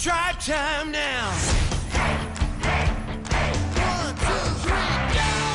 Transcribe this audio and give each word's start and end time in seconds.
Tribe 0.00 0.40
time 0.40 0.92
now. 0.92 1.30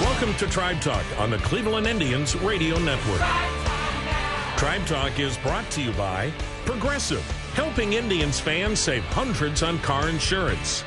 Welcome 0.02 0.36
to 0.36 0.46
Tribe 0.46 0.80
Talk 0.82 1.04
on 1.18 1.32
the 1.32 1.40
Cleveland 1.40 1.88
Indians 1.88 2.36
Radio 2.36 2.78
Network. 2.78 3.22
Tribe 4.56 4.86
Talk 4.86 5.20
is 5.20 5.36
brought 5.40 5.68
to 5.72 5.82
you 5.82 5.92
by 5.94 6.32
Progressive, 6.64 7.24
helping 7.56 7.94
Indians 7.94 8.40
fans 8.40 8.78
save 8.78 9.04
hundreds 9.06 9.64
on 9.64 9.80
car 9.80 10.10
insurance. 10.10 10.84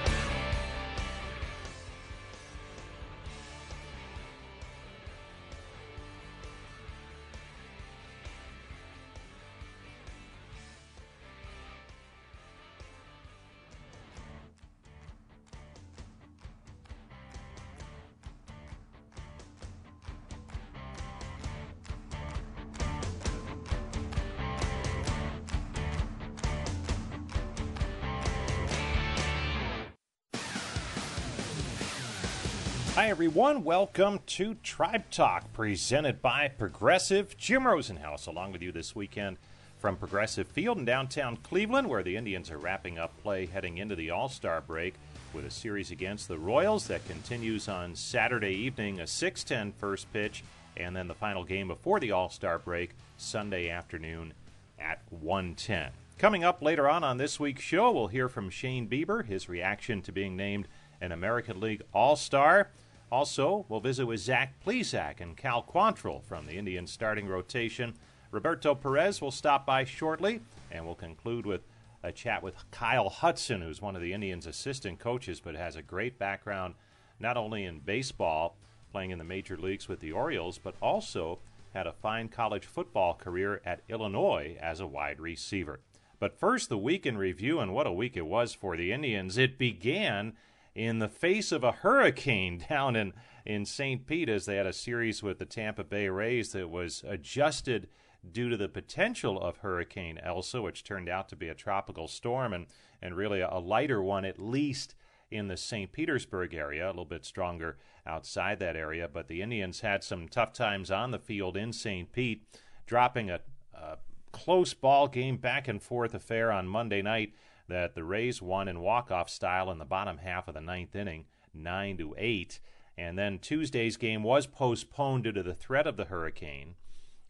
Everyone. 33.19 33.65
Welcome 33.65 34.21
to 34.27 34.55
Tribe 34.63 35.11
Talk, 35.11 35.53
presented 35.53 36.23
by 36.23 36.47
Progressive. 36.47 37.37
Jim 37.37 37.65
Rosenhaus, 37.65 38.29
along 38.29 38.53
with 38.53 38.63
you 38.63 38.71
this 38.71 38.95
weekend 38.95 39.39
from 39.81 39.97
Progressive 39.97 40.47
Field 40.47 40.79
in 40.79 40.85
downtown 40.85 41.37
Cleveland, 41.39 41.89
where 41.89 42.05
the 42.05 42.17
Indians 42.17 42.49
are 42.49 42.59
wrapping 42.59 42.97
up 42.97 43.21
play 43.25 43.47
heading 43.47 43.79
into 43.79 43.97
the 43.97 44.11
All 44.11 44.29
Star 44.29 44.61
break 44.61 44.95
with 45.35 45.45
a 45.45 45.51
series 45.51 45.91
against 45.91 46.29
the 46.29 46.39
Royals 46.39 46.87
that 46.87 47.09
continues 47.09 47.69
on 47.69 47.97
Saturday 47.97 48.53
evening, 48.53 49.01
a 49.01 49.07
6 49.09 49.43
10 49.43 49.73
first 49.73 50.13
pitch, 50.13 50.45
and 50.77 50.95
then 50.95 51.09
the 51.09 51.13
final 51.13 51.43
game 51.43 51.67
before 51.67 51.99
the 51.99 52.13
All 52.13 52.31
Star 52.31 52.57
break 52.61 52.91
Sunday 53.17 53.69
afternoon 53.69 54.33
at 54.79 55.03
110. 55.11 55.91
Coming 56.19 56.45
up 56.45 56.63
later 56.63 56.89
on 56.89 57.03
on 57.03 57.17
this 57.17 57.41
week's 57.41 57.65
show, 57.65 57.91
we'll 57.91 58.07
hear 58.07 58.29
from 58.29 58.49
Shane 58.49 58.89
Bieber, 58.89 59.27
his 59.27 59.49
reaction 59.49 60.03
to 60.03 60.13
being 60.13 60.37
named 60.37 60.69
an 61.01 61.11
American 61.11 61.59
League 61.59 61.83
All 61.93 62.15
Star. 62.15 62.69
Also, 63.11 63.65
we'll 63.69 63.81
visit 63.81 64.05
with 64.05 64.21
Zach 64.21 64.55
Plesac 64.65 65.21
and 65.21 65.37
Cal 65.37 65.63
Quantrill 65.63 66.23
from 66.23 66.47
the 66.47 66.59
Indians 66.59 66.93
starting 66.93 67.27
rotation. 67.27 67.95
Roberto 68.31 68.75
Perez 68.75 69.23
will 69.23 69.31
stop 69.31 69.65
by 69.65 69.85
shortly, 69.85 70.41
and 70.71 70.85
we'll 70.85 70.95
conclude 70.95 71.47
with 71.47 71.63
a 72.03 72.13
chat 72.13 72.43
with 72.43 72.55
Kyle 72.71 73.09
Hudson, 73.09 73.63
who's 73.63 73.81
one 73.81 73.97
of 73.97 74.03
the 74.03 74.13
Indians' 74.13 74.47
assistant 74.47 74.99
coaches, 74.99 75.41
but 75.41 75.55
has 75.55 75.75
a 75.75 75.83
great 75.83 76.19
background 76.19 76.75
not 77.19 77.37
only 77.37 77.65
in 77.65 77.81
baseball, 77.81 78.57
playing 78.93 79.11
in 79.11 79.19
the 79.19 79.25
major 79.25 79.57
leagues 79.57 79.89
with 79.89 80.01
the 80.01 80.13
Orioles, 80.13 80.59
but 80.59 80.75
also 80.81 81.39
had 81.75 81.87
a 81.87 81.93
fine 81.93 82.29
college 82.29 82.67
football 82.67 83.15
career 83.15 83.61
at 83.65 83.81
Illinois 83.89 84.57
as 84.61 84.81
a 84.81 84.87
wide 84.87 85.19
receiver. 85.19 85.81
But 86.21 86.39
first, 86.39 86.69
the 86.69 86.79
week 86.79 87.07
in 87.07 87.17
review, 87.17 87.61
and 87.61 87.73
what 87.73 87.87
a 87.87 87.93
week 87.93 88.17
it 88.17 88.27
was 88.27 88.53
for 88.53 88.77
the 88.77 88.93
Indians. 88.93 89.39
It 89.39 89.57
began 89.59 90.35
in 90.79 91.01
the 91.01 91.09
face 91.09 91.51
of 91.51 91.65
a 91.65 91.73
hurricane 91.73 92.65
down 92.69 92.95
in, 92.95 93.13
in 93.45 93.67
St. 93.67 94.07
Pete 94.07 94.29
as 94.29 94.47
they 94.47 94.57
had 94.57 94.67
a 94.67 94.73
series 94.73 95.23
with 95.23 95.39
the 95.39 95.45
Tampa 95.45 95.83
Bay 95.83 96.09
Rays 96.09 96.53
that 96.53 96.71
was 96.71 97.05
adjusted 97.07 97.89
due 98.31 98.49
to 98.49 98.57
the 98.57 98.69
potential 98.69 99.41
of 99.41 99.59
Hurricane 99.59 100.19
Elsa, 100.23 100.63
which 100.63 100.85
turned 100.85 101.09
out 101.09 101.29
to 101.31 101.37
be 101.37 101.49
a 101.49 101.55
tropical 101.55 102.07
storm 102.07 102.53
and, 102.53 102.67
and 103.03 103.17
really 103.17 103.41
a 103.41 103.59
lighter 103.59 104.03
one, 104.03 104.25
at 104.25 104.39
least 104.39 104.95
in 105.31 105.49
the 105.49 105.57
St. 105.57 105.91
Petersburg 105.91 106.55
area, 106.55 106.87
a 106.87 106.89
little 106.89 107.05
bit 107.05 107.25
stronger 107.25 107.77
outside 108.07 108.61
that 108.61 108.77
area. 108.77 109.09
But 109.13 109.27
the 109.27 109.43
Indians 109.43 109.81
had 109.81 110.05
some 110.05 110.29
tough 110.29 110.53
times 110.53 110.91
on 110.91 111.11
the 111.11 111.19
field 111.19 111.57
in 111.57 111.73
St. 111.73 112.13
Pete, 112.13 112.45
dropping 112.87 113.31
a, 113.31 113.41
a 113.75 113.99
close 114.31 114.75
ball 114.75 115.09
game, 115.09 115.39
back 115.39 115.67
and 115.67 115.83
forth 115.83 116.15
affair 116.15 116.53
on 116.53 116.69
Monday 116.69 117.03
night 117.03 117.33
that 117.69 117.95
the 117.95 118.05
Rays 118.05 118.41
won 118.41 118.69
in 118.69 118.81
walk-off 118.81 119.29
style 119.29 119.71
in 119.71 119.79
the 119.79 119.85
bottom 119.85 120.19
half 120.19 120.49
of 120.49 120.55
the 120.55 120.61
ninth 120.61 120.97
inning, 120.97 121.27
nine 121.55 121.97
to 121.99 122.15
eight. 122.19 122.61
And 122.97 123.17
then 123.17 123.39
Tuesday's 123.39 123.97
game 123.97 124.23
was 124.23 124.47
postponed 124.47 125.25
due 125.25 125.33
to 125.33 125.43
the 125.43 125.55
threat 125.55 125.87
of 125.87 125.97
the 125.97 126.07
hurricane. 126.07 126.75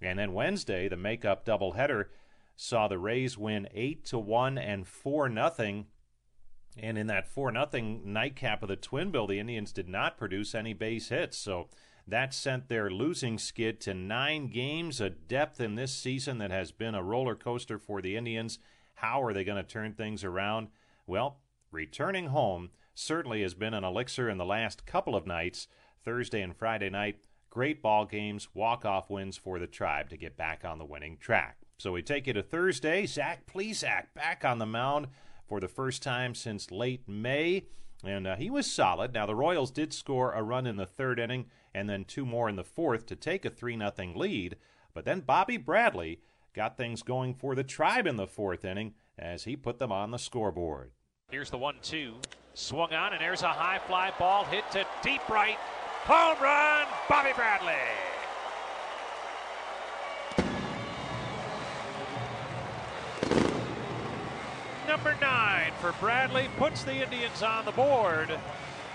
And 0.00 0.18
then 0.18 0.32
Wednesday, 0.32 0.88
the 0.88 0.96
makeup 0.96 1.44
doubleheader 1.44 2.06
saw 2.56 2.88
the 2.88 2.98
Rays 2.98 3.36
win 3.36 3.68
eight 3.74 4.04
to 4.06 4.18
one 4.18 4.56
and 4.56 4.86
four 4.86 5.28
nothing. 5.28 5.86
And 6.76 6.96
in 6.96 7.08
that 7.08 7.28
four 7.28 7.50
nothing 7.50 8.12
nightcap 8.12 8.62
of 8.62 8.68
the 8.68 8.76
Twin 8.76 9.10
Bill, 9.10 9.26
the 9.26 9.40
Indians 9.40 9.72
did 9.72 9.88
not 9.88 10.16
produce 10.16 10.54
any 10.54 10.72
base 10.72 11.08
hits. 11.08 11.36
So 11.36 11.68
that 12.06 12.32
sent 12.32 12.68
their 12.68 12.90
losing 12.90 13.38
skid 13.38 13.80
to 13.82 13.92
nine 13.92 14.46
games, 14.46 15.00
a 15.00 15.10
depth 15.10 15.60
in 15.60 15.74
this 15.74 15.92
season 15.92 16.38
that 16.38 16.50
has 16.50 16.72
been 16.72 16.94
a 16.94 17.02
roller 17.02 17.34
coaster 17.34 17.78
for 17.78 18.00
the 18.00 18.16
Indians 18.16 18.58
how 19.00 19.22
are 19.22 19.32
they 19.32 19.44
going 19.44 19.62
to 19.62 19.68
turn 19.68 19.92
things 19.92 20.24
around? 20.24 20.68
Well, 21.06 21.38
returning 21.70 22.28
home 22.28 22.70
certainly 22.94 23.42
has 23.42 23.54
been 23.54 23.74
an 23.74 23.84
elixir 23.84 24.28
in 24.28 24.38
the 24.38 24.44
last 24.44 24.86
couple 24.86 25.14
of 25.14 25.26
nights, 25.26 25.68
Thursday 26.04 26.42
and 26.42 26.56
Friday 26.56 26.90
night. 26.90 27.16
Great 27.50 27.80
ball 27.80 28.04
games, 28.04 28.48
walk-off 28.54 29.08
wins 29.08 29.36
for 29.36 29.58
the 29.58 29.66
tribe 29.66 30.10
to 30.10 30.16
get 30.16 30.36
back 30.36 30.64
on 30.64 30.78
the 30.78 30.84
winning 30.84 31.16
track. 31.16 31.58
So 31.78 31.92
we 31.92 32.02
take 32.02 32.26
you 32.26 32.32
to 32.32 32.42
Thursday. 32.42 33.06
Zach 33.06 33.46
Plesac 33.46 34.06
back 34.14 34.44
on 34.44 34.58
the 34.58 34.66
mound 34.66 35.06
for 35.48 35.60
the 35.60 35.68
first 35.68 36.02
time 36.02 36.34
since 36.34 36.72
late 36.72 37.08
May, 37.08 37.66
and 38.04 38.26
uh, 38.26 38.36
he 38.36 38.50
was 38.50 38.70
solid. 38.70 39.14
Now 39.14 39.26
the 39.26 39.34
Royals 39.34 39.70
did 39.70 39.92
score 39.92 40.32
a 40.32 40.42
run 40.42 40.66
in 40.66 40.76
the 40.76 40.86
third 40.86 41.18
inning 41.18 41.46
and 41.72 41.88
then 41.88 42.04
two 42.04 42.26
more 42.26 42.48
in 42.48 42.56
the 42.56 42.64
fourth 42.64 43.06
to 43.06 43.16
take 43.16 43.44
a 43.44 43.50
three 43.50 43.76
nothing 43.76 44.14
lead. 44.14 44.56
But 44.92 45.04
then 45.04 45.20
Bobby 45.20 45.56
Bradley 45.56 46.20
got 46.54 46.76
things 46.76 47.02
going 47.02 47.34
for 47.34 47.54
the 47.54 47.64
Tribe 47.64 48.06
in 48.06 48.16
the 48.16 48.26
fourth 48.26 48.64
inning 48.64 48.94
as 49.18 49.44
he 49.44 49.56
put 49.56 49.78
them 49.78 49.92
on 49.92 50.10
the 50.10 50.18
scoreboard. 50.18 50.92
Here's 51.30 51.50
the 51.50 51.58
one 51.58 51.76
two. 51.82 52.14
Swung 52.54 52.92
on, 52.92 53.12
and 53.12 53.20
there's 53.20 53.42
a 53.42 53.48
high 53.48 53.78
fly 53.86 54.12
ball 54.18 54.44
hit 54.44 54.64
to 54.72 54.84
deep 55.02 55.28
right. 55.28 55.56
Home 56.04 56.36
run, 56.42 56.86
Bobby 57.08 57.30
Bradley. 57.34 57.74
Number 64.88 65.14
nine 65.20 65.72
for 65.80 65.92
Bradley 66.00 66.48
puts 66.56 66.82
the 66.82 67.02
Indians 67.02 67.42
on 67.42 67.66
the 67.66 67.72
board. 67.72 68.30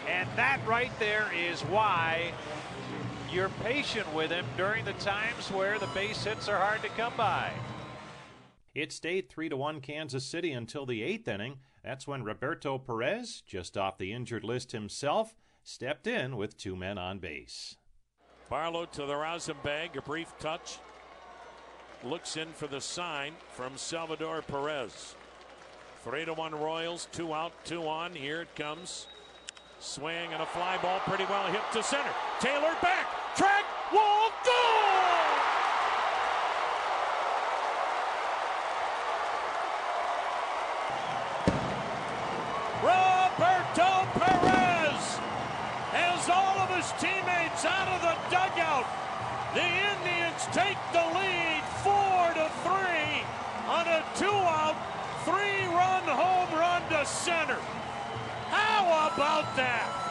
And 0.10 0.28
that 0.36 0.60
right 0.68 0.92
there 1.00 1.32
is 1.34 1.62
why 1.62 2.34
you're 3.34 3.50
patient 3.64 4.12
with 4.14 4.30
him 4.30 4.46
during 4.58 4.86
the 4.86 4.94
times 4.94 5.50
where 5.50 5.80
the 5.80 5.88
base 5.88 6.24
hits 6.24 6.48
are 6.48 6.58
hard 6.58 6.84
to 6.84 6.90
come 6.90 7.14
by. 7.18 7.52
It 8.76 8.92
stayed 8.92 9.30
3 9.30 9.50
to 9.50 9.58
1 9.58 9.82
Kansas 9.82 10.24
City 10.24 10.52
until 10.52 10.86
the 10.86 11.02
8th 11.02 11.28
inning. 11.28 11.58
That's 11.84 12.08
when 12.08 12.24
Roberto 12.24 12.78
Perez, 12.78 13.42
just 13.46 13.78
off 13.78 13.98
the 13.98 14.14
injured 14.14 14.44
list 14.44 14.72
himself, 14.72 15.36
stepped 15.64 16.06
in 16.06 16.38
with 16.38 16.58
two 16.58 16.76
men 16.76 16.98
on 16.98 17.20
base. 17.20 17.76
Barlow 18.50 18.86
to 18.86 19.06
the 19.06 19.16
rosin 19.16 19.58
bag, 19.64 19.98
a 19.98 20.02
brief 20.02 20.32
touch. 20.40 20.78
Looks 22.04 22.38
in 22.38 22.50
for 22.50 22.68
the 22.68 22.82
sign 22.82 23.34
from 23.50 23.78
Salvador 23.78 24.44
Perez. 24.44 25.16
3 26.04 26.26
to 26.26 26.34
1 26.34 26.54
Royals, 26.54 27.08
two 27.12 27.34
out, 27.34 27.54
two 27.66 27.88
on. 27.88 28.14
Here 28.14 28.42
it 28.42 28.56
comes. 28.56 29.08
Swing 29.80 30.32
and 30.34 30.42
a 30.42 30.46
fly 30.46 30.78
ball 30.82 31.00
pretty 31.00 31.26
well 31.26 31.52
hit 31.52 31.62
to 31.74 31.82
center. 31.82 32.12
Taylor 32.40 32.76
back. 32.82 33.23
Track. 33.36 33.66
Wall. 33.92 34.30
Goal! 34.46 34.54
Roberto 42.84 43.92
Perez 44.14 45.18
has 45.94 46.30
all 46.30 46.60
of 46.60 46.70
his 46.78 46.92
teammates 47.02 47.66
out 47.66 47.88
of 47.88 48.02
the 48.02 48.16
dugout. 48.30 48.86
The 49.56 49.66
Indians 49.66 50.46
take 50.52 50.78
the 50.92 51.06
lead 51.18 51.64
four 51.82 52.34
to 52.38 52.50
three 52.62 53.24
on 53.68 53.88
a 53.88 54.04
two-out, 54.16 54.76
three-run 55.26 56.04
home 56.04 56.54
run 56.54 56.82
to 56.90 57.06
center. 57.06 57.60
How 58.50 59.10
about 59.14 59.56
that? 59.56 60.03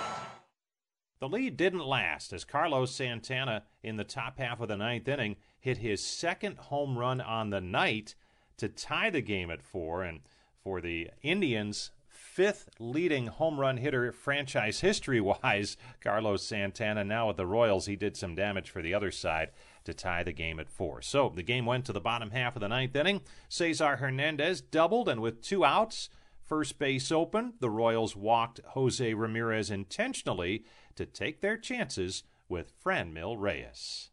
The 1.22 1.28
lead 1.28 1.56
didn't 1.56 1.86
last 1.86 2.32
as 2.32 2.44
Carlos 2.44 2.90
Santana 2.90 3.62
in 3.80 3.96
the 3.96 4.02
top 4.02 4.40
half 4.40 4.60
of 4.60 4.66
the 4.66 4.76
ninth 4.76 5.06
inning 5.06 5.36
hit 5.60 5.78
his 5.78 6.04
second 6.04 6.56
home 6.56 6.98
run 6.98 7.20
on 7.20 7.50
the 7.50 7.60
night 7.60 8.16
to 8.56 8.68
tie 8.68 9.08
the 9.08 9.20
game 9.20 9.48
at 9.48 9.62
four. 9.62 10.02
And 10.02 10.22
for 10.64 10.80
the 10.80 11.10
Indians, 11.22 11.92
fifth 12.08 12.70
leading 12.80 13.28
home 13.28 13.60
run 13.60 13.76
hitter 13.76 14.10
franchise 14.10 14.80
history 14.80 15.20
wise, 15.20 15.76
Carlos 16.02 16.42
Santana. 16.42 17.04
Now 17.04 17.28
with 17.28 17.36
the 17.36 17.46
Royals, 17.46 17.86
he 17.86 17.94
did 17.94 18.16
some 18.16 18.34
damage 18.34 18.68
for 18.68 18.82
the 18.82 18.92
other 18.92 19.12
side 19.12 19.50
to 19.84 19.94
tie 19.94 20.24
the 20.24 20.32
game 20.32 20.58
at 20.58 20.68
four. 20.68 21.02
So 21.02 21.32
the 21.32 21.44
game 21.44 21.66
went 21.66 21.84
to 21.84 21.92
the 21.92 22.00
bottom 22.00 22.32
half 22.32 22.56
of 22.56 22.60
the 22.62 22.68
ninth 22.68 22.96
inning. 22.96 23.20
Cesar 23.48 23.94
Hernandez 23.98 24.60
doubled, 24.60 25.08
and 25.08 25.22
with 25.22 25.40
two 25.40 25.64
outs, 25.64 26.08
first 26.42 26.80
base 26.80 27.12
open, 27.12 27.54
the 27.60 27.70
Royals 27.70 28.16
walked 28.16 28.58
Jose 28.70 29.14
Ramirez 29.14 29.70
intentionally 29.70 30.64
to 30.96 31.06
take 31.06 31.40
their 31.40 31.56
chances 31.56 32.24
with 32.48 32.72
Franmil 32.82 33.36
Reyes. 33.38 34.10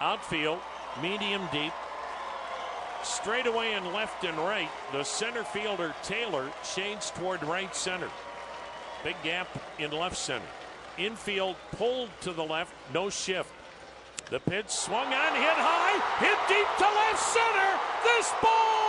Outfield, 0.00 0.60
medium 1.00 1.42
deep, 1.52 1.72
straight 3.02 3.46
away 3.46 3.74
and 3.74 3.86
left 3.92 4.24
and 4.24 4.36
right. 4.38 4.68
The 4.92 5.04
center 5.04 5.44
fielder 5.44 5.94
Taylor 6.02 6.50
shades 6.64 7.10
toward 7.10 7.42
right 7.44 7.74
center. 7.74 8.08
Big 9.04 9.16
gap 9.24 9.48
in 9.78 9.90
left 9.90 10.16
center. 10.16 10.44
Infield 10.98 11.56
pulled 11.72 12.10
to 12.20 12.32
the 12.32 12.42
left, 12.42 12.74
no 12.92 13.10
shift. 13.10 13.50
The 14.30 14.40
pitch 14.40 14.68
swung 14.68 15.06
on, 15.06 15.34
hit 15.34 15.58
high, 15.58 15.98
hit 16.20 16.38
deep 16.48 16.68
to 16.78 16.84
left 16.84 17.18
center. 17.18 17.70
This 18.04 18.32
ball, 18.42 18.81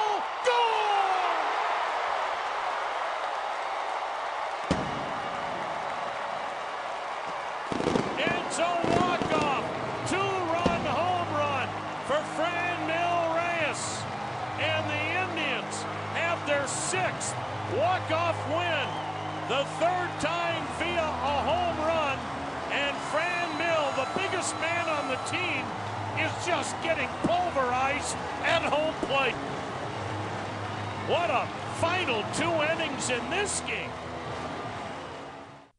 The 19.63 19.69
third 19.79 20.09
time 20.19 20.61
via 20.77 20.99
a 20.99 21.35
home 21.47 21.77
run. 21.87 22.19
And 22.73 22.93
Franmil, 23.13 23.95
the 23.95 24.19
biggest 24.19 24.53
man 24.59 24.89
on 24.89 25.07
the 25.07 25.15
team, 25.31 25.63
is 26.19 26.45
just 26.45 26.75
getting 26.83 27.07
pulverized 27.21 28.17
at 28.43 28.61
home 28.63 28.93
plate. 29.07 29.35
What 31.07 31.29
a 31.29 31.47
final 31.79 32.25
two 32.33 32.51
innings 32.73 33.09
in 33.09 33.29
this 33.29 33.61
game. 33.61 33.89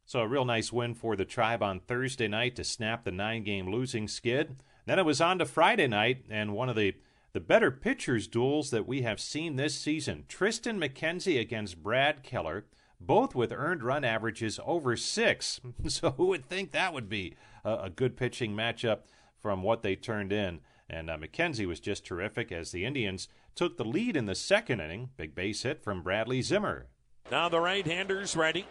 So, 0.07 0.21
a 0.21 0.29
real 0.29 0.47
nice 0.47 0.73
win 0.73 0.95
for 0.95 1.15
the 1.15 1.27
Tribe 1.27 1.63
on 1.63 1.81
Thursday 1.81 2.27
night 2.27 2.57
to 2.57 2.65
snap 2.65 3.05
the 3.05 3.13
nine 3.13 3.45
game 3.45 3.71
losing 3.71 4.09
skid. 4.09 4.57
Then 4.87 4.99
it 4.99 5.05
was 5.05 5.21
on 5.21 5.39
to 5.41 5.45
Friday 5.45 5.89
night, 5.89 6.25
and 6.31 6.55
one 6.55 6.71
of 6.71 6.77
the, 6.77 6.95
the 7.35 7.41
better 7.41 7.71
pitchers' 7.71 8.29
duels 8.29 8.71
that 8.71 8.87
we 8.87 9.03
have 9.03 9.21
seen 9.21 9.57
this 9.57 9.75
season 9.75 10.25
Triston 10.27 10.79
McKenzie 10.83 11.39
against 11.39 11.83
Brad 11.83 12.23
Keller, 12.23 12.65
both 13.07 13.35
with 13.35 13.53
earned 13.53 13.83
run 13.83 14.05
averages 14.05 14.59
over 14.65 14.97
six. 14.97 15.61
So, 15.89 16.13
who 16.13 16.27
would 16.27 16.49
think 16.49 16.73
that 16.73 16.95
would 16.95 17.09
be 17.09 17.35
a, 17.65 17.91
good 17.91 18.17
pitching 18.17 18.55
matchup 18.55 19.01
from 19.39 19.63
what 19.63 19.83
they 19.83 19.97
turned 19.97 20.33
in? 20.33 20.61
And 20.89 21.11
uh, 21.11 21.19
McKenzie 21.19 21.67
was 21.67 21.81
just 21.81 22.05
terrific 22.05 22.51
as 22.51 22.71
the 22.71 22.85
Indians 22.85 23.29
took 23.55 23.77
the 23.77 23.85
lead 23.85 24.17
in 24.17 24.27
the 24.27 24.35
second 24.35 24.81
inning. 24.81 25.11
Big 25.17 25.35
base 25.35 25.63
hit 25.63 25.83
from 25.83 26.03
Bradley 26.03 26.43
Zimmer. 26.43 26.87
Now 27.31 27.49
the 27.49 27.61
right 27.61 27.87
hander's 27.87 28.37
ready. 28.37 28.67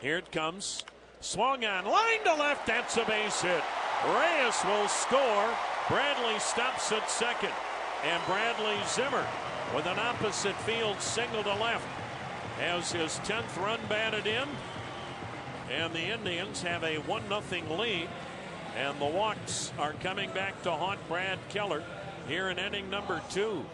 Here 0.00 0.18
it 0.18 0.32
comes. 0.32 0.84
Swung 1.20 1.64
on, 1.64 1.84
line 1.84 2.24
to 2.24 2.34
left. 2.34 2.66
That's 2.66 2.96
a 2.96 3.04
base 3.04 3.42
hit. 3.42 3.62
Reyes 4.06 4.64
will 4.64 4.88
score. 4.88 5.54
Bradley 5.88 6.38
stops 6.38 6.90
at 6.92 7.10
second. 7.10 7.52
And 8.04 8.22
Bradley 8.26 8.78
Zimmer 8.86 9.26
with 9.74 9.86
an 9.86 9.98
opposite 9.98 10.56
field 10.62 11.00
single 11.00 11.42
to 11.42 11.54
left 11.54 11.86
has 12.60 12.92
his 12.92 13.12
10th 13.20 13.60
run 13.60 13.80
batted 13.88 14.26
in. 14.26 14.46
And 15.70 15.92
the 15.92 16.12
Indians 16.12 16.62
have 16.62 16.84
a 16.84 16.98
1 16.98 17.22
0 17.28 17.76
lead. 17.76 18.08
And 18.76 19.00
the 19.00 19.06
walks 19.06 19.72
are 19.78 19.94
coming 19.94 20.30
back 20.30 20.62
to 20.62 20.70
haunt 20.70 21.00
Brad 21.08 21.38
Keller 21.48 21.82
here 22.28 22.50
in 22.50 22.58
inning 22.58 22.90
number 22.90 23.20
two. 23.30 23.64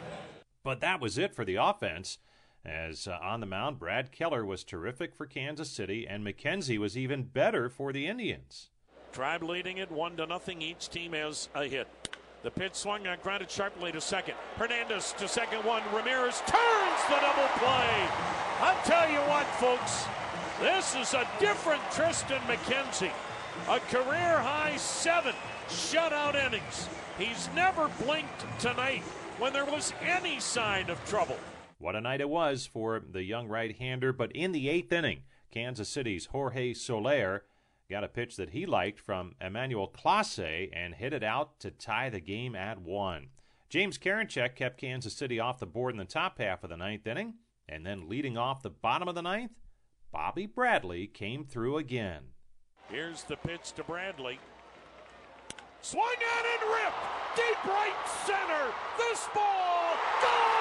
But 0.63 0.81
that 0.81 1.01
was 1.01 1.19
it 1.19 1.35
for 1.35 1.45
the 1.45 1.57
offense. 1.57 2.19
As 2.65 3.07
uh, 3.07 3.19
on 3.23 3.41
the 3.41 3.47
mound, 3.47 3.79
Brad 3.79 4.11
Keller 4.11 4.45
was 4.45 4.65
terrific 4.65 5.15
for 5.15 5.27
Kansas 5.27 5.71
City, 5.71 6.07
and 6.09 6.27
McKenzie 6.27 6.79
was 6.79 6.97
even 6.97 7.23
better 7.25 7.69
for 7.69 7.93
the 7.93 8.07
Indians. 8.07 8.71
Tribe 9.13 9.45
leading 9.45 9.79
it 9.79 9.91
one 9.91 10.17
to 10.17 10.27
nothing. 10.27 10.61
Each 10.63 10.89
team 10.89 11.13
has 11.13 11.49
a 11.55 11.65
hit. 11.65 11.87
The 12.47 12.53
pitch 12.53 12.77
swung 12.77 13.09
on, 13.09 13.19
grounded 13.25 13.51
sharply 13.51 13.91
to 13.91 14.01
second. 14.01 14.35
Hernandez 14.55 15.13
to 15.19 15.27
second 15.27 15.65
one. 15.65 15.83
Ramirez 15.93 16.41
turns 16.47 17.03
the 17.09 17.17
double 17.21 17.49
play. 17.59 18.09
I'll 18.61 18.81
tell 18.85 19.11
you 19.11 19.19
what, 19.23 19.47
folks, 19.57 20.05
this 20.61 20.95
is 20.95 21.13
a 21.15 21.27
different 21.41 21.83
Triston 21.91 22.39
McKenzie. 22.47 23.11
A 23.69 23.81
career 23.91 24.39
high 24.39 24.77
seven 24.77 25.35
shutout 25.69 26.37
innings. 26.37 26.89
He's 27.19 27.49
never 27.57 27.91
blinked 28.05 28.47
tonight 28.61 29.03
when 29.41 29.53
there 29.53 29.65
was 29.65 29.93
any 30.01 30.39
sign 30.39 30.89
of 30.89 31.05
trouble. 31.05 31.39
What 31.79 31.97
a 31.97 32.01
night 32.01 32.21
it 32.21 32.29
was 32.29 32.65
for 32.65 33.03
the 33.11 33.25
young 33.25 33.49
right 33.49 33.77
hander, 33.77 34.13
but 34.13 34.31
in 34.31 34.53
the 34.53 34.69
eighth 34.69 34.93
inning, 34.93 35.23
Kansas 35.51 35.89
City's 35.89 36.27
Jorge 36.27 36.75
Soler 36.75 37.43
got 37.91 38.05
a 38.05 38.09
pitch 38.09 38.37
that 38.37 38.51
he 38.51 38.67
liked 38.67 38.99
from 38.99 39.35
Emmanuel 39.41 39.89
Clase 39.89 40.71
and 40.73 40.95
hit 40.95 41.13
it 41.13 41.23
out 41.23 41.61
to 41.61 41.71
tie 41.71 42.11
the 42.11 42.21
game 42.21 42.55
at 42.55 42.81
one. 42.81 43.29
James 43.69 43.99
Karinchak 43.99 44.55
kept 44.55 44.79
Kansas 44.79 45.15
City 45.15 45.41
off 45.41 45.59
the 45.59 45.67
board 45.67 45.93
in 45.95 45.99
the 45.99 46.05
top 46.05 46.39
half 46.39 46.65
of 46.65 46.71
the 46.71 46.77
ninth 46.77 47.07
inning, 47.07 47.35
and 47.69 47.85
then 47.85 48.09
leading 48.09 48.37
off 48.39 48.63
the 48.63 48.71
bottom 48.71 49.09
of 49.09 49.15
the 49.15 49.23
ninth, 49.23 49.53
Bobby 50.13 50.47
Bradley 50.47 51.07
came 51.07 51.45
through 51.45 51.79
again. 51.79 52.23
Here's 52.89 53.25
the 53.25 53.37
pitch 53.37 53.73
to 53.73 53.83
Bradley. 53.83 54.39
Swung 55.83 56.05
on 56.05 56.45
and 56.53 56.71
ripped. 56.71 56.97
Deep 57.37 57.65
right 57.65 57.93
center. 58.25 58.73
This 58.97 59.29
ball. 59.35 59.95
Gone! 60.23 60.57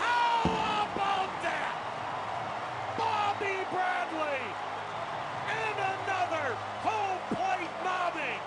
How 0.00 0.88
about 0.90 1.32
that? 1.42 1.74
Bobby 2.98 3.56
Bradley 3.70 4.42
and 5.48 5.76
another 5.78 6.56
home 6.82 7.20
plate 7.30 7.74
mobbing. 7.84 8.40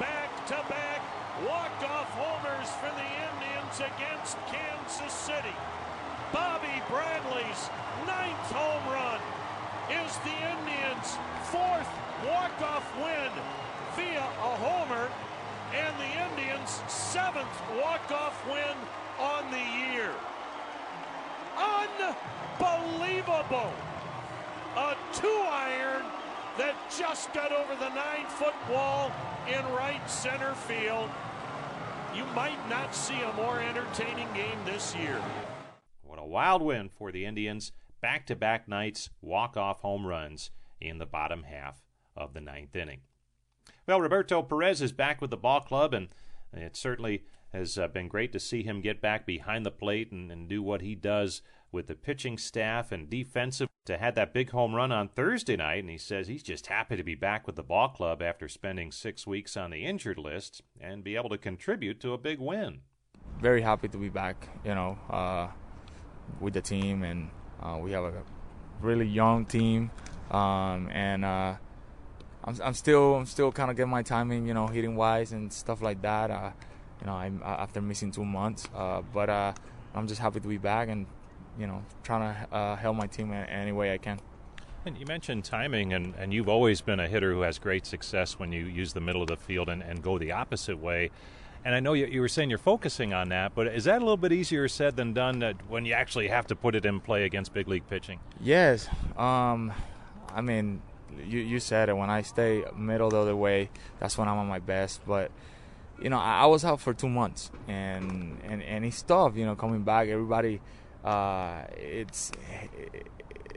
Back 0.00 0.30
to 0.46 0.58
back 0.68 1.00
walk-off 1.46 2.01
homers 2.14 2.68
for 2.80 2.90
the 2.92 3.08
Indians 3.28 3.76
against 3.80 4.36
Kansas 4.48 5.12
City. 5.12 5.56
Bobby 6.32 6.82
Bradley's 6.88 7.68
ninth 8.06 8.48
home 8.52 8.84
run 8.92 9.20
is 9.90 10.16
the 10.24 10.32
Indians' 10.32 11.16
fourth 11.48 11.88
walk-off 12.24 12.86
win 12.96 13.32
via 13.96 14.24
a 14.24 14.52
homer 14.60 15.10
and 15.74 15.94
the 16.00 16.12
Indians' 16.30 16.80
seventh 16.88 17.56
walk-off 17.80 18.36
win 18.46 18.76
on 19.18 19.50
the 19.50 19.64
year. 19.92 20.12
Unbelievable! 22.60 23.72
A 24.76 24.96
two-iron 25.12 26.04
that 26.58 26.74
just 26.96 27.32
got 27.32 27.52
over 27.52 27.74
the 27.76 27.88
nine-foot 27.90 28.54
wall 28.70 29.12
in 29.48 29.64
right 29.74 30.08
center 30.08 30.54
field. 30.54 31.10
You 32.14 32.24
might 32.34 32.68
not 32.68 32.94
see 32.94 33.20
a 33.22 33.32
more 33.32 33.58
entertaining 33.60 34.28
game 34.34 34.58
this 34.66 34.94
year. 34.94 35.18
What 36.02 36.18
a 36.18 36.24
wild 36.24 36.60
win 36.60 36.90
for 36.90 37.10
the 37.10 37.24
Indians. 37.24 37.72
Back 38.02 38.26
to 38.26 38.36
back 38.36 38.68
nights, 38.68 39.08
walk 39.22 39.56
off 39.56 39.80
home 39.80 40.06
runs 40.06 40.50
in 40.80 40.98
the 40.98 41.06
bottom 41.06 41.44
half 41.44 41.80
of 42.14 42.34
the 42.34 42.40
ninth 42.40 42.76
inning. 42.76 43.00
Well, 43.86 44.00
Roberto 44.00 44.42
Perez 44.42 44.82
is 44.82 44.92
back 44.92 45.22
with 45.22 45.30
the 45.30 45.36
ball 45.38 45.60
club, 45.60 45.94
and 45.94 46.08
it 46.52 46.76
certainly 46.76 47.24
has 47.52 47.78
uh, 47.78 47.88
been 47.88 48.08
great 48.08 48.32
to 48.32 48.40
see 48.40 48.62
him 48.62 48.82
get 48.82 49.00
back 49.00 49.24
behind 49.24 49.64
the 49.64 49.70
plate 49.70 50.12
and, 50.12 50.30
and 50.30 50.48
do 50.48 50.62
what 50.62 50.82
he 50.82 50.94
does 50.94 51.40
with 51.70 51.86
the 51.86 51.94
pitching 51.94 52.36
staff 52.36 52.92
and 52.92 53.08
defensive. 53.08 53.68
To 53.86 53.98
had 53.98 54.14
that 54.14 54.32
big 54.32 54.50
home 54.50 54.76
run 54.76 54.92
on 54.92 55.08
Thursday 55.08 55.56
night, 55.56 55.80
and 55.80 55.90
he 55.90 55.98
says 55.98 56.28
he's 56.28 56.44
just 56.44 56.68
happy 56.68 56.96
to 56.96 57.02
be 57.02 57.16
back 57.16 57.48
with 57.48 57.56
the 57.56 57.64
ball 57.64 57.88
club 57.88 58.22
after 58.22 58.46
spending 58.46 58.92
six 58.92 59.26
weeks 59.26 59.56
on 59.56 59.70
the 59.70 59.84
injured 59.84 60.18
list 60.18 60.62
and 60.80 61.02
be 61.02 61.16
able 61.16 61.30
to 61.30 61.36
contribute 61.36 61.98
to 61.98 62.12
a 62.12 62.18
big 62.18 62.38
win. 62.38 62.82
Very 63.40 63.60
happy 63.60 63.88
to 63.88 63.98
be 63.98 64.08
back, 64.08 64.48
you 64.64 64.76
know, 64.76 64.96
uh, 65.10 65.48
with 66.38 66.54
the 66.54 66.60
team, 66.60 67.02
and 67.02 67.28
uh, 67.60 67.76
we 67.82 67.90
have 67.90 68.04
a 68.04 68.22
really 68.80 69.04
young 69.04 69.46
team, 69.46 69.90
um, 70.30 70.88
and 70.92 71.24
uh, 71.24 71.56
I'm, 72.44 72.60
I'm 72.62 72.74
still 72.74 73.16
I'm 73.16 73.26
still 73.26 73.50
kind 73.50 73.68
of 73.68 73.76
getting 73.76 73.90
my 73.90 74.02
timing, 74.02 74.46
you 74.46 74.54
know, 74.54 74.68
hitting 74.68 74.94
wise 74.94 75.32
and 75.32 75.52
stuff 75.52 75.82
like 75.82 76.00
that. 76.02 76.30
Uh, 76.30 76.52
you 77.00 77.08
know, 77.08 77.14
I'm 77.14 77.42
after 77.44 77.82
missing 77.82 78.12
two 78.12 78.24
months, 78.24 78.68
uh, 78.76 79.02
but 79.12 79.28
uh, 79.28 79.54
I'm 79.92 80.06
just 80.06 80.20
happy 80.20 80.38
to 80.38 80.46
be 80.46 80.58
back 80.58 80.88
and 80.88 81.06
you 81.58 81.66
know 81.66 81.82
trying 82.02 82.34
to 82.34 82.54
uh, 82.54 82.76
help 82.76 82.96
my 82.96 83.06
team 83.06 83.32
in 83.32 83.44
any 83.44 83.72
way 83.72 83.92
I 83.92 83.98
can. 83.98 84.18
And 84.84 84.98
you 84.98 85.06
mentioned 85.06 85.44
timing, 85.44 85.92
and, 85.92 86.12
and 86.18 86.34
you've 86.34 86.48
always 86.48 86.80
been 86.80 86.98
a 86.98 87.06
hitter 87.06 87.32
who 87.32 87.42
has 87.42 87.60
great 87.60 87.86
success 87.86 88.40
when 88.40 88.50
you 88.50 88.64
use 88.64 88.92
the 88.92 89.00
middle 89.00 89.22
of 89.22 89.28
the 89.28 89.36
field 89.36 89.68
and, 89.68 89.80
and 89.80 90.02
go 90.02 90.18
the 90.18 90.32
opposite 90.32 90.78
way. 90.78 91.10
And 91.64 91.72
I 91.72 91.78
know 91.78 91.92
you, 91.92 92.06
you 92.06 92.20
were 92.20 92.28
saying 92.28 92.50
you're 92.50 92.58
focusing 92.58 93.14
on 93.14 93.28
that, 93.28 93.54
but 93.54 93.68
is 93.68 93.84
that 93.84 93.98
a 93.98 94.04
little 94.04 94.16
bit 94.16 94.32
easier 94.32 94.66
said 94.66 94.96
than 94.96 95.12
done 95.12 95.40
when 95.68 95.84
you 95.84 95.92
actually 95.92 96.26
have 96.28 96.48
to 96.48 96.56
put 96.56 96.74
it 96.74 96.84
in 96.84 96.98
play 96.98 97.24
against 97.24 97.54
big 97.54 97.68
league 97.68 97.88
pitching? 97.88 98.18
Yes, 98.40 98.88
um, 99.16 99.72
I 100.34 100.40
mean, 100.40 100.82
you 101.24 101.38
you 101.38 101.60
said 101.60 101.88
it. 101.88 101.96
When 101.96 102.10
I 102.10 102.22
stay 102.22 102.64
middle 102.76 103.10
the 103.10 103.18
other 103.18 103.36
way, 103.36 103.70
that's 104.00 104.18
when 104.18 104.28
I'm 104.28 104.38
on 104.38 104.48
my 104.48 104.58
best. 104.58 105.02
But 105.06 105.30
you 106.00 106.10
know, 106.10 106.18
I, 106.18 106.40
I 106.40 106.46
was 106.46 106.64
out 106.64 106.80
for 106.80 106.92
two 106.92 107.08
months, 107.08 107.52
and 107.68 108.40
and 108.44 108.60
and 108.62 108.84
it's 108.84 109.02
tough. 109.02 109.36
You 109.36 109.46
know, 109.46 109.54
coming 109.54 109.82
back, 109.82 110.08
everybody. 110.08 110.60
Uh, 111.04 111.64
it's 111.76 112.30
it, 112.74 113.06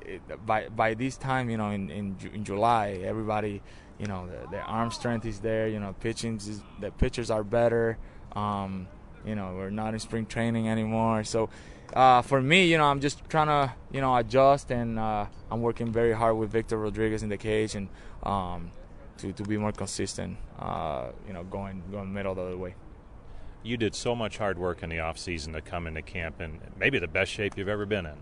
it, 0.05 0.45
by 0.45 0.67
by 0.69 0.93
this 0.93 1.17
time, 1.17 1.49
you 1.49 1.57
know, 1.57 1.69
in 1.69 1.89
in, 1.89 2.15
in 2.33 2.43
July, 2.43 2.99
everybody, 3.03 3.61
you 3.99 4.07
know, 4.07 4.27
the, 4.27 4.57
the 4.57 4.61
arm 4.61 4.91
strength 4.91 5.25
is 5.25 5.39
there. 5.39 5.67
You 5.67 5.79
know, 5.79 5.93
pitching, 5.99 6.39
the 6.79 6.91
pitchers 6.91 7.29
are 7.29 7.43
better. 7.43 7.97
Um, 8.35 8.87
you 9.25 9.35
know, 9.35 9.53
we're 9.55 9.69
not 9.69 9.93
in 9.93 9.99
spring 9.99 10.25
training 10.25 10.69
anymore, 10.69 11.23
so 11.23 11.49
uh, 11.93 12.21
for 12.21 12.41
me, 12.41 12.65
you 12.65 12.77
know, 12.77 12.85
I'm 12.85 12.99
just 12.99 13.27
trying 13.29 13.47
to, 13.47 13.73
you 13.91 14.01
know, 14.01 14.15
adjust, 14.15 14.71
and 14.71 14.99
uh, 14.99 15.25
I'm 15.49 15.61
working 15.61 15.91
very 15.91 16.13
hard 16.13 16.37
with 16.37 16.51
Victor 16.51 16.77
Rodriguez 16.77 17.23
in 17.23 17.29
the 17.29 17.37
cage, 17.37 17.75
and 17.75 17.89
um, 18.23 18.71
to, 19.17 19.31
to 19.31 19.43
be 19.43 19.57
more 19.57 19.71
consistent, 19.71 20.37
uh, 20.59 21.09
you 21.27 21.33
know, 21.33 21.43
going 21.43 21.83
going 21.91 22.13
middle 22.13 22.35
the 22.35 22.41
other 22.41 22.57
way. 22.57 22.75
You 23.65 23.77
did 23.77 23.95
so 23.95 24.15
much 24.15 24.37
hard 24.37 24.59
work 24.59 24.83
in 24.83 24.89
the 24.89 24.99
off 24.99 25.17
season 25.17 25.53
to 25.53 25.61
come 25.61 25.87
into 25.87 26.03
camp, 26.03 26.39
and 26.39 26.59
maybe 26.77 26.99
the 26.99 27.07
best 27.07 27.31
shape 27.31 27.57
you've 27.57 27.67
ever 27.67 27.87
been 27.87 28.05
in. 28.05 28.17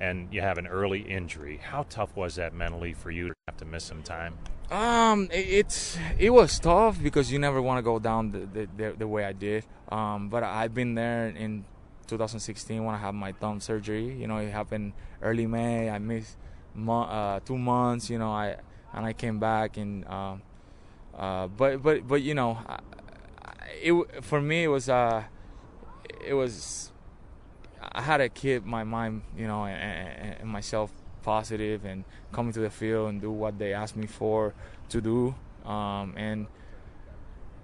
And 0.00 0.32
you 0.32 0.40
have 0.40 0.56
an 0.56 0.68
early 0.68 1.00
injury. 1.00 1.56
How 1.56 1.84
tough 1.90 2.16
was 2.16 2.36
that 2.36 2.54
mentally 2.54 2.94
for 2.94 3.10
you 3.10 3.28
to 3.28 3.34
have 3.48 3.56
to 3.56 3.64
miss 3.64 3.82
some 3.82 4.02
time? 4.02 4.38
Um, 4.70 5.28
it, 5.32 5.46
it's 5.48 5.98
it 6.18 6.30
was 6.30 6.58
tough 6.60 7.02
because 7.02 7.32
you 7.32 7.40
never 7.40 7.60
want 7.60 7.78
to 7.78 7.82
go 7.82 7.98
down 7.98 8.30
the, 8.30 8.38
the, 8.38 8.68
the, 8.76 8.94
the 8.98 9.08
way 9.08 9.24
I 9.24 9.32
did. 9.32 9.64
Um, 9.88 10.28
but 10.28 10.44
I've 10.44 10.74
been 10.74 10.94
there 10.94 11.26
in 11.28 11.64
2016 12.06 12.84
when 12.84 12.94
I 12.94 12.98
had 12.98 13.14
my 13.14 13.32
thumb 13.32 13.60
surgery. 13.60 14.14
You 14.14 14.28
know, 14.28 14.38
it 14.38 14.50
happened 14.50 14.92
early 15.22 15.46
May. 15.46 15.90
I 15.90 15.98
missed 15.98 16.36
mo- 16.74 17.02
uh, 17.02 17.40
two 17.40 17.58
months. 17.58 18.10
You 18.10 18.18
know, 18.18 18.30
I 18.30 18.56
and 18.92 19.04
I 19.04 19.12
came 19.12 19.40
back 19.40 19.76
and 19.76 20.04
uh, 20.06 20.36
uh, 21.16 21.48
but 21.48 21.82
but 21.82 22.06
but 22.06 22.22
you 22.22 22.34
know, 22.34 22.58
it 23.82 24.24
for 24.24 24.40
me 24.40 24.64
it 24.64 24.68
was 24.68 24.88
uh 24.88 25.24
it 26.26 26.34
was 26.34 26.92
I 27.80 28.00
had 28.00 28.18
to 28.18 28.28
keep 28.28 28.64
my 28.64 28.84
mind 28.84 29.22
you 29.36 29.46
know 29.46 29.64
and, 29.66 30.40
and 30.40 30.48
myself 30.48 30.90
positive 31.24 31.84
and 31.84 32.04
coming 32.32 32.52
to 32.52 32.60
the 32.60 32.70
field 32.70 33.08
and 33.08 33.20
do 33.20 33.30
what 33.30 33.58
they 33.58 33.72
asked 33.72 33.96
me 33.96 34.06
for 34.06 34.54
to 34.90 35.00
do. 35.00 35.34
Um, 35.64 36.14
and 36.16 36.46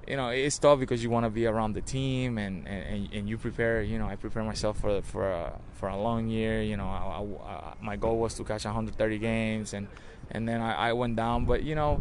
you 0.08 0.16
know 0.16 0.28
it's 0.30 0.58
tough 0.58 0.80
because 0.80 1.04
you 1.04 1.10
want 1.10 1.26
to 1.26 1.30
be 1.30 1.46
around 1.46 1.74
the 1.74 1.82
team 1.82 2.38
and, 2.38 2.66
and, 2.66 3.12
and 3.12 3.28
you 3.28 3.36
prepare 3.36 3.82
you 3.82 3.98
know 3.98 4.06
I 4.06 4.16
prepare 4.16 4.42
myself 4.42 4.80
for 4.80 5.02
for 5.02 5.30
a, 5.30 5.60
for 5.74 5.88
a 5.88 5.96
long 5.96 6.28
year 6.28 6.62
you 6.62 6.76
know 6.76 6.88
I, 6.88 7.48
I, 7.48 7.74
my 7.80 7.96
goal 7.96 8.18
was 8.18 8.34
to 8.36 8.44
catch 8.44 8.64
130 8.64 9.18
games 9.18 9.74
and 9.74 9.86
and 10.30 10.48
then 10.48 10.60
I, 10.60 10.88
I 10.88 10.92
went 10.94 11.16
down. 11.16 11.44
But 11.44 11.62
you 11.62 11.74
know 11.74 12.00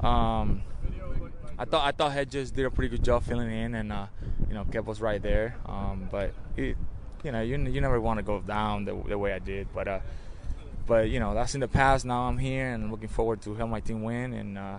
um, 0.00 0.62
I 1.58 1.64
thought 1.64 1.86
I 1.86 1.92
thought 1.92 2.12
Hedges 2.12 2.50
did 2.50 2.64
a 2.64 2.70
pretty 2.70 2.88
good 2.88 3.04
job 3.04 3.24
filling 3.24 3.50
in 3.50 3.74
and 3.74 3.92
uh, 3.92 4.06
you 4.48 4.54
know 4.54 4.64
kept 4.64 4.88
us 4.88 5.00
right 5.00 5.20
there 5.20 5.56
um, 5.66 6.08
but 6.10 6.32
it, 6.56 6.76
you 7.24 7.32
know 7.32 7.42
you, 7.42 7.56
you 7.56 7.80
never 7.80 8.00
want 8.00 8.18
to 8.18 8.22
go 8.22 8.40
down 8.40 8.84
the, 8.84 8.94
the 9.08 9.18
way 9.18 9.32
I 9.32 9.40
did 9.40 9.66
but 9.74 9.88
uh, 9.88 10.00
but 10.86 11.10
you 11.10 11.18
know 11.18 11.34
that's 11.34 11.54
in 11.54 11.60
the 11.60 11.68
past 11.68 12.04
now 12.04 12.22
I'm 12.22 12.38
here 12.38 12.68
and 12.68 12.84
I'm 12.84 12.90
looking 12.90 13.08
forward 13.08 13.42
to 13.42 13.54
help 13.54 13.70
my 13.70 13.80
team 13.80 14.02
win 14.02 14.32
and 14.32 14.56
uh, 14.56 14.78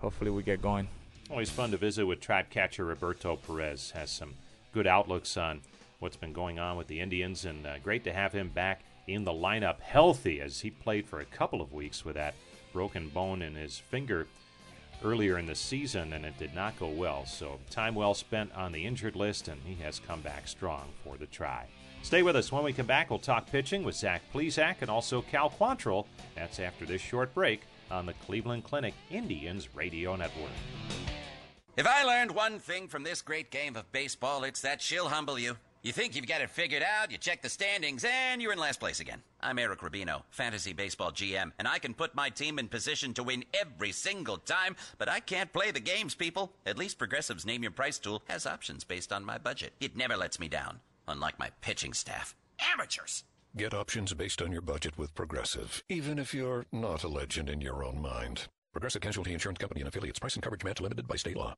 hopefully 0.00 0.30
we 0.30 0.42
get 0.42 0.62
going. 0.62 0.88
Always 1.30 1.50
fun 1.50 1.70
to 1.70 1.76
visit 1.76 2.06
with 2.06 2.20
Tribe 2.20 2.50
catcher 2.50 2.84
Roberto 2.84 3.36
Perez. 3.36 3.92
Has 3.92 4.10
some 4.10 4.34
good 4.72 4.86
outlooks 4.86 5.36
on 5.36 5.60
what's 6.00 6.16
been 6.16 6.32
going 6.32 6.58
on 6.58 6.76
with 6.76 6.88
the 6.88 7.00
Indians, 7.00 7.44
and 7.44 7.66
uh, 7.66 7.78
great 7.78 8.02
to 8.04 8.12
have 8.12 8.32
him 8.32 8.48
back 8.48 8.82
in 9.06 9.24
the 9.24 9.32
lineup 9.32 9.80
healthy 9.80 10.40
as 10.40 10.60
he 10.60 10.70
played 10.70 11.06
for 11.06 11.20
a 11.20 11.24
couple 11.24 11.60
of 11.60 11.72
weeks 11.72 12.04
with 12.04 12.16
that 12.16 12.34
broken 12.72 13.08
bone 13.08 13.42
in 13.42 13.54
his 13.54 13.78
finger 13.78 14.26
earlier 15.04 15.38
in 15.38 15.46
the 15.46 15.54
season, 15.54 16.12
and 16.12 16.24
it 16.24 16.38
did 16.38 16.54
not 16.54 16.78
go 16.78 16.88
well. 16.88 17.26
So, 17.26 17.58
time 17.70 17.94
well 17.94 18.14
spent 18.14 18.52
on 18.54 18.72
the 18.72 18.84
injured 18.84 19.16
list, 19.16 19.48
and 19.48 19.60
he 19.64 19.74
has 19.82 20.00
come 20.00 20.20
back 20.20 20.48
strong 20.48 20.88
for 21.04 21.16
the 21.16 21.26
try. 21.26 21.66
Stay 22.02 22.22
with 22.22 22.36
us. 22.36 22.50
When 22.50 22.64
we 22.64 22.72
come 22.72 22.86
back, 22.86 23.10
we'll 23.10 23.18
talk 23.18 23.46
pitching 23.46 23.82
with 23.82 23.94
Zach 23.94 24.22
Plesac 24.32 24.76
and 24.80 24.90
also 24.90 25.22
Cal 25.22 25.50
Quantrill. 25.50 26.06
That's 26.34 26.58
after 26.58 26.86
this 26.86 27.02
short 27.02 27.34
break 27.34 27.62
on 27.90 28.06
the 28.06 28.14
Cleveland 28.14 28.64
Clinic 28.64 28.94
Indians 29.10 29.74
Radio 29.74 30.16
Network. 30.16 30.50
If 31.76 31.86
I 31.86 32.04
learned 32.04 32.32
one 32.32 32.58
thing 32.58 32.88
from 32.88 33.02
this 33.02 33.22
great 33.22 33.50
game 33.50 33.76
of 33.76 33.90
baseball, 33.92 34.44
it's 34.44 34.60
that 34.62 34.82
she'll 34.82 35.08
humble 35.08 35.38
you. 35.38 35.56
You 35.82 35.92
think 35.92 36.14
you've 36.14 36.26
got 36.26 36.42
it 36.42 36.50
figured 36.50 36.82
out, 36.82 37.10
you 37.10 37.16
check 37.16 37.40
the 37.40 37.48
standings, 37.48 38.04
and 38.04 38.42
you're 38.42 38.52
in 38.52 38.58
last 38.58 38.80
place 38.80 39.00
again. 39.00 39.22
I'm 39.40 39.58
Eric 39.58 39.80
Rubino, 39.80 40.24
Fantasy 40.28 40.74
Baseball 40.74 41.10
GM, 41.10 41.52
and 41.58 41.66
I 41.66 41.78
can 41.78 41.94
put 41.94 42.14
my 42.14 42.28
team 42.28 42.58
in 42.58 42.68
position 42.68 43.14
to 43.14 43.22
win 43.22 43.46
every 43.54 43.90
single 43.92 44.36
time, 44.36 44.76
but 44.98 45.08
I 45.08 45.20
can't 45.20 45.50
play 45.54 45.70
the 45.70 45.80
games, 45.80 46.14
people. 46.14 46.52
At 46.66 46.76
least 46.76 46.98
Progressive's 46.98 47.46
Name 47.46 47.62
Your 47.62 47.72
Price 47.72 47.98
tool 47.98 48.22
has 48.28 48.44
options 48.44 48.84
based 48.84 49.10
on 49.10 49.24
my 49.24 49.38
budget. 49.38 49.72
It 49.80 49.96
never 49.96 50.18
lets 50.18 50.38
me 50.38 50.48
down, 50.48 50.80
unlike 51.08 51.38
my 51.38 51.48
pitching 51.62 51.94
staff. 51.94 52.34
Amateurs! 52.74 53.24
Get 53.56 53.72
options 53.72 54.12
based 54.12 54.42
on 54.42 54.52
your 54.52 54.60
budget 54.60 54.98
with 54.98 55.14
Progressive, 55.14 55.82
even 55.88 56.18
if 56.18 56.34
you're 56.34 56.66
not 56.72 57.04
a 57.04 57.08
legend 57.08 57.48
in 57.48 57.62
your 57.62 57.82
own 57.82 58.02
mind. 58.02 58.48
Progressive 58.72 59.00
Casualty 59.00 59.32
Insurance 59.32 59.58
Company 59.58 59.80
and 59.80 59.88
affiliates. 59.88 60.18
Price 60.18 60.34
and 60.34 60.42
coverage 60.42 60.62
match 60.62 60.82
limited 60.82 61.08
by 61.08 61.16
state 61.16 61.38
law. 61.38 61.54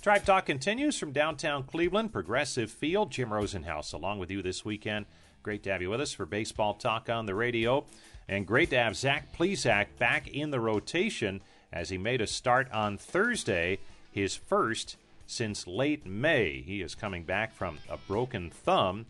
Tribe 0.00 0.24
Talk 0.24 0.46
continues 0.46 0.96
from 0.96 1.12
downtown 1.12 1.62
Cleveland, 1.64 2.10
Progressive 2.10 2.70
Field. 2.70 3.10
Jim 3.10 3.28
Rosenhaus 3.28 3.92
along 3.92 4.18
with 4.18 4.30
you 4.30 4.40
this 4.40 4.64
weekend. 4.64 5.04
Great 5.42 5.62
to 5.64 5.72
have 5.72 5.82
you 5.82 5.90
with 5.90 6.00
us 6.00 6.14
for 6.14 6.24
Baseball 6.24 6.72
Talk 6.72 7.10
on 7.10 7.26
the 7.26 7.34
radio. 7.34 7.84
And 8.26 8.46
great 8.46 8.70
to 8.70 8.78
have 8.78 8.96
Zach 8.96 9.36
Plesac 9.36 9.88
back 9.98 10.26
in 10.28 10.52
the 10.52 10.60
rotation 10.60 11.42
as 11.70 11.90
he 11.90 11.98
made 11.98 12.22
a 12.22 12.26
start 12.26 12.72
on 12.72 12.96
Thursday, 12.96 13.78
his 14.10 14.34
first 14.34 14.96
since 15.26 15.66
late 15.66 16.06
May. 16.06 16.62
He 16.62 16.80
is 16.80 16.94
coming 16.94 17.24
back 17.24 17.52
from 17.52 17.78
a 17.90 17.98
broken 17.98 18.48
thumb, 18.48 19.04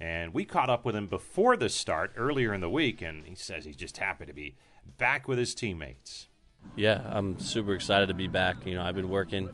and 0.00 0.34
we 0.34 0.44
caught 0.44 0.68
up 0.68 0.84
with 0.84 0.96
him 0.96 1.06
before 1.06 1.56
the 1.56 1.68
start 1.68 2.14
earlier 2.16 2.52
in 2.52 2.60
the 2.60 2.68
week, 2.68 3.00
and 3.00 3.24
he 3.26 3.36
says 3.36 3.64
he's 3.64 3.76
just 3.76 3.98
happy 3.98 4.26
to 4.26 4.32
be 4.32 4.56
back 4.98 5.28
with 5.28 5.38
his 5.38 5.54
teammates. 5.54 6.26
Yeah, 6.74 7.00
I'm 7.06 7.38
super 7.38 7.74
excited 7.74 8.08
to 8.08 8.14
be 8.14 8.26
back. 8.26 8.66
You 8.66 8.74
know, 8.74 8.82
I've 8.82 8.96
been 8.96 9.08
working 9.08 9.48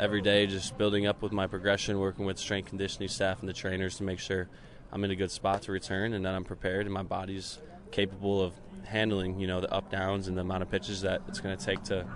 every 0.00 0.22
day, 0.22 0.46
just 0.46 0.78
building 0.78 1.06
up 1.06 1.20
with 1.20 1.30
my 1.30 1.46
progression, 1.46 2.00
working 2.00 2.24
with 2.24 2.38
strength 2.38 2.70
conditioning 2.70 3.08
staff 3.08 3.40
and 3.40 3.48
the 3.48 3.52
trainers 3.52 3.98
to 3.98 4.02
make 4.02 4.18
sure 4.18 4.48
I'm 4.90 5.04
in 5.04 5.10
a 5.10 5.14
good 5.14 5.30
spot 5.30 5.62
to 5.62 5.72
return 5.72 6.14
and 6.14 6.24
that 6.24 6.34
I'm 6.34 6.42
prepared 6.42 6.86
and 6.86 6.94
my 6.94 7.02
body's 7.02 7.58
capable 7.92 8.40
of 8.40 8.54
handling, 8.84 9.38
you 9.38 9.46
know, 9.46 9.60
the 9.60 9.70
up 9.70 9.90
downs 9.90 10.26
and 10.26 10.38
the 10.38 10.40
amount 10.40 10.62
of 10.62 10.70
pitches 10.70 11.02
that 11.02 11.20
it's 11.28 11.38
going 11.38 11.56
to 11.56 11.62
take 11.62 11.82
to 11.84 12.06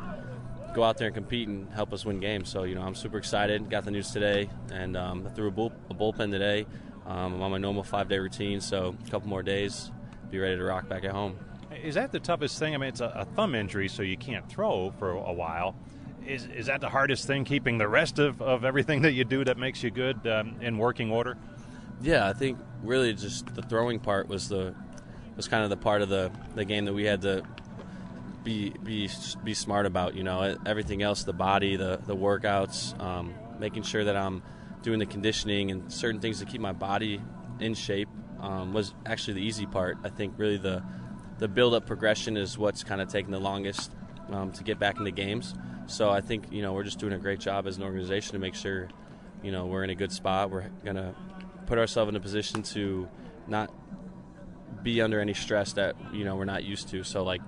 go 0.75 0.83
out 0.83 0.97
there 0.97 1.09
and 1.09 1.15
compete 1.15 1.47
and 1.47 1.71
help 1.75 1.93
us 1.93 2.07
win 2.07 2.21
games. 2.21 2.49
So, 2.49 2.63
you 2.63 2.75
know, 2.75 2.81
I'm 2.81 2.95
super 2.95 3.19
excited. 3.19 3.69
Got 3.69 3.85
the 3.85 3.91
news 3.91 4.11
today, 4.11 4.49
and 4.73 4.97
um, 4.97 5.29
threw 5.35 5.49
a, 5.49 5.51
bull, 5.51 5.73
a 5.91 5.95
bullpen 5.95 6.31
today. 6.31 6.67
Um, 7.07 7.35
I'm 7.35 7.43
on 7.43 7.51
my 7.51 7.59
normal 7.59 7.83
five 7.83 8.09
day 8.09 8.19
routine, 8.19 8.63
so 8.63 8.97
a 9.07 9.11
couple 9.11 9.29
more 9.29 9.43
days, 9.43 9.91
be 10.31 10.39
ready 10.39 10.57
to 10.57 10.65
rock 10.65 10.89
back 10.89 11.05
at 11.05 11.13
home. 11.13 11.39
Is 11.83 11.97
that 11.97 12.13
the 12.13 12.21
toughest 12.21 12.59
thing? 12.59 12.75
I 12.75 12.79
mean, 12.79 12.89
it's 12.89 13.03
a, 13.03 13.13
a 13.15 13.25
thumb 13.25 13.55
injury, 13.55 13.89
so 13.89 14.03
you 14.03 14.17
can't 14.17 14.49
throw 14.49 14.91
for 14.99 15.11
a 15.11 15.33
while. 15.33 15.77
Is, 16.27 16.47
is 16.47 16.67
that 16.67 16.81
the 16.81 16.89
hardest 16.89 17.27
thing, 17.27 17.45
keeping 17.45 17.79
the 17.79 17.89
rest 17.89 18.19
of, 18.19 18.41
of 18.41 18.65
everything 18.65 19.03
that 19.03 19.13
you 19.13 19.25
do 19.25 19.45
that 19.45 19.59
makes 19.59 19.83
you 19.83 19.91
good 19.91 20.27
um, 20.27 20.57
in 20.61 20.79
working 20.79 21.11
order? 21.11 21.37
Yeah, 22.01 22.29
I 22.29 22.33
think 22.33 22.59
really 22.83 23.13
just 23.15 23.55
the 23.55 23.63
throwing 23.63 24.01
part 24.01 24.29
was 24.29 24.49
the 24.49 24.75
was 25.37 25.49
kind 25.49 25.65
of 25.65 25.71
the 25.71 25.77
part 25.77 26.01
of 26.01 26.09
the, 26.09 26.31
the 26.55 26.65
game 26.65 26.85
that 26.85 26.93
we 26.93 27.05
had 27.05 27.23
to 27.23 27.43
be 28.43 28.71
be 28.71 29.09
be 29.43 29.55
smart 29.55 29.87
about. 29.87 30.15
You 30.15 30.23
know, 30.23 30.57
everything 30.67 31.03
else, 31.03 31.25
the 31.25 31.33
body, 31.33 31.77
the 31.77 32.01
the 32.07 32.17
workouts, 32.17 32.99
um, 33.01 33.35
making 33.59 33.83
sure 33.83 34.05
that 34.05 34.17
I'm 34.17 34.43
doing 34.83 34.99
the 34.99 35.07
conditioning 35.07 35.71
and 35.71 35.93
certain 35.93 36.21
things 36.21 36.41
to 36.41 36.45
keep 36.45 36.61
my 36.61 36.73
body 36.73 37.21
in 37.59 37.75
shape 37.75 38.09
um, 38.41 38.73
was 38.73 38.95
actually 39.07 39.35
the 39.35 39.43
easy 39.43 39.67
part. 39.67 39.99
I 40.05 40.11
think 40.11 40.35
really 40.37 40.59
the 40.59 40.83
the 41.39 41.49
build 41.49 41.75
up 41.75 41.87
progression 41.87 42.37
is 42.37 42.57
what's 42.57 42.85
kind 42.85 43.01
of 43.01 43.09
taking 43.09 43.33
the 43.33 43.41
longest 43.41 43.91
um, 44.31 44.53
to 44.53 44.65
get 44.65 44.79
back 44.79 44.99
into 44.99 45.11
games. 45.11 45.55
So 45.87 46.11
I 46.11 46.21
think 46.21 46.47
you 46.51 46.63
know 46.63 46.73
we're 46.73 46.85
just 46.85 46.99
doing 46.99 47.13
a 47.13 47.19
great 47.19 47.41
job 47.41 47.67
as 47.67 47.77
an 47.77 47.83
organization 47.83 48.33
to 48.33 48.39
make 48.39 48.55
sure 48.55 48.89
you 49.43 49.53
know 49.53 49.67
we're 49.67 49.85
in 49.85 49.91
a 49.91 49.95
good 49.95 50.13
spot. 50.13 50.51
We're 50.51 50.69
gonna 50.85 51.15
put 51.67 51.79
ourselves 51.79 52.09
in 52.09 52.17
a 52.17 52.21
position 52.21 52.63
to 52.63 53.09
not 53.47 53.71
be 54.83 55.01
under 55.01 55.21
any 55.21 55.35
stress 55.35 55.73
that 55.75 55.97
you 56.13 56.25
know 56.25 56.37
we're 56.37 56.45
not 56.45 56.65
used 56.65 56.89
to. 56.89 57.05
So 57.05 57.23
like 57.23 57.43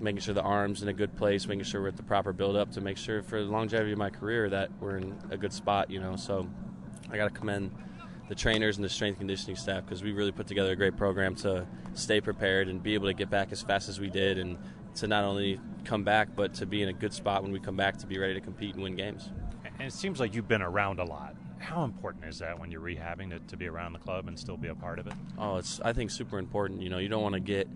making 0.00 0.20
sure 0.20 0.34
the 0.34 0.42
arms 0.42 0.82
in 0.82 0.88
a 0.88 0.92
good 0.92 1.16
place, 1.16 1.46
making 1.46 1.64
sure 1.64 1.80
we're 1.80 1.88
at 1.88 1.96
the 1.96 2.02
proper 2.02 2.32
build 2.32 2.56
up 2.56 2.72
to 2.72 2.80
make 2.80 2.96
sure 2.96 3.22
for 3.22 3.42
the 3.42 3.50
longevity 3.50 3.92
of 3.92 3.98
my 3.98 4.10
career 4.10 4.50
that 4.50 4.70
we're 4.80 4.96
in 4.96 5.16
a 5.30 5.36
good 5.36 5.52
spot, 5.52 5.90
you 5.90 6.00
know. 6.00 6.16
So 6.16 6.48
I 7.10 7.16
got 7.16 7.32
to 7.32 7.38
commend 7.38 7.70
the 8.28 8.34
trainers 8.34 8.76
and 8.76 8.84
the 8.84 8.88
strength 8.88 9.18
conditioning 9.18 9.56
staff 9.56 9.84
because 9.84 10.02
we 10.02 10.12
really 10.12 10.32
put 10.32 10.46
together 10.46 10.72
a 10.72 10.76
great 10.76 10.96
program 10.96 11.34
to 11.36 11.66
stay 11.94 12.20
prepared 12.20 12.68
and 12.68 12.82
be 12.82 12.94
able 12.94 13.06
to 13.06 13.14
get 13.14 13.30
back 13.30 13.52
as 13.52 13.62
fast 13.62 13.88
as 13.88 14.00
we 14.00 14.10
did 14.10 14.38
and 14.38 14.58
to 14.96 15.06
not 15.06 15.24
only 15.24 15.60
come 15.84 16.04
back 16.04 16.28
but 16.36 16.54
to 16.54 16.66
be 16.66 16.82
in 16.82 16.88
a 16.88 16.92
good 16.92 17.12
spot 17.12 17.42
when 17.42 17.52
we 17.52 17.58
come 17.58 17.76
back 17.76 17.96
to 17.98 18.06
be 18.06 18.18
ready 18.18 18.34
to 18.34 18.40
compete 18.40 18.74
and 18.74 18.82
win 18.82 18.96
games. 18.96 19.30
And 19.78 19.88
it 19.88 19.92
seems 19.92 20.20
like 20.20 20.34
you've 20.34 20.48
been 20.48 20.62
around 20.62 21.00
a 21.00 21.04
lot. 21.04 21.34
How 21.58 21.84
important 21.84 22.24
is 22.24 22.38
that 22.40 22.58
when 22.58 22.70
you're 22.70 22.80
rehabbing 22.80 23.30
to, 23.30 23.38
to 23.38 23.56
be 23.56 23.68
around 23.68 23.92
the 23.92 23.98
club 23.98 24.28
and 24.28 24.38
still 24.38 24.56
be 24.56 24.68
a 24.68 24.74
part 24.74 24.98
of 24.98 25.06
it? 25.06 25.14
Oh, 25.38 25.56
it's 25.56 25.80
I 25.80 25.92
think 25.92 26.10
super 26.10 26.38
important. 26.38 26.82
You 26.82 26.90
know, 26.90 26.98
you 26.98 27.08
don't 27.08 27.22
want 27.22 27.34
to 27.34 27.40
get 27.40 27.68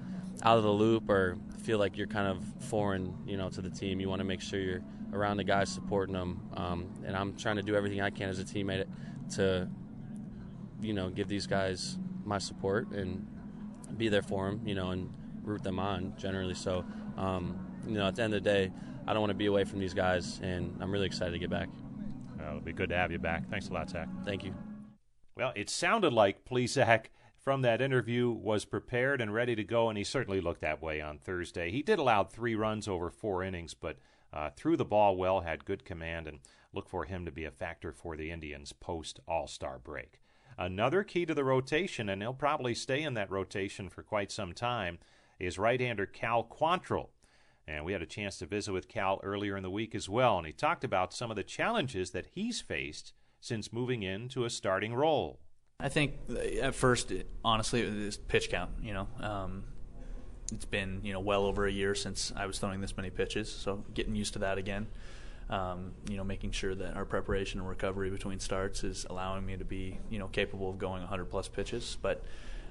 out 0.43 0.59
of 0.59 0.65
the 0.65 0.71
loop 0.71 1.09
or 1.09 1.39
feel 1.63 1.79
like 1.79 1.97
you're 1.97 2.07
kind 2.07 2.27
of 2.27 2.45
foreign, 2.65 3.15
you 3.27 3.37
know, 3.37 3.49
to 3.49 3.61
the 3.61 3.71
team. 3.71 4.01
You 4.01 4.09
want 4.09 4.21
to 4.21 4.25
make 4.25 4.41
sure 4.41 4.61
you're 4.61 4.83
around 5.13 5.37
the 5.37 5.45
guys 5.45 5.69
supporting 5.69 6.15
them. 6.15 6.41
Um, 6.55 6.89
and 7.05 7.17
I'm 7.17 7.37
trying 7.37 7.57
to 7.57 7.63
do 7.63 7.75
everything 7.75 8.01
I 8.01 8.11
can 8.11 8.29
as 8.29 8.39
a 8.39 8.45
teammate 8.45 8.87
to, 9.35 9.69
you 10.81 10.93
know, 10.93 11.09
give 11.09 11.29
these 11.29 11.47
guys 11.47 11.99
my 12.25 12.39
support 12.39 12.91
and 12.91 13.27
be 13.97 14.09
there 14.09 14.23
for 14.23 14.51
them, 14.51 14.61
you 14.67 14.75
know, 14.75 14.91
and 14.91 15.13
root 15.43 15.63
them 15.63 15.79
on 15.79 16.13
generally. 16.19 16.55
So, 16.55 16.85
um, 17.17 17.59
you 17.87 17.95
know, 17.95 18.07
at 18.07 18.17
the 18.17 18.23
end 18.23 18.35
of 18.35 18.43
the 18.43 18.51
day, 18.51 18.73
I 19.07 19.13
don't 19.13 19.21
want 19.21 19.31
to 19.31 19.35
be 19.35 19.47
away 19.47 19.65
from 19.65 19.79
these 19.79 19.95
guys, 19.95 20.41
and 20.43 20.77
I'm 20.81 20.91
really 20.91 21.07
excited 21.07 21.33
to 21.33 21.39
get 21.39 21.51
back. 21.51 21.69
Well, 22.39 22.49
it'll 22.49 22.61
be 22.61 22.73
good 22.73 22.89
to 22.91 22.97
have 22.97 23.13
you 23.13 23.19
back. 23.19 23.49
Thanks 23.49 23.69
a 23.69 23.73
lot, 23.73 23.91
Zach. 23.91 24.09
Thank 24.25 24.45
you. 24.45 24.55
Well, 25.37 25.53
it 25.55 25.71
sounded 25.71 26.13
like 26.13 26.45
Plesac 26.45 27.07
from 27.37 27.63
that 27.63 27.81
interview 27.81 28.31
was 28.31 28.65
prepared 28.65 29.21
and 29.21 29.33
ready 29.33 29.55
to 29.55 29.63
go, 29.63 29.89
and 29.89 29.97
he 29.97 30.03
certainly 30.03 30.41
looked 30.41 30.63
that 30.63 30.83
way 30.83 31.01
on 31.01 31.19
Thursday. 31.19 31.71
He 31.71 31.83
did 31.83 31.99
allow 31.99 32.25
three 32.25 32.57
runs 32.57 32.89
over 32.89 33.11
four 33.11 33.45
innings, 33.45 33.75
but 33.75 33.99
uh, 34.33 34.51
threw 34.57 34.77
the 34.77 34.85
ball 34.85 35.17
well, 35.17 35.43
had 35.43 35.65
good 35.65 35.85
command, 35.85 36.27
and 36.27 36.41
look 36.73 36.89
for 36.89 37.05
him 37.05 37.25
to 37.25 37.31
be 37.31 37.45
a 37.45 37.51
factor 37.51 37.93
for 37.93 38.17
the 38.17 38.31
Indians 38.31 38.73
post 38.73 39.21
All 39.29 39.47
Star 39.47 39.79
break. 39.79 40.21
Another 40.59 41.05
key 41.05 41.27
to 41.27 41.35
the 41.35 41.45
rotation, 41.45 42.09
and 42.09 42.23
he'll 42.23 42.35
probably 42.35 42.75
stay 42.75 43.03
in 43.03 43.15
that 43.15 43.31
rotation 43.31 43.89
for 43.89 44.03
quite 44.03 44.33
some 44.33 44.53
time, 44.53 44.99
is 45.39 45.59
right 45.59 45.81
hander 45.81 46.07
Cal 46.07 46.45
Quantrill. 46.45 47.09
And 47.69 47.85
we 47.85 47.93
had 47.93 48.03
a 48.03 48.07
chance 48.07 48.39
to 48.39 48.47
visit 48.47 48.73
with 48.73 48.89
Cal 48.89 49.21
earlier 49.25 49.57
in 49.57 49.63
the 49.63 49.71
week 49.71 49.95
as 49.95 50.09
well, 50.09 50.39
and 50.39 50.47
he 50.47 50.53
talked 50.53 50.85
about 50.85 51.13
some 51.13 51.31
of 51.31 51.37
the 51.37 51.43
challenges 51.43 52.13
that 52.13 52.27
he's 52.33 52.61
faced 52.61 53.13
since 53.41 53.73
moving 53.73 54.03
into 54.03 54.45
a 54.45 54.51
starting 54.51 54.95
role. 54.95 55.41
I 55.81 55.89
think 55.89 56.15
uh, 56.31 56.39
at 56.63 56.75
first, 56.75 57.13
honestly, 57.45 57.83
it 57.83 57.93
was 57.93 58.17
pitch 58.17 58.51
count. 58.51 58.71
You 58.81 58.95
know, 58.95 59.09
um, 59.21 59.65
it's 60.53 60.65
been 60.65 61.01
you 61.03 61.13
know 61.13 61.21
well 61.21 61.45
over 61.45 61.67
a 61.67 61.73
year 61.73 61.95
since 61.95 62.33
I 62.37 62.47
was 62.47 62.59
throwing 62.59 62.81
this 62.81 62.97
many 62.97 63.11
pitches, 63.11 63.53
so 63.53 63.85
getting 63.95 64.15
used 64.15 64.33
to 64.35 64.39
that 64.41 64.59
again. 64.59 64.87
Um, 65.49 65.93
you 66.09 66.17
know, 66.17 66.25
making 66.25 66.53
sure 66.53 66.75
that 66.75 66.97
our 66.97 67.05
preparation 67.05 67.61
and 67.61 67.69
recovery 67.69 68.11
between 68.11 68.41
starts 68.41 68.83
is 68.83 69.07
allowing 69.09 69.45
me 69.45 69.57
to 69.57 69.65
be 69.65 69.99
you 70.09 70.19
know 70.19 70.29
capable 70.29 70.71
of 70.71 70.79
going 70.79 71.03
100 71.03 71.27
plus 71.27 71.49
pitches. 71.49 71.99
But 72.01 72.25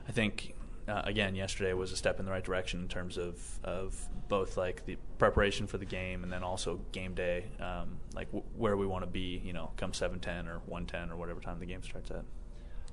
I 0.08 0.12
think 0.12 0.55
uh, 0.88 1.02
again, 1.06 1.36
yesterday 1.36 1.74
was 1.74 1.92
a 1.92 1.96
step 1.96 2.20
in 2.20 2.26
the 2.26 2.32
right 2.32 2.44
direction 2.44 2.82
in 2.82 2.88
terms 2.88 3.18
of 3.18 3.60
of 3.64 4.08
both 4.28 4.58
like 4.58 4.86
the 4.86 4.98
preparation 5.18 5.68
for 5.68 5.78
the 5.78 5.86
game 5.86 6.24
and 6.24 6.32
then 6.32 6.44
also 6.44 6.80
game 6.92 7.14
day, 7.14 7.46
um, 7.60 7.98
like 8.14 8.28
w- 8.28 8.46
where 8.56 8.78
we 8.78 8.86
want 8.86 9.04
to 9.04 9.10
be, 9.10 9.42
you 9.44 9.54
know, 9.54 9.72
come 9.78 9.94
7:10 9.94 10.48
or 10.48 10.62
1:10 10.70 11.12
or 11.12 11.16
whatever 11.16 11.40
time 11.40 11.60
the 11.60 11.66
game 11.66 11.82
starts 11.82 12.12
at. 12.12 12.24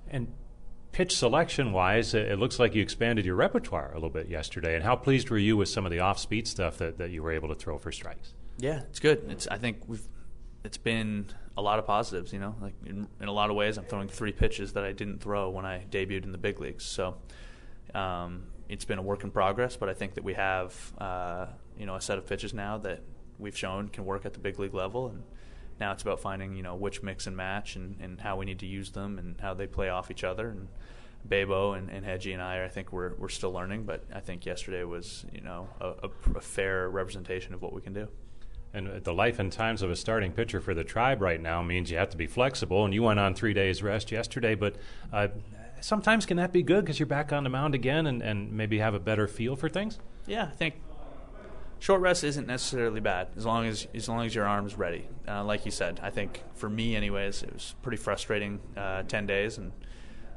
And 0.09 0.33
pitch 0.93 1.17
selection 1.17 1.73
wise, 1.73 2.15
it 2.15 2.39
looks 2.39 2.59
like 2.59 2.75
you 2.75 2.83
expanded 2.83 3.25
your 3.25 3.35
repertoire 3.35 3.91
a 3.91 3.95
little 3.95 4.11
bit 4.11 4.29
yesterday. 4.29 4.75
And 4.75 4.85
how 4.85 4.97
pleased 4.97 5.31
were 5.31 5.39
you 5.39 5.57
with 5.57 5.69
some 5.69 5.85
of 5.85 5.93
the 5.93 6.01
off 6.01 6.19
speed 6.19 6.47
stuff 6.47 6.79
that, 6.79 6.99
that 6.99 7.11
you 7.11 7.23
were 7.23 7.33
able 7.33 7.49
to 7.49 7.55
throw 7.55 7.79
for 7.79 7.93
strikes? 7.93 8.35
Yeah, 8.59 8.83
it's 8.83 9.01
good. 9.01 9.25
It's 9.29 9.47
I 9.49 9.59
think 9.59 9.79
we've 9.87 10.07
it's 10.65 10.79
been 10.79 11.27
a 11.57 11.63
lot 11.63 11.79
of 11.79 11.87
positives. 11.87 12.33
You 12.33 12.39
know, 12.39 12.55
like 12.61 12.75
in, 12.87 13.09
in 13.21 13.29
a 13.29 13.33
lot 13.33 13.51
of 13.51 13.57
ways, 13.57 13.77
I'm 13.77 13.85
throwing 13.85 14.09
three 14.09 14.33
pitches 14.33 14.73
that 14.75 14.85
I 14.85 14.93
didn't 14.93 15.21
throw 15.21 15.51
when 15.51 15.67
I 15.67 15.85
debuted 15.91 16.25
in 16.25 16.33
the 16.33 16.39
big 16.39 16.61
leagues. 16.61 16.85
So 16.85 17.17
um, 17.95 18.45
it's 18.69 18.85
been 18.85 18.99
a 18.99 19.03
work 19.03 19.25
in 19.25 19.31
progress, 19.31 19.77
but 19.77 19.89
I 19.89 19.95
think 19.95 20.15
that 20.15 20.25
we 20.25 20.35
have 20.35 20.93
uh, 20.99 21.47
you 21.79 21.87
know 21.87 21.97
a 21.97 22.01
set 22.01 22.19
of 22.19 22.27
pitches 22.27 22.55
now 22.55 22.79
that 22.79 23.03
we've 23.39 23.57
shown 23.57 23.89
can 23.89 24.05
work 24.05 24.25
at 24.25 24.33
the 24.33 24.39
big 24.39 24.59
league 24.59 24.75
level, 24.75 25.09
and 25.09 25.23
now 25.81 25.93
it's 25.93 26.03
about 26.03 26.21
finding 26.21 26.57
you 26.57 26.63
know 26.63 26.75
which 26.75 27.03
mix 27.03 27.27
and 27.27 27.37
match 27.37 27.77
and, 27.77 27.97
and 28.01 28.21
how 28.21 28.37
we 28.37 28.45
need 28.45 28.59
to 28.61 28.67
use 28.67 28.91
them 28.93 29.19
and 29.19 29.41
how 29.41 29.55
they 29.55 29.67
play 29.67 29.89
off 29.89 30.11
each 30.11 30.25
other. 30.25 30.51
And 30.51 30.69
Bebo 31.29 31.79
and, 31.79 31.89
and 31.89 32.05
Hedgie 32.05 32.33
and 32.33 32.43
I, 32.43 32.65
I 32.65 32.69
think 32.69 32.93
we're 32.93 33.15
we're 33.15 33.29
still 33.29 33.53
learning, 33.53 33.85
but 33.85 34.05
I 34.15 34.21
think 34.21 34.47
yesterday 34.47 34.85
was 34.85 35.25
you 35.33 35.41
know 35.41 35.69
a, 35.81 35.89
a, 35.89 36.37
a 36.37 36.41
fair 36.41 36.89
representation 36.89 37.55
of 37.55 37.63
what 37.63 37.73
we 37.73 37.81
can 37.81 37.93
do. 37.93 38.09
And 38.75 39.05
the 39.05 39.13
life 39.13 39.39
and 39.39 39.53
times 39.53 39.83
of 39.83 39.91
a 39.91 39.97
starting 39.97 40.33
pitcher 40.33 40.59
for 40.59 40.73
the 40.73 40.83
tribe 40.83 41.21
right 41.21 41.41
now 41.41 41.63
means 41.63 41.91
you 41.91 41.99
have 41.99 42.09
to 42.11 42.17
be 42.17 42.27
flexible. 42.27 42.87
And 42.87 42.95
you 42.95 43.03
went 43.03 43.21
on 43.21 43.35
three 43.35 43.53
days 43.53 43.83
rest 43.83 44.11
yesterday, 44.11 44.55
but 44.55 44.77
uh, 45.13 45.29
sometimes 45.83 46.25
can 46.25 46.39
that 46.39 46.53
be 46.53 46.63
good 46.63 46.85
because 46.85 46.99
you're 46.99 47.07
back 47.07 47.33
on 47.33 47.45
the 47.45 47.51
mound 47.51 47.75
again 47.75 48.07
and, 48.07 48.23
and 48.23 48.53
maybe 48.53 48.79
have 48.79 48.95
a 48.95 49.01
better 49.01 49.27
feel 49.27 49.57
for 49.57 49.69
things? 49.69 49.99
Yeah, 50.27 50.45
I 50.45 50.55
think 50.55 50.75
short 51.79 52.01
rest 52.01 52.23
isn't 52.23 52.47
necessarily 52.47 53.01
bad 53.01 53.29
as 53.37 53.45
long 53.45 53.67
as 53.67 53.87
as 53.95 54.09
long 54.09 54.25
as 54.25 54.35
your 54.35 54.47
arm's 54.47 54.77
ready. 54.77 55.09
Uh, 55.29 55.45
like 55.45 55.65
you 55.65 55.71
said, 55.71 56.01
I 56.03 56.11
think 56.11 56.43
for 56.55 56.71
me, 56.71 56.97
anyways, 56.97 57.43
it 57.43 57.53
was 57.53 57.75
pretty 57.83 57.99
frustrating 57.99 58.61
uh, 58.77 59.03
ten 59.03 59.27
days, 59.27 59.59
and 59.59 59.73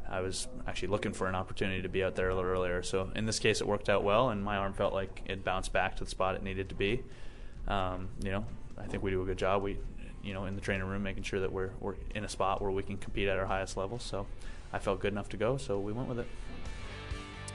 I 0.10 0.22
was 0.22 0.48
actually 0.68 0.90
looking 0.90 1.14
for 1.14 1.28
an 1.28 1.36
opportunity 1.36 1.82
to 1.84 1.90
be 1.90 2.04
out 2.04 2.16
there 2.16 2.30
a 2.30 2.36
little 2.36 2.50
earlier. 2.50 2.84
So 2.84 3.12
in 3.16 3.26
this 3.26 3.40
case, 3.40 3.62
it 3.62 3.68
worked 3.68 3.90
out 3.90 4.04
well, 4.04 4.30
and 4.30 4.44
my 4.44 4.58
arm 4.58 4.74
felt 4.74 4.94
like 4.94 5.22
it 5.26 5.44
bounced 5.44 5.72
back 5.72 5.96
to 5.98 6.04
the 6.04 6.10
spot 6.10 6.36
it 6.36 6.44
needed 6.44 6.70
to 6.70 6.76
be. 6.76 7.04
Um, 7.68 8.10
you 8.24 8.32
know, 8.32 8.46
I 8.78 8.86
think 8.86 9.04
we 9.04 9.12
do 9.12 9.22
a 9.22 9.26
good 9.26 9.38
job. 9.38 9.64
We, 9.64 9.78
you 10.24 10.34
know, 10.34 10.46
in 10.46 10.56
the 10.56 10.62
training 10.62 10.88
room, 10.88 11.04
making 11.04 11.24
sure 11.24 11.40
that 11.40 11.52
we're 11.52 11.72
we're 11.80 11.96
in 12.16 12.26
a 12.26 12.30
spot 12.30 12.62
where 12.62 12.72
we 12.72 12.82
can 12.82 12.98
compete 12.98 13.28
at 13.28 13.38
our 13.38 13.46
highest 13.46 13.78
level. 13.78 14.00
So 14.00 14.26
I 14.74 14.80
felt 14.80 15.00
good 15.00 15.14
enough 15.14 15.30
to 15.30 15.38
go, 15.38 15.58
so 15.58 15.80
we 15.80 15.92
went 15.92 16.08
with 16.08 16.20
it. 16.20 16.28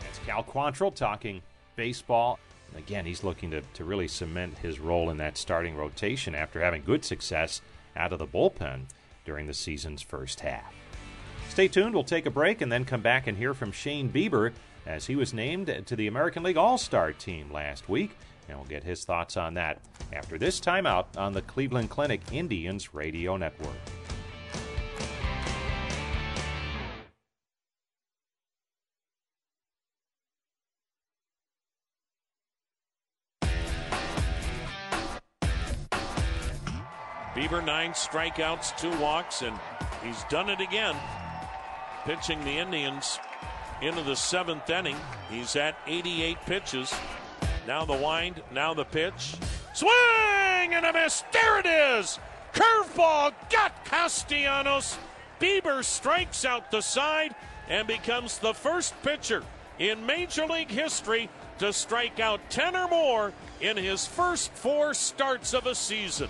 That's 0.01 0.19
Cal 0.21 0.43
Quantrill 0.43 0.95
talking 0.95 1.43
baseball. 1.77 2.39
Again, 2.77 3.05
he's 3.05 3.25
looking 3.25 3.51
to, 3.51 3.63
to 3.63 3.85
really 3.85 4.09
cement 4.09 4.59
his 4.59 4.79
role 4.79 5.11
in 5.11 5.17
that 5.19 5.37
starting 5.37 5.77
rotation 5.77 6.35
after 6.35 6.61
having 6.61 6.83
good 6.85 7.05
success 7.05 7.61
out 7.97 8.13
of 8.13 8.19
the 8.19 8.27
bullpen 8.27 8.85
during 9.25 9.47
the 9.47 9.55
season's 9.55 10.03
first 10.03 10.41
half. 10.41 10.73
Stay 11.49 11.69
tuned. 11.69 11.95
We'll 11.95 12.05
take 12.05 12.27
a 12.27 12.31
break 12.31 12.61
and 12.61 12.71
then 12.71 12.85
come 12.85 13.03
back 13.03 13.27
and 13.27 13.37
hear 13.37 13.55
from 13.55 13.73
Shane 13.73 14.09
Bieber 14.09 14.53
as 14.87 15.07
he 15.07 15.17
was 15.17 15.35
named 15.35 15.83
to 15.87 15.97
the 15.97 16.07
American 16.07 16.43
League 16.43 16.57
All 16.57 16.79
Star 16.79 17.13
team 17.13 17.53
last 17.53 17.89
week. 17.89 18.17
And 18.49 18.57
we'll 18.57 18.69
get 18.69 18.85
his 18.85 19.05
thoughts 19.05 19.37
on 19.37 19.55
that 19.55 19.81
after 20.13 20.39
this 20.39 20.61
timeout 20.61 21.07
on 21.17 21.33
the 21.33 21.43
Cleveland 21.43 21.91
Clinic 21.91 22.21
Indians 22.33 22.95
Radio 22.95 23.37
Network. 23.37 23.77
Nine 37.67 37.93
strikeouts, 37.93 38.77
two 38.79 38.91
walks, 38.99 39.43
and 39.43 39.57
he's 40.03 40.25
done 40.25 40.49
it 40.49 40.61
again. 40.61 40.97
Pitching 42.05 42.43
the 42.43 42.59
Indians 42.59 43.19
into 43.83 44.03
the 44.03 44.17
seventh 44.17 44.69
inning. 44.71 44.97
He's 45.29 45.57
at 45.57 45.77
88 45.87 46.41
pitches. 46.47 46.95
Now 47.67 47.85
the 47.85 47.97
wind, 47.97 48.43
now 48.53 48.73
the 48.73 48.85
pitch. 48.85 49.35
Swing 49.75 49.91
and 50.75 50.87
a 50.87 50.93
miss. 50.93 51.23
There 51.33 51.61
it 51.61 51.67
is. 51.67 52.19
Curveball 52.55 53.33
got 53.51 53.85
Castellanos. 53.85 54.99
Bieber 55.39 55.85
strikes 55.85 56.45
out 56.45 56.71
the 56.71 56.81
side 56.81 57.35
and 57.69 57.87
becomes 57.87 58.39
the 58.39 58.55
first 58.55 58.95
pitcher 59.03 59.43
in 59.79 60.05
Major 60.07 60.47
League 60.47 60.71
history 60.71 61.29
to 61.59 61.73
strike 61.73 62.21
out 62.21 62.41
10 62.51 62.75
or 62.75 62.89
more 62.89 63.33
in 63.61 63.77
his 63.77 64.07
first 64.07 64.51
four 64.53 64.95
starts 64.95 65.55
of 65.55 65.67
a 65.67 65.75
season. 65.75 66.29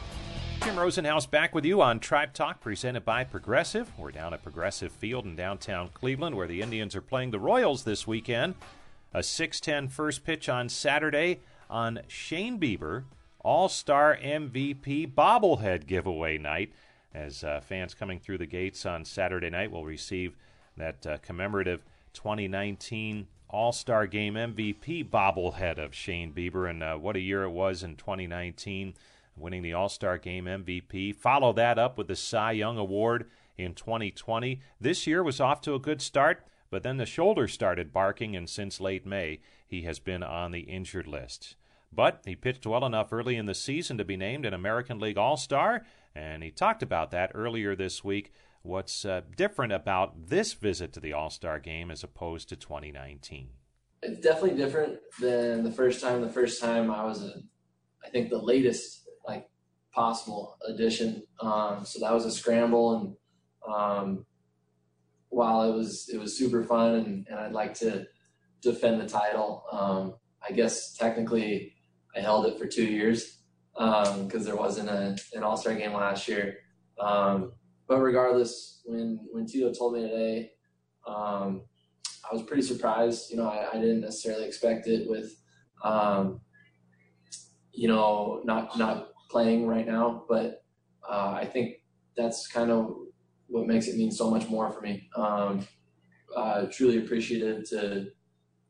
Jim 0.63 0.77
Rosenhaus 0.77 1.31
back 1.31 1.55
with 1.55 1.65
you 1.65 1.81
on 1.81 2.01
Tribe 2.01 2.35
Talk 2.35 2.61
presented 2.61 3.03
by 3.03 3.25
Progressive. 3.25 3.91
We're 3.97 4.11
down 4.11 4.35
at 4.35 4.43
Progressive 4.43 4.93
Field 4.93 5.25
in 5.25 5.35
downtown 5.35 5.89
Cleveland 5.95 6.37
where 6.37 6.47
the 6.47 6.61
Indians 6.61 6.95
are 6.95 7.01
playing 7.01 7.31
the 7.31 7.39
Royals 7.39 7.85
this 7.85 8.07
weekend. 8.07 8.57
A 9.15 9.21
6:10 9.21 9.89
first 9.89 10.23
pitch 10.23 10.51
on 10.51 10.69
Saturday 10.69 11.41
on 11.71 12.01
Shane 12.09 12.61
Bieber, 12.61 13.05
All-Star 13.39 14.19
MVP 14.23 15.15
bobblehead 15.15 15.87
giveaway 15.87 16.37
night 16.37 16.75
as 17.15 17.43
uh, 17.43 17.61
fans 17.61 17.95
coming 17.95 18.21
through 18.21 18.39
the 18.39 18.47
gates 18.47 18.85
on 18.85 19.07
Saturday 19.07 19.49
night 19.49 19.71
will 19.71 19.87
receive 19.87 20.37
that 20.77 21.07
uh, 21.07 21.17
commemorative 21.23 21.83
2019 22.13 23.29
All-Star 23.49 24.07
Game 24.07 24.35
MVP 24.35 25.09
bobblehead 25.09 25.79
of 25.79 25.95
Shane 25.95 26.35
Bieber 26.35 26.69
and 26.69 26.83
uh, 26.83 26.97
what 26.97 27.17
a 27.17 27.21
year 27.21 27.45
it 27.45 27.51
was 27.51 27.83
in 27.83 27.97
2019 27.97 28.93
winning 29.37 29.63
the 29.63 29.73
All 29.73 29.89
Star 29.89 30.19
Game 30.19 30.45
MVP. 30.45 31.15
Follow 31.15 31.53
that 31.53 31.79
up 31.79 31.97
with 31.97 32.09
the 32.09 32.17
Cy 32.17 32.53
Young 32.53 32.79
Award 32.79 33.29
in 33.57 33.75
2020. 33.75 34.61
This 34.81 35.07
year 35.07 35.23
was 35.23 35.41
off 35.41 35.61
to 35.63 35.75
a 35.75 35.79
good 35.79 36.03
start, 36.03 36.45
but 36.71 36.83
then 36.83 36.97
the 36.97 37.07
shoulder 37.07 37.49
started 37.49 37.93
barking, 37.93 38.37
and 38.37 38.49
since 38.49 38.81
late 38.81 39.07
May, 39.07 39.41
he 39.67 39.83
has 39.83 39.99
been 39.99 40.23
on 40.23 40.53
the 40.53 40.61
injured 40.61 41.07
list. 41.07 41.57
But 41.93 42.23
he 42.25 42.37
pitched 42.37 42.67
well 42.67 42.85
enough 42.85 43.13
early 43.13 43.37
in 43.37 43.47
the 43.47 43.55
season 43.55 43.99
to 43.99 44.05
be 44.05 44.17
named 44.17 44.47
an 44.47 44.55
American 44.55 45.01
League 45.01 45.19
All 45.19 45.37
Star, 45.37 45.85
and 46.15 46.43
he 46.43 46.51
talked 46.51 46.83
about 46.83 47.11
that 47.11 47.33
earlier 47.35 47.75
this 47.75 48.05
week. 48.05 48.33
What's 48.63 49.05
uh, 49.05 49.23
different 49.37 49.73
about 49.73 50.29
this 50.29 50.53
visit 50.53 50.93
to 50.93 51.01
the 51.01 51.13
All 51.13 51.31
Star 51.31 51.59
game 51.59 51.91
as 51.91 52.05
opposed 52.05 52.49
to 52.51 52.57
2019? 52.57 53.49
It's 54.03 54.21
definitely 54.21 54.57
different 54.57 54.99
than 55.21 55.65
the 55.65 55.73
first 55.73 56.01
time. 56.01 56.21
The 56.21 56.29
first 56.29 56.61
time 56.61 56.91
I 56.91 57.05
was, 57.05 57.23
a, 57.23 57.43
I 58.05 58.11
think, 58.11 58.31
the 58.31 58.39
latest 58.39 59.00
possible 59.93 60.57
addition. 60.69 61.23
Um, 61.41 61.85
so 61.85 62.01
that 62.01 62.13
was 62.13 62.25
a 62.25 62.31
scramble, 62.31 62.97
and 62.97 63.75
um, 63.75 64.27
while 65.29 65.71
it 65.71 65.75
was 65.75 66.09
it 66.13 66.19
was 66.19 66.37
super 66.37 66.65
fun 66.65 66.95
and, 66.95 67.27
and 67.29 67.39
I'd 67.39 67.53
like 67.53 67.75
to 67.75 68.07
defend 68.63 69.01
the 69.01 69.09
title, 69.09 69.65
um, 69.73 70.15
I 70.47 70.53
guess 70.53 70.95
technically 70.97 71.75
I 72.17 72.21
held 72.21 72.47
it 72.47 72.59
for 72.59 72.67
two 72.67 72.85
years 72.85 73.39
because 73.75 74.35
um, 74.35 74.45
there 74.45 74.57
wasn't 74.57 74.91
a, 74.91 75.17
an 75.35 75.43
All 75.43 75.57
Star 75.57 75.75
game 75.75 75.93
last 75.93 76.29
year. 76.29 76.59
Um, 76.99 77.53
but 77.89 77.99
regardless, 77.99 78.83
when 78.85 79.21
when 79.33 79.47
Tito 79.47 79.73
told 79.73 79.95
me 79.95 80.03
today, 80.03 80.51
um, 81.07 81.63
I 82.31 82.35
was 82.35 82.43
pretty 82.43 82.63
surprised. 82.63 83.31
You 83.31 83.39
know, 83.39 83.49
I, 83.49 83.71
I 83.73 83.75
didn't 83.75 84.03
necessarily 84.03 84.47
expect 84.47 84.87
it 84.87 85.09
with, 85.09 85.35
um, 85.83 86.41
you 87.73 87.89
know, 87.89 88.43
not 88.45 88.77
not 88.79 89.10
playing 89.31 89.67
right 89.67 89.87
now. 89.87 90.25
But 90.29 90.65
uh, 91.09 91.33
I 91.37 91.47
think 91.47 91.77
that's 92.17 92.47
kind 92.47 92.71
of 92.71 92.95
what 93.47 93.67
makes 93.67 93.87
it 93.87 93.97
mean 93.97 94.11
so 94.11 94.31
much 94.31 94.49
more 94.49 94.71
for 94.71 94.81
me. 94.81 95.09
Um, 95.17 95.67
uh, 96.37 96.67
truly 96.71 96.99
appreciative 96.99 97.69
to, 97.71 98.07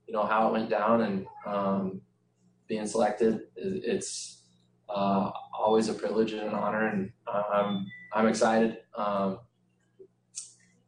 you 0.07 0.15
know, 0.15 0.25
how 0.25 0.49
it 0.49 0.53
went 0.53 0.71
down 0.71 1.03
and 1.03 1.27
um, 1.47 2.01
being 2.69 2.87
selected. 2.87 3.41
It's 3.57 4.43
uh, 4.89 5.31
always 5.59 5.89
a 5.89 5.95
privilege 5.95 6.33
and 6.33 6.43
an 6.43 6.55
honor, 6.55 6.89
and 6.89 7.13
I'm 7.27 7.87
I'm 8.13 8.27
excited. 8.27 8.79
Um, 8.97 9.41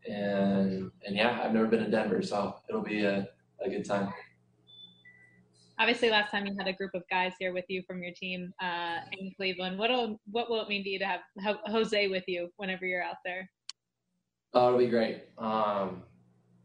and 0.07 0.91
and 1.07 1.17
yeah, 1.17 1.41
I've 1.43 1.53
never 1.53 1.67
been 1.67 1.83
in 1.83 1.91
Denver, 1.91 2.23
so 2.23 2.57
it'll 2.69 2.83
be 2.83 3.05
a, 3.05 3.29
a 3.65 3.71
good 3.71 3.85
time. 3.85 4.13
Obviously, 5.83 6.11
last 6.11 6.31
time 6.31 6.47
you 6.47 6.55
had 6.57 6.68
a 6.68 6.73
group 6.73 6.95
of 6.95 7.03
guys 7.11 7.33
here 7.40 7.53
with 7.53 7.64
you 7.66 7.83
from 7.88 8.05
your 8.05 8.12
team 8.12 8.55
uh, 8.62 8.99
in 9.18 9.33
Cleveland. 9.37 9.77
What'll 9.81 10.21
what 10.31 10.49
will 10.49 10.62
it 10.62 10.68
mean 10.68 10.85
to 10.85 10.88
you 10.88 11.01
to 11.01 11.05
have 11.05 11.23
Jose 11.66 12.07
with 12.07 12.23
you 12.29 12.51
whenever 12.57 12.87
you're 12.87 13.03
out 13.03 13.16
there? 13.25 13.51
Oh, 14.55 14.68
it'll 14.68 14.79
be 14.79 14.87
great. 14.87 15.25
Um, 15.38 16.05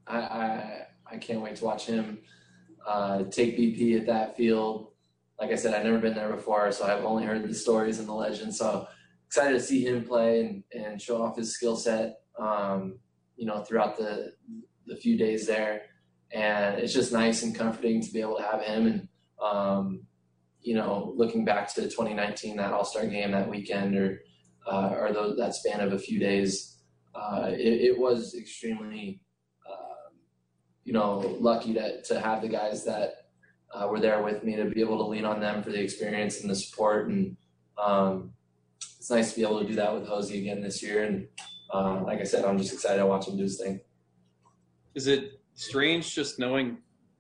I, 0.06 0.20
I 0.20 0.82
I 1.14 1.18
can't 1.18 1.42
wait 1.42 1.56
to 1.56 1.66
watch 1.66 1.88
him 1.88 2.20
uh, 2.86 3.24
take 3.24 3.58
BP 3.58 4.00
at 4.00 4.06
that 4.06 4.38
field. 4.38 4.92
Like 5.40 5.50
I 5.50 5.56
said, 5.56 5.74
I've 5.74 5.84
never 5.84 5.98
been 5.98 6.14
there 6.14 6.32
before, 6.32 6.72
so 6.72 6.86
I've 6.86 7.04
only 7.04 7.26
heard 7.26 7.42
the 7.42 7.56
stories 7.56 7.98
and 7.98 8.08
the 8.08 8.14
legends. 8.14 8.60
So 8.60 8.88
excited 9.26 9.54
to 9.54 9.60
see 9.60 9.84
him 9.84 10.04
play 10.06 10.42
and, 10.42 10.64
and 10.80 11.02
show 11.02 11.24
off 11.24 11.38
his 11.38 11.56
skill 11.56 11.76
set. 11.76 12.20
Um, 12.38 13.00
you 13.36 13.48
know, 13.48 13.64
throughout 13.64 13.98
the 13.98 14.34
the 14.86 14.96
few 14.96 15.18
days 15.18 15.48
there, 15.48 15.86
and 16.32 16.80
it's 16.80 16.94
just 16.94 17.14
nice 17.14 17.44
and 17.44 17.56
comforting 17.56 18.02
to 18.02 18.12
be 18.12 18.22
able 18.22 18.38
to 18.38 18.44
have 18.44 18.62
him. 18.62 18.88
And 18.88 19.08
um, 19.42 20.02
you 20.62 20.76
know, 20.76 21.14
looking 21.16 21.46
back 21.46 21.74
to 21.76 21.84
2019, 21.84 22.58
that 22.58 22.74
All 22.74 22.84
Star 22.84 23.06
game 23.06 23.32
that 23.32 23.50
weekend, 23.50 23.96
or 23.96 24.22
uh, 24.70 24.90
or 24.90 25.36
that 25.38 25.56
span 25.56 25.80
of 25.80 25.94
a 25.94 26.00
few 26.00 26.20
days, 26.20 26.78
uh, 27.16 27.48
it, 27.52 27.82
it, 27.82 27.98
was 27.98 28.36
extremely, 28.36 29.22
uh, 29.70 30.12
you 30.84 30.92
know, 30.92 31.38
lucky 31.40 31.74
to 31.74 32.02
to 32.04 32.20
have 32.20 32.42
the 32.42 32.50
guys 32.50 32.84
that 32.86 33.28
uh, 33.74 33.88
were 33.88 34.00
there 34.00 34.22
with 34.24 34.44
me 34.44 34.56
to 34.56 34.66
be 34.66 34.82
able 34.82 34.98
to 34.98 35.06
lean 35.06 35.26
on 35.26 35.40
them 35.40 35.64
for 35.64 35.72
the 35.72 35.82
experience 35.82 36.42
and 36.42 36.50
the 36.50 36.56
support 36.56 37.08
and. 37.10 37.38
Um, 37.78 38.34
it's 38.98 39.12
nice 39.12 39.30
to 39.30 39.40
be 39.40 39.46
able 39.46 39.60
to 39.62 39.68
do 39.68 39.76
that 39.76 39.94
with 39.94 40.08
Hosey 40.08 40.40
again 40.40 40.62
this 40.62 40.82
year, 40.82 41.04
and 41.04 41.28
uh, 41.74 42.02
like 42.04 42.20
I 42.20 42.24
said, 42.24 42.44
I'm 42.44 42.58
just 42.58 42.74
excited 42.74 42.98
to 42.98 43.06
watch 43.06 43.28
him 43.28 43.38
do 43.38 43.44
his 43.44 43.58
thing. 43.58 43.80
Is 44.96 45.08
it 45.08 45.37
strange 45.58 46.16
just 46.16 46.40
knowing? 46.40 46.78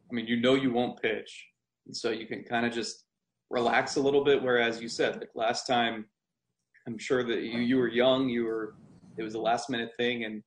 I 0.09 0.13
mean, 0.13 0.25
you 0.25 0.39
know 0.39 0.55
you 0.55 0.71
won't 0.71 1.01
pitch, 1.01 1.47
and 1.85 1.95
so 1.95 2.11
you 2.11 2.25
can 2.25 2.43
kind 2.43 2.65
of 2.65 2.71
just 2.71 3.03
relax 3.49 3.97
a 3.97 3.99
little 3.99 4.23
bit. 4.23 4.41
Whereas 4.41 4.81
you 4.81 4.87
said, 4.87 5.17
like 5.17 5.29
last 5.35 5.67
time, 5.67 6.05
I'm 6.87 6.97
sure 6.97 7.23
that 7.23 7.41
you 7.41 7.59
you 7.59 7.77
were 7.77 7.89
young, 7.89 8.29
you 8.29 8.45
were 8.45 8.75
it 9.17 9.23
was 9.23 9.33
a 9.33 9.39
last 9.39 9.69
minute 9.69 9.91
thing, 9.97 10.23
and 10.23 10.41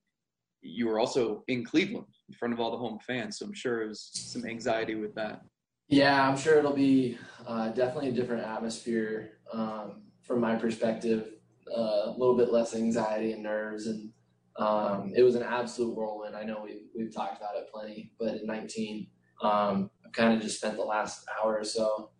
you 0.62 0.86
were 0.86 0.98
also 0.98 1.44
in 1.48 1.64
Cleveland 1.64 2.06
in 2.28 2.34
front 2.34 2.54
of 2.54 2.60
all 2.60 2.70
the 2.70 2.78
home 2.78 2.98
fans. 3.06 3.38
So 3.38 3.46
I'm 3.46 3.54
sure 3.54 3.82
it 3.82 3.88
was 3.88 4.10
some 4.14 4.46
anxiety 4.46 4.94
with 4.94 5.14
that. 5.16 5.42
Yeah, 5.88 6.26
I'm 6.26 6.36
sure 6.36 6.56
it'll 6.56 6.72
be 6.72 7.18
uh, 7.46 7.68
definitely 7.70 8.10
a 8.10 8.12
different 8.12 8.44
atmosphere 8.44 9.38
um, 9.52 10.02
from 10.22 10.40
my 10.40 10.54
perspective 10.54 11.32
uh, 11.76 12.02
a 12.06 12.14
little 12.16 12.36
bit 12.36 12.52
less 12.52 12.74
anxiety 12.74 13.32
and 13.32 13.42
nerves. 13.42 13.86
And 13.86 14.10
um, 14.60 15.12
it 15.16 15.22
was 15.22 15.36
an 15.36 15.42
absolute 15.42 15.96
whirlwind. 15.96 16.36
I 16.36 16.44
know 16.44 16.60
we've, 16.62 16.82
we've 16.94 17.14
talked 17.14 17.38
about 17.38 17.56
it 17.56 17.68
plenty, 17.72 18.12
but 18.18 18.34
in 18.34 18.46
19, 18.46 19.06
um, 19.42 19.90
I've 20.04 20.12
kind 20.12 20.34
of 20.34 20.42
just 20.42 20.58
spent 20.58 20.76
the 20.76 20.82
last 20.82 21.24
hour 21.40 21.58
or 21.58 21.64
so 21.64 22.10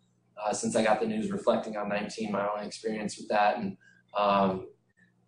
uh, 0.43 0.51
since 0.51 0.75
I 0.75 0.83
got 0.83 0.99
the 0.99 1.05
news 1.05 1.31
reflecting 1.31 1.77
on 1.77 1.89
19, 1.89 2.31
my 2.31 2.47
own 2.47 2.65
experience 2.65 3.17
with 3.17 3.27
that. 3.29 3.57
And 3.57 3.77
um, 4.17 4.67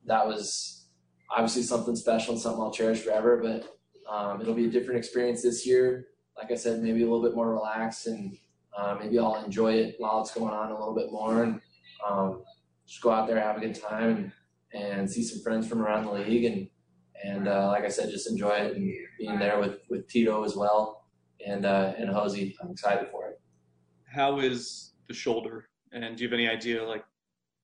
that 0.06 0.26
was 0.26 0.88
obviously 1.30 1.62
something 1.62 1.95
special 1.95 2.34
and 2.34 2.41
something 2.41 2.62
I'll 2.62 2.71
cherish 2.71 3.02
forever, 3.02 3.39
but 3.41 4.12
um, 4.12 4.41
it'll 4.41 4.56
be 4.56 4.65
a 4.65 4.71
different 4.71 4.97
experience 4.97 5.43
this 5.43 5.67
year. 5.67 6.08
Like 6.36 6.52
I 6.52 6.56
said, 6.56 6.82
maybe 6.82 7.04
a 7.04 7.06
little 7.06 7.21
bit 7.21 7.36
more 7.36 7.54
relaxed 7.54 8.08
and 8.08 8.36
uh, 8.76 8.97
maybe 8.99 9.19
I'll 9.19 9.43
enjoy 9.43 9.73
it 9.73 9.95
while 9.99 10.21
it's 10.21 10.34
going 10.34 10.52
on 10.52 10.71
a 10.71 10.80
little 10.80 10.95
bit 10.95 11.12
more. 11.12 11.43
And 11.43 11.62
um, 12.10 12.43
just 12.88 13.04
go 13.04 13.12
out 13.12 13.28
there, 13.28 13.39
have 13.39 13.58
a 13.58 13.60
good 13.60 13.80
time, 13.80 14.34
and, 14.73 14.99
and 14.99 15.12
see 15.12 15.23
some 15.23 15.43
friends 15.43 15.67
from 15.67 15.80
around 15.80 16.06
the 16.06 16.12
league, 16.12 16.45
and 16.45 16.67
and 17.23 17.47
uh, 17.47 17.67
like 17.67 17.84
I 17.84 17.89
said, 17.89 18.10
just 18.10 18.30
enjoy 18.30 18.52
it 18.52 18.76
and 18.76 18.91
being 19.17 19.39
there 19.39 19.60
with 19.60 19.80
with 19.89 20.08
Tito 20.08 20.43
as 20.43 20.56
well, 20.56 21.06
and 21.45 21.65
uh, 21.65 21.93
and 21.97 22.10
Hosey. 22.10 22.56
I'm 22.62 22.71
excited 22.71 23.10
for 23.12 23.28
it. 23.28 23.41
How 24.06 24.39
is 24.39 24.93
the 25.08 25.13
shoulder? 25.13 25.65
And 25.91 26.15
do 26.15 26.23
you 26.23 26.30
have 26.30 26.34
any 26.34 26.47
idea 26.47 26.84
like 26.84 27.06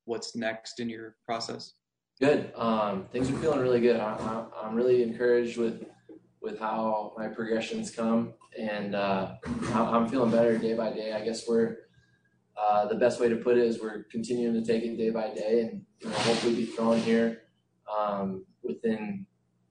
what's 0.06 0.36
next 0.36 0.80
in 0.80 0.90
your 0.90 1.16
process? 1.26 1.74
Good. 2.20 2.52
Um, 2.56 3.06
things 3.12 3.30
are 3.30 3.38
feeling 3.38 3.60
really 3.60 3.80
good. 3.80 4.00
I, 4.00 4.16
am 4.18 4.48
I'm 4.62 4.76
really 4.76 5.04
encouraged 5.04 5.58
with 5.58 5.86
with 6.42 6.60
how 6.60 7.14
my 7.18 7.28
progressions 7.28 7.92
come, 7.92 8.34
and 8.58 8.96
uh, 8.96 9.36
I'm 9.74 10.08
feeling 10.08 10.32
better 10.32 10.58
day 10.58 10.74
by 10.74 10.92
day. 10.92 11.14
I 11.14 11.24
guess 11.24 11.48
we're 11.48 11.78
uh, 12.58 12.88
the 12.88 12.96
best 12.96 13.20
way 13.20 13.30
to 13.30 13.38
put 13.38 13.58
it 13.58 13.64
is 13.64 13.82
we're 13.82 14.04
continuing 14.12 14.54
to 14.54 14.66
take 14.66 14.84
it 14.84 14.98
day 14.98 15.10
by 15.10 15.34
day, 15.34 15.70
and 15.70 15.86
you 16.02 16.10
know, 16.10 16.16
hopefully 16.16 16.56
be 16.56 16.66
thrown 16.66 17.00
here 17.00 17.44
um, 17.98 18.46
within 18.64 19.26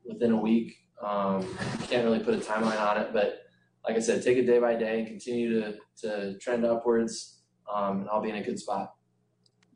within 0.09 0.33
a 0.33 0.37
week. 0.37 0.77
Um, 1.03 1.47
can't 1.89 2.05
really 2.05 2.19
put 2.19 2.35
a 2.35 2.39
timeline 2.39 2.81
on 2.81 2.97
it, 3.01 3.13
but 3.13 3.43
like 3.87 3.97
I 3.97 4.01
said, 4.01 4.23
take 4.23 4.39
it 4.39 4.47
day 4.47 4.59
by 4.59 4.75
day 4.75 4.99
and 4.99 5.07
continue 5.07 5.61
to 5.61 5.77
to 6.03 6.39
trend 6.39 6.65
upwards, 6.65 7.41
um, 7.73 8.01
and 8.01 8.09
I'll 8.11 8.23
be 8.23 8.31
in 8.31 8.37
a 8.37 8.43
good 8.43 8.59
spot. 8.59 8.95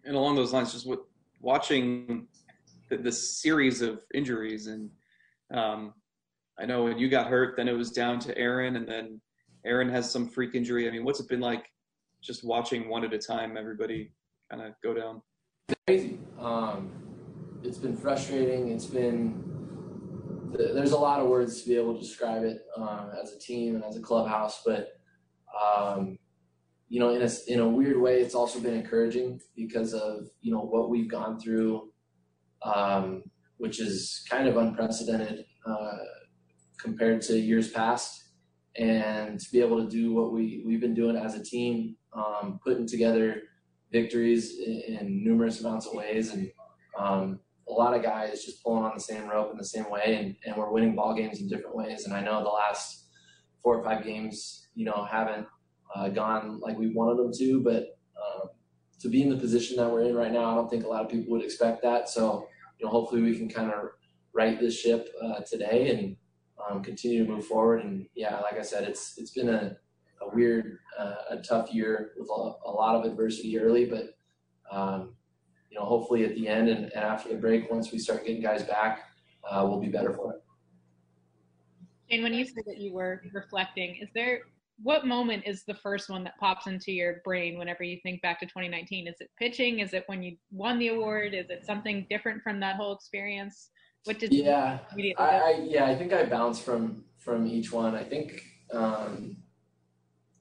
And 0.04 0.16
along 0.16 0.36
those 0.36 0.52
lines, 0.52 0.72
just 0.72 0.86
with 0.86 1.00
watching 1.40 2.26
the, 2.88 2.96
the 2.96 3.12
series 3.12 3.82
of 3.82 4.00
injuries, 4.12 4.66
and 4.66 4.90
um, 5.52 5.94
I 6.58 6.66
know 6.66 6.84
when 6.84 6.98
you 6.98 7.08
got 7.08 7.28
hurt, 7.28 7.56
then 7.56 7.68
it 7.68 7.72
was 7.72 7.90
down 7.90 8.18
to 8.20 8.36
Aaron, 8.36 8.76
and 8.76 8.88
then 8.88 9.20
Aaron 9.64 9.88
has 9.88 10.10
some 10.10 10.28
freak 10.28 10.54
injury. 10.54 10.88
I 10.88 10.90
mean, 10.90 11.04
what's 11.04 11.20
it 11.20 11.28
been 11.28 11.40
like 11.40 11.66
just 12.20 12.44
watching 12.44 12.88
one 12.88 13.04
at 13.04 13.12
a 13.12 13.18
time 13.18 13.56
everybody 13.56 14.12
kind 14.50 14.62
of 14.62 14.74
go 14.82 14.94
down? 14.94 15.22
Crazy. 15.86 16.18
Um, 16.38 16.90
it's 17.62 17.78
been 17.78 17.96
frustrating. 17.96 18.70
It's 18.70 18.86
been 18.86 19.51
there's 20.56 20.92
a 20.92 20.98
lot 20.98 21.20
of 21.20 21.28
words 21.28 21.62
to 21.62 21.68
be 21.68 21.76
able 21.76 21.94
to 21.94 22.00
describe 22.00 22.44
it 22.44 22.62
um, 22.76 23.10
as 23.22 23.32
a 23.32 23.38
team 23.38 23.74
and 23.74 23.84
as 23.84 23.96
a 23.96 24.00
clubhouse, 24.00 24.62
but 24.64 24.88
um, 25.60 26.18
you 26.92 27.00
know, 27.00 27.14
in 27.14 27.22
a 27.22 27.30
in 27.48 27.60
a 27.60 27.66
weird 27.68 27.98
way, 27.98 28.20
it's 28.20 28.34
also 28.34 28.60
been 28.60 28.74
encouraging 28.74 29.40
because 29.56 29.94
of 29.94 30.26
you 30.42 30.52
know 30.52 30.60
what 30.60 30.90
we've 30.90 31.10
gone 31.10 31.40
through, 31.40 31.90
um, 32.62 33.22
which 33.56 33.80
is 33.80 34.22
kind 34.28 34.46
of 34.46 34.58
unprecedented 34.58 35.46
uh, 35.66 35.96
compared 36.78 37.22
to 37.22 37.38
years 37.38 37.70
past, 37.70 38.32
and 38.76 39.40
to 39.40 39.50
be 39.50 39.60
able 39.60 39.82
to 39.82 39.88
do 39.88 40.12
what 40.12 40.34
we 40.34 40.62
we've 40.66 40.82
been 40.82 40.92
doing 40.92 41.16
as 41.16 41.34
a 41.34 41.42
team 41.42 41.96
um, 42.12 42.60
putting 42.62 42.86
together 42.86 43.36
victories 43.90 44.58
in, 44.58 44.98
in, 45.00 45.24
numerous 45.24 45.62
amounts 45.62 45.86
of 45.86 45.94
ways, 45.94 46.34
and 46.34 46.50
um, 46.98 47.40
a 47.72 47.78
lot 47.78 47.94
of 47.94 48.02
guys 48.02 48.44
just 48.44 48.62
pulling 48.62 48.84
on 48.84 48.92
the 48.94 49.00
same 49.00 49.28
rope 49.28 49.50
in 49.50 49.58
the 49.58 49.64
same 49.64 49.90
way, 49.90 50.16
and, 50.16 50.36
and 50.44 50.56
we're 50.56 50.70
winning 50.70 50.94
ball 50.94 51.14
games 51.14 51.40
in 51.40 51.48
different 51.48 51.76
ways. 51.76 52.04
And 52.04 52.14
I 52.14 52.20
know 52.20 52.42
the 52.42 52.48
last 52.48 53.06
four 53.62 53.78
or 53.78 53.84
five 53.84 54.04
games, 54.04 54.68
you 54.74 54.84
know, 54.84 55.06
haven't 55.10 55.46
uh, 55.94 56.08
gone 56.08 56.60
like 56.60 56.78
we 56.78 56.88
wanted 56.88 57.18
them 57.18 57.32
to, 57.38 57.60
but 57.60 57.98
um, 58.16 58.48
to 59.00 59.08
be 59.08 59.22
in 59.22 59.30
the 59.30 59.36
position 59.36 59.76
that 59.76 59.90
we're 59.90 60.02
in 60.02 60.14
right 60.14 60.32
now, 60.32 60.52
I 60.52 60.54
don't 60.54 60.68
think 60.68 60.84
a 60.84 60.88
lot 60.88 61.04
of 61.04 61.10
people 61.10 61.32
would 61.32 61.44
expect 61.44 61.82
that. 61.82 62.08
So, 62.08 62.48
you 62.78 62.86
know, 62.86 62.90
hopefully 62.90 63.22
we 63.22 63.36
can 63.36 63.48
kind 63.48 63.70
of 63.72 63.90
right 64.34 64.58
this 64.58 64.78
ship 64.78 65.08
uh, 65.22 65.40
today 65.40 65.90
and 65.90 66.16
um, 66.70 66.82
continue 66.82 67.24
to 67.24 67.32
move 67.32 67.46
forward. 67.46 67.84
And 67.84 68.06
yeah, 68.14 68.38
like 68.40 68.58
I 68.58 68.62
said, 68.62 68.84
it's 68.84 69.18
it's 69.18 69.32
been 69.32 69.48
a 69.48 69.76
a 70.22 70.34
weird, 70.34 70.78
uh, 70.98 71.14
a 71.30 71.36
tough 71.38 71.72
year 71.72 72.12
with 72.18 72.28
a, 72.28 72.52
a, 72.66 72.70
lot 72.70 72.94
of 72.94 73.04
adversity 73.10 73.58
early, 73.58 73.84
but 73.84 74.16
um, 74.70 75.14
you 75.72 75.78
know, 75.78 75.86
hopefully 75.86 76.24
at 76.24 76.34
the 76.34 76.46
end 76.46 76.68
and, 76.68 76.84
and, 76.84 77.04
after 77.04 77.30
the 77.30 77.36
break, 77.36 77.70
once 77.70 77.90
we 77.90 77.98
start 77.98 78.26
getting 78.26 78.42
guys 78.42 78.62
back, 78.62 79.04
uh, 79.50 79.64
we'll 79.66 79.80
be 79.80 79.88
better 79.88 80.12
for 80.12 80.34
it. 80.34 80.42
And 82.10 82.22
when 82.22 82.34
you 82.34 82.44
said 82.44 82.64
that 82.66 82.76
you 82.76 82.92
were 82.92 83.22
reflecting, 83.32 83.96
is 83.96 84.10
there 84.14 84.40
what 84.82 85.06
moment 85.06 85.44
is 85.46 85.64
the 85.64 85.74
first 85.74 86.10
one 86.10 86.24
that 86.24 86.38
pops 86.38 86.66
into 86.66 86.92
your 86.92 87.22
brain 87.24 87.56
whenever 87.56 87.84
you 87.84 87.98
think 88.02 88.20
back 88.20 88.38
to 88.40 88.46
2019? 88.46 89.06
Is 89.06 89.14
it 89.20 89.30
pitching? 89.38 89.78
Is 89.78 89.94
it 89.94 90.04
when 90.08 90.22
you 90.22 90.36
won 90.50 90.78
the 90.78 90.88
award? 90.88 91.32
Is 91.32 91.48
it 91.48 91.64
something 91.64 92.06
different 92.10 92.42
from 92.42 92.60
that 92.60 92.76
whole 92.76 92.92
experience? 92.92 93.70
What 94.04 94.18
did 94.18 94.32
yeah, 94.34 94.80
I, 95.16 95.22
I, 95.22 95.60
yeah, 95.64 95.86
I 95.86 95.94
think 95.94 96.12
I 96.12 96.24
bounced 96.24 96.64
from 96.64 97.04
from 97.18 97.46
each 97.46 97.72
one. 97.72 97.94
I 97.94 98.02
think 98.02 98.42
um, 98.74 99.36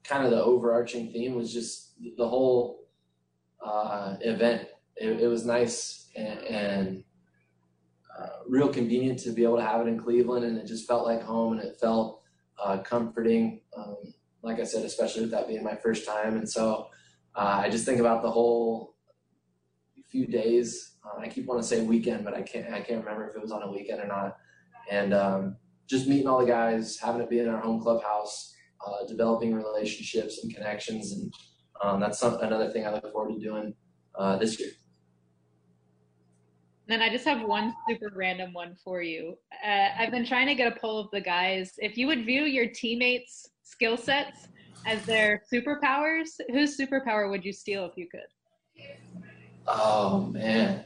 kind 0.04 0.26
of 0.26 0.32
the 0.32 0.44
overarching 0.44 1.12
theme 1.14 1.36
was 1.36 1.54
just 1.54 1.94
the 2.18 2.28
whole 2.28 2.88
uh, 3.64 4.16
event. 4.22 4.68
It, 5.02 5.22
it, 5.22 5.28
was 5.28 5.46
nice 5.46 6.10
and, 6.16 6.40
and 6.40 7.04
uh, 8.18 8.28
real 8.48 8.70
convenient 8.70 9.18
to 9.20 9.32
be 9.32 9.44
able 9.44 9.58
to 9.58 9.64
have 9.64 9.82
it 9.82 9.90
in 9.90 10.00
Cleveland, 10.00 10.46
and 10.46 10.58
it 10.58 10.68
just 10.68 10.88
felt 10.88 11.06
like 11.06 11.24
home, 11.24 11.54
and 11.54 11.62
it 11.62 11.78
felt 11.80 12.22
uh, 12.64 12.78
comforting. 12.80 13.62
Um, 13.76 13.98
like 14.44 14.60
I 14.60 14.64
said, 14.64 14.86
especially 14.86 15.22
with 15.22 15.32
that 15.32 15.48
being 15.48 15.64
my 15.64 15.76
first 15.76 16.06
time, 16.06 16.38
and 16.38 16.48
so 16.48 16.88
uh, 17.36 17.62
I 17.64 17.70
just 17.70 17.86
think 17.86 18.00
about 18.00 18.22
the 18.22 18.30
whole 18.30 18.96
few 20.10 20.28
days. 20.28 20.98
Uh, 21.04 21.22
I 21.22 21.28
keep 21.30 21.46
wanting 21.46 21.64
to 21.64 21.68
say 21.68 21.82
weekend, 21.82 22.24
but 22.24 22.36
I 22.36 22.42
can't. 22.42 22.72
I 22.72 22.82
can't 22.82 23.04
remember 23.04 23.30
if 23.30 23.36
it 23.36 23.42
was 23.42 23.52
on 23.52 23.64
a 23.64 23.72
weekend 23.72 24.02
or 24.02 24.08
not. 24.08 24.38
And 24.90 25.14
um, 25.14 25.56
just 25.88 26.08
meeting 26.08 26.28
all 26.28 26.40
the 26.40 26.46
guys, 26.46 27.00
having 27.00 27.22
it 27.22 27.30
be 27.30 27.40
in 27.40 27.48
our 27.48 27.60
home 27.60 27.82
clubhouse, 27.82 28.54
uh, 28.86 29.08
developing 29.08 29.56
relationships 29.56 30.40
and 30.44 30.54
connections, 30.54 31.12
and 31.14 31.34
um, 31.84 32.00
that's 32.00 32.20
some, 32.20 32.36
another 32.42 32.70
thing 32.70 32.86
I 32.86 32.94
look 32.94 33.12
forward 33.12 33.34
to 33.34 33.40
doing 33.40 33.74
uh, 34.16 34.38
this 34.38 34.60
year. 34.60 34.70
Then 36.92 37.02
I 37.02 37.08
just 37.10 37.24
have 37.24 37.48
one 37.48 37.74
super 37.88 38.12
random 38.14 38.52
one 38.52 38.76
for 38.76 39.02
you. 39.02 39.38
Uh, 39.66 39.88
I've 39.98 40.12
been 40.12 40.26
trying 40.26 40.48
to 40.48 40.56
get 40.56 40.76
a 40.76 40.78
poll 40.78 41.00
of 41.00 41.08
the 41.14 41.22
guys. 41.22 41.72
If 41.78 41.98
you 41.98 42.06
would 42.08 42.26
view 42.26 42.44
your 42.44 42.68
teammates' 42.68 43.48
skill 43.64 43.96
sets 43.96 44.50
as 44.86 45.02
their 45.06 45.42
superpowers, 45.52 46.32
whose 46.50 46.78
superpower 46.78 47.30
would 47.30 47.46
you 47.46 47.54
steal 47.54 47.86
if 47.86 47.94
you 47.96 48.10
could? 48.12 48.84
Oh 49.68 50.26
man. 50.34 50.84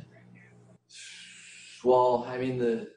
Well, 1.83 2.27
I 2.29 2.37
mean 2.37 2.59
the 2.59 2.87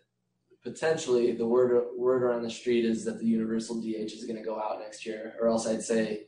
potentially 0.62 1.32
the 1.32 1.46
word 1.46 1.86
word 1.96 2.22
around 2.22 2.42
the 2.42 2.50
street 2.50 2.84
is 2.84 3.06
that 3.06 3.20
the 3.20 3.26
universal 3.26 3.80
DH 3.80 4.12
is 4.12 4.26
going 4.26 4.36
to 4.36 4.44
go 4.44 4.60
out 4.60 4.80
next 4.80 5.06
year, 5.06 5.34
or 5.40 5.48
else 5.48 5.66
I'd 5.66 5.82
say, 5.82 6.24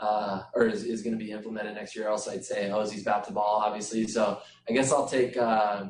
uh, 0.00 0.42
or 0.54 0.68
is, 0.68 0.84
is 0.84 1.02
going 1.02 1.18
to 1.18 1.24
be 1.24 1.32
implemented 1.32 1.74
next 1.74 1.96
year. 1.96 2.06
Or 2.06 2.10
else 2.10 2.28
I'd 2.28 2.44
say, 2.44 2.70
oh, 2.70 2.88
he's 2.88 3.02
bat 3.02 3.24
to 3.24 3.32
ball, 3.32 3.60
obviously. 3.64 4.06
So 4.06 4.38
I 4.68 4.72
guess 4.72 4.92
I'll 4.92 5.08
take 5.08 5.36
uh, 5.36 5.86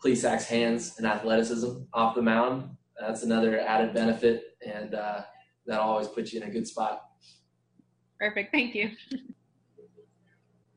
Plesac's 0.00 0.44
hands 0.44 0.94
and 0.98 1.06
athleticism 1.06 1.82
off 1.92 2.14
the 2.14 2.22
mound. 2.22 2.76
That's 2.98 3.22
another 3.22 3.60
added 3.60 3.94
benefit, 3.94 4.56
and 4.64 4.94
uh, 4.94 5.22
that 5.66 5.80
always 5.80 6.08
puts 6.08 6.32
you 6.32 6.40
in 6.40 6.48
a 6.48 6.50
good 6.50 6.66
spot. 6.66 7.02
Perfect. 8.18 8.52
Thank 8.52 8.74
you. 8.74 8.90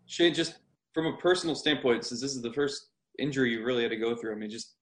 Shane, 0.06 0.34
just 0.34 0.56
from 0.94 1.08
a 1.08 1.18
personal 1.18 1.56
standpoint, 1.56 2.06
since 2.06 2.22
this 2.22 2.36
is 2.36 2.42
the 2.42 2.54
first 2.54 2.90
injury 3.20 3.52
you 3.52 3.66
really 3.66 3.84
had 3.84 3.90
to 3.90 3.98
go 3.98 4.16
through, 4.16 4.34
I 4.34 4.36
mean, 4.36 4.50
just 4.50 4.76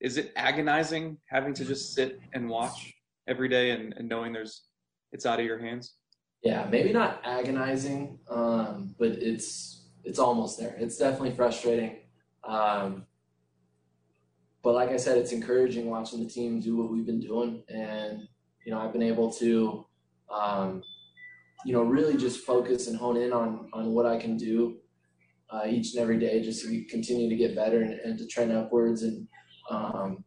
is 0.00 0.16
it 0.16 0.32
agonizing 0.36 1.16
having 1.30 1.54
to 1.54 1.64
just 1.64 1.94
sit 1.94 2.20
and 2.34 2.48
watch 2.48 2.92
every 3.28 3.48
day 3.48 3.70
and, 3.70 3.94
and 3.96 4.08
knowing 4.08 4.32
there's 4.32 4.64
it's 5.12 5.26
out 5.26 5.38
of 5.38 5.46
your 5.46 5.58
hands? 5.58 5.94
Yeah, 6.42 6.66
maybe 6.70 6.92
not 6.92 7.20
agonizing, 7.24 8.18
um, 8.28 8.94
but 8.98 9.10
it's 9.12 9.86
it's 10.04 10.18
almost 10.18 10.58
there. 10.58 10.74
It's 10.78 10.96
definitely 10.96 11.30
frustrating. 11.30 11.98
Um, 12.42 13.06
but 14.62 14.74
like 14.74 14.90
I 14.90 14.96
said, 14.96 15.18
it's 15.18 15.32
encouraging 15.32 15.90
watching 15.90 16.22
the 16.22 16.28
team 16.28 16.60
do 16.60 16.76
what 16.76 16.90
we've 16.90 17.06
been 17.06 17.20
doing, 17.20 17.62
and 17.68 18.22
you 18.64 18.72
know 18.72 18.80
I've 18.80 18.92
been 18.92 19.02
able 19.02 19.32
to 19.34 19.86
um, 20.32 20.82
you 21.64 21.72
know, 21.72 21.82
really 21.82 22.16
just 22.16 22.44
focus 22.44 22.88
and 22.88 22.96
hone 22.96 23.16
in 23.16 23.32
on 23.32 23.68
on 23.72 23.92
what 23.92 24.06
I 24.06 24.18
can 24.18 24.36
do 24.36 24.78
uh, 25.50 25.62
each 25.68 25.94
and 25.94 26.02
every 26.02 26.18
day, 26.18 26.42
just 26.42 26.64
to 26.64 26.84
continue 26.84 27.28
to 27.28 27.36
get 27.36 27.54
better 27.54 27.82
and, 27.82 27.92
and 28.00 28.18
to 28.18 28.26
trend 28.26 28.52
upwards. 28.52 29.02
And 29.02 29.28
um, 29.70 30.24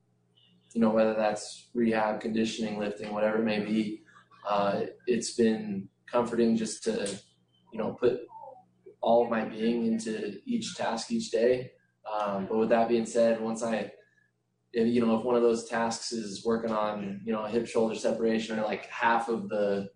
you 0.73 0.81
know, 0.81 0.89
whether 0.89 1.13
that's 1.13 1.69
rehab, 1.73 2.21
conditioning, 2.21 2.79
lifting, 2.79 3.13
whatever 3.13 3.39
it 3.39 3.45
may 3.45 3.59
be, 3.59 4.01
uh, 4.47 4.81
it's 5.07 5.33
been 5.33 5.89
comforting 6.09 6.55
just 6.55 6.83
to 6.83 7.19
you 7.73 7.79
know 7.79 7.93
put 7.93 8.19
all 9.01 9.25
of 9.25 9.29
my 9.29 9.43
being 9.43 9.85
into 9.87 10.37
each 10.45 10.75
task 10.75 11.11
each 11.11 11.31
day. 11.31 11.71
Um, 12.11 12.45
but 12.45 12.57
with 12.57 12.69
that 12.69 12.87
being 12.87 13.05
said, 13.05 13.41
once 13.41 13.63
I 13.63 13.91
if, 14.75 14.93
you 14.93 15.03
know, 15.03 15.17
if 15.17 15.23
one 15.23 15.35
of 15.35 15.41
those 15.41 15.69
tasks 15.69 16.11
is 16.11 16.43
working 16.45 16.71
on, 16.71 17.21
you 17.25 17.31
know, 17.31 17.45
hip 17.45 17.65
shoulder 17.65 17.95
separation 17.95 18.59
or 18.59 18.63
like 18.63 18.85
half 18.87 19.29
of 19.29 19.47
the 19.47 19.89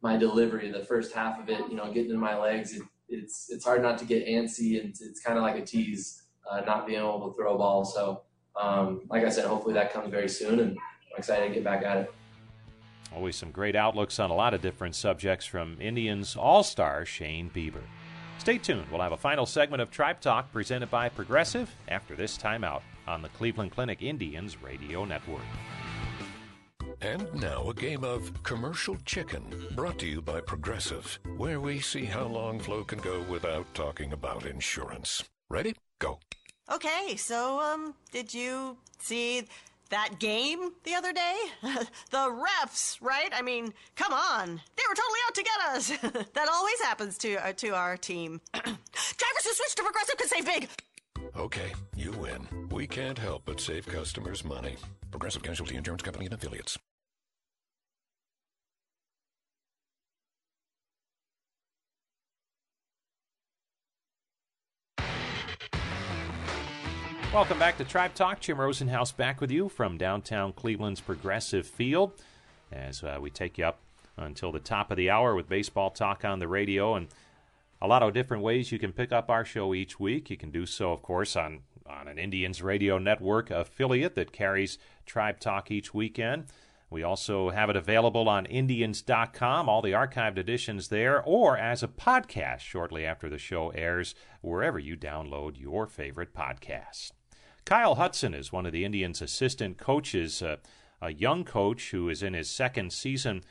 my 0.00 0.16
delivery, 0.16 0.72
the 0.72 0.84
first 0.84 1.14
half 1.14 1.38
of 1.38 1.48
it, 1.48 1.60
you 1.68 1.76
know, 1.76 1.92
getting 1.92 2.10
in 2.10 2.18
my 2.18 2.36
legs, 2.36 2.74
it, 2.74 2.82
it's 3.08 3.48
it's 3.50 3.64
hard 3.64 3.82
not 3.82 3.98
to 3.98 4.06
get 4.06 4.26
antsy, 4.26 4.80
and 4.80 4.96
it's, 4.98 5.20
kind 5.20 5.38
of 5.38 5.44
like 5.44 5.56
a 5.56 5.64
tease, 5.64 6.22
uh, 6.50 6.62
not 6.62 6.86
being 6.86 6.98
able 6.98 7.28
to 7.28 7.36
throw 7.36 7.54
a 7.54 7.58
ball. 7.58 7.84
So, 7.84 8.22
um, 8.60 9.02
like 9.10 9.22
I 9.22 9.28
said, 9.28 9.44
hopefully 9.44 9.74
that 9.74 9.92
comes 9.92 10.10
very 10.10 10.30
soon, 10.30 10.60
and 10.60 10.70
I'm 10.70 11.18
excited 11.18 11.48
to 11.48 11.54
get 11.54 11.62
back 11.62 11.84
at 11.84 11.98
it. 11.98 12.14
Always 13.14 13.36
some 13.36 13.50
great 13.50 13.76
outlooks 13.76 14.18
on 14.18 14.30
a 14.30 14.34
lot 14.34 14.54
of 14.54 14.62
different 14.62 14.94
subjects 14.94 15.44
from 15.44 15.76
Indians 15.78 16.36
All 16.36 16.62
Star 16.62 17.04
Shane 17.04 17.50
Bieber. 17.54 17.82
Stay 18.38 18.56
tuned. 18.56 18.86
We'll 18.90 19.02
have 19.02 19.12
a 19.12 19.18
final 19.18 19.44
segment 19.44 19.82
of 19.82 19.90
Tribe 19.90 20.20
Talk 20.22 20.50
presented 20.52 20.90
by 20.90 21.10
Progressive 21.10 21.70
after 21.88 22.16
this 22.16 22.38
timeout 22.38 22.80
on 23.12 23.20
the 23.20 23.28
Cleveland 23.28 23.70
Clinic 23.70 24.02
Indians 24.02 24.62
Radio 24.62 25.04
Network. 25.04 25.42
And 27.02 27.32
now 27.34 27.68
a 27.68 27.74
game 27.74 28.04
of 28.04 28.42
commercial 28.42 28.96
chicken 29.04 29.44
brought 29.76 29.98
to 29.98 30.06
you 30.06 30.22
by 30.22 30.40
Progressive, 30.40 31.18
where 31.36 31.60
we 31.60 31.78
see 31.80 32.06
how 32.06 32.24
long 32.24 32.58
Flo 32.58 32.84
can 32.84 33.00
go 33.00 33.20
without 33.28 33.66
talking 33.74 34.14
about 34.14 34.46
insurance. 34.46 35.22
Ready? 35.50 35.74
Go. 35.98 36.20
Okay, 36.72 37.16
so, 37.16 37.60
um, 37.60 37.94
did 38.12 38.32
you 38.32 38.78
see 38.98 39.42
that 39.90 40.18
game 40.18 40.70
the 40.84 40.94
other 40.94 41.12
day? 41.12 41.36
the 41.62 42.16
refs, 42.16 42.96
right? 43.02 43.30
I 43.34 43.42
mean, 43.42 43.74
come 43.94 44.14
on. 44.14 44.60
They 44.76 44.82
were 44.88 44.94
totally 44.94 45.20
out 45.26 45.34
to 45.34 45.42
get 45.42 45.60
us. 45.70 46.28
that 46.32 46.48
always 46.50 46.80
happens 46.80 47.18
to, 47.18 47.46
uh, 47.46 47.52
to 47.54 47.74
our 47.74 47.98
team. 47.98 48.40
Drivers 48.54 49.44
who 49.44 49.52
switch 49.52 49.74
to 49.74 49.82
Progressive 49.82 50.16
could 50.16 50.28
save 50.28 50.46
big. 50.46 50.68
Okay, 51.36 51.72
you 51.96 52.12
win. 52.12 52.46
We 52.82 52.88
can't 52.88 53.16
help 53.16 53.42
but 53.44 53.60
save 53.60 53.86
customers 53.86 54.44
money. 54.44 54.74
Progressive 55.12 55.44
Casualty 55.44 55.76
Insurance 55.76 56.02
Company 56.02 56.24
and 56.24 56.34
Affiliates. 56.34 56.76
Welcome 67.32 67.60
back 67.60 67.78
to 67.78 67.84
Tribe 67.84 68.14
Talk. 68.14 68.40
Jim 68.40 68.56
Rosenhaus 68.56 69.16
back 69.16 69.40
with 69.40 69.52
you 69.52 69.68
from 69.68 69.96
downtown 69.96 70.52
Cleveland's 70.52 71.00
Progressive 71.00 71.68
Field 71.68 72.10
as 72.72 73.04
uh, 73.04 73.18
we 73.20 73.30
take 73.30 73.58
you 73.58 73.64
up 73.64 73.78
until 74.16 74.50
the 74.50 74.58
top 74.58 74.90
of 74.90 74.96
the 74.96 75.08
hour 75.08 75.36
with 75.36 75.48
baseball 75.48 75.90
talk 75.90 76.24
on 76.24 76.40
the 76.40 76.48
radio 76.48 76.96
and 76.96 77.06
a 77.80 77.86
lot 77.86 78.02
of 78.02 78.12
different 78.12 78.42
ways 78.42 78.72
you 78.72 78.80
can 78.80 78.92
pick 78.92 79.12
up 79.12 79.30
our 79.30 79.44
show 79.44 79.72
each 79.72 80.00
week. 80.00 80.30
You 80.30 80.36
can 80.36 80.50
do 80.50 80.66
so, 80.66 80.92
of 80.92 81.02
course, 81.02 81.36
on, 81.36 81.60
on 81.86 82.08
an 82.08 82.18
Indians 82.18 82.62
Radio 82.62 82.98
Network 82.98 83.50
affiliate 83.50 84.14
that 84.14 84.32
carries 84.32 84.78
Tribe 85.06 85.40
Talk 85.40 85.70
each 85.70 85.92
weekend. 85.92 86.46
We 86.90 87.02
also 87.02 87.50
have 87.50 87.70
it 87.70 87.76
available 87.76 88.28
on 88.28 88.44
Indians.com, 88.46 89.68
all 89.68 89.80
the 89.80 89.92
archived 89.92 90.36
editions 90.36 90.88
there, 90.88 91.22
or 91.22 91.56
as 91.56 91.82
a 91.82 91.88
podcast 91.88 92.60
shortly 92.60 93.06
after 93.06 93.30
the 93.30 93.38
show 93.38 93.70
airs, 93.70 94.14
wherever 94.42 94.78
you 94.78 94.96
download 94.96 95.58
your 95.58 95.86
favorite 95.86 96.34
podcast. 96.34 97.12
Kyle 97.64 97.94
Hudson 97.94 98.34
is 98.34 98.52
one 98.52 98.66
of 98.66 98.72
the 98.72 98.84
Indians' 98.84 99.22
assistant 99.22 99.78
coaches, 99.78 100.42
uh, 100.42 100.56
a 101.00 101.12
young 101.12 101.44
coach 101.44 101.90
who 101.92 102.08
is 102.08 102.22
in 102.22 102.34
his 102.34 102.50
second 102.50 102.92
season 102.92 103.42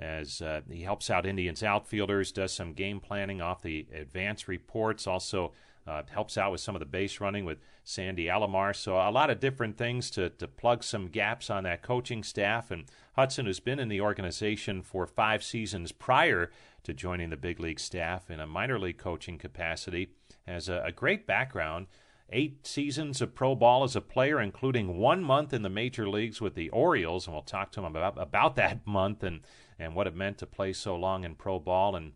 as 0.00 0.40
uh, 0.40 0.62
he 0.70 0.82
helps 0.82 1.10
out 1.10 1.26
Indians 1.26 1.62
outfielders, 1.62 2.32
does 2.32 2.52
some 2.52 2.72
game 2.72 3.00
planning 3.00 3.42
off 3.42 3.60
the 3.60 3.86
advance 3.94 4.48
reports, 4.48 5.06
also 5.06 5.52
uh, 5.86 6.02
helps 6.10 6.38
out 6.38 6.52
with 6.52 6.60
some 6.60 6.74
of 6.74 6.80
the 6.80 6.86
base 6.86 7.20
running 7.20 7.44
with 7.44 7.58
Sandy 7.84 8.26
Alomar. 8.26 8.74
So 8.74 8.96
a 8.96 9.10
lot 9.10 9.30
of 9.30 9.40
different 9.40 9.76
things 9.76 10.10
to, 10.12 10.30
to 10.30 10.46
plug 10.46 10.84
some 10.84 11.08
gaps 11.08 11.50
on 11.50 11.64
that 11.64 11.82
coaching 11.82 12.22
staff. 12.22 12.70
And 12.70 12.84
Hudson, 13.16 13.46
has 13.46 13.60
been 13.60 13.80
in 13.80 13.88
the 13.88 14.00
organization 14.00 14.82
for 14.82 15.06
five 15.06 15.42
seasons 15.42 15.92
prior 15.92 16.50
to 16.84 16.94
joining 16.94 17.30
the 17.30 17.36
big 17.36 17.60
league 17.60 17.80
staff 17.80 18.30
in 18.30 18.40
a 18.40 18.46
minor 18.46 18.78
league 18.78 18.98
coaching 18.98 19.38
capacity, 19.38 20.10
has 20.46 20.68
a, 20.68 20.82
a 20.84 20.92
great 20.92 21.26
background 21.26 21.86
eight 22.32 22.66
seasons 22.66 23.20
of 23.20 23.34
pro 23.34 23.54
ball 23.54 23.84
as 23.84 23.96
a 23.96 24.00
player, 24.00 24.40
including 24.40 24.98
one 24.98 25.22
month 25.22 25.52
in 25.52 25.62
the 25.62 25.68
major 25.68 26.08
leagues 26.08 26.40
with 26.40 26.54
the 26.54 26.70
Orioles. 26.70 27.26
And 27.26 27.34
we'll 27.34 27.42
talk 27.42 27.72
to 27.72 27.80
him 27.80 27.86
about, 27.86 28.20
about 28.20 28.56
that 28.56 28.86
month 28.86 29.22
and, 29.22 29.40
and 29.78 29.94
what 29.94 30.06
it 30.06 30.14
meant 30.14 30.38
to 30.38 30.46
play 30.46 30.72
so 30.72 30.96
long 30.96 31.24
in 31.24 31.34
pro 31.34 31.58
ball 31.58 31.96
and 31.96 32.12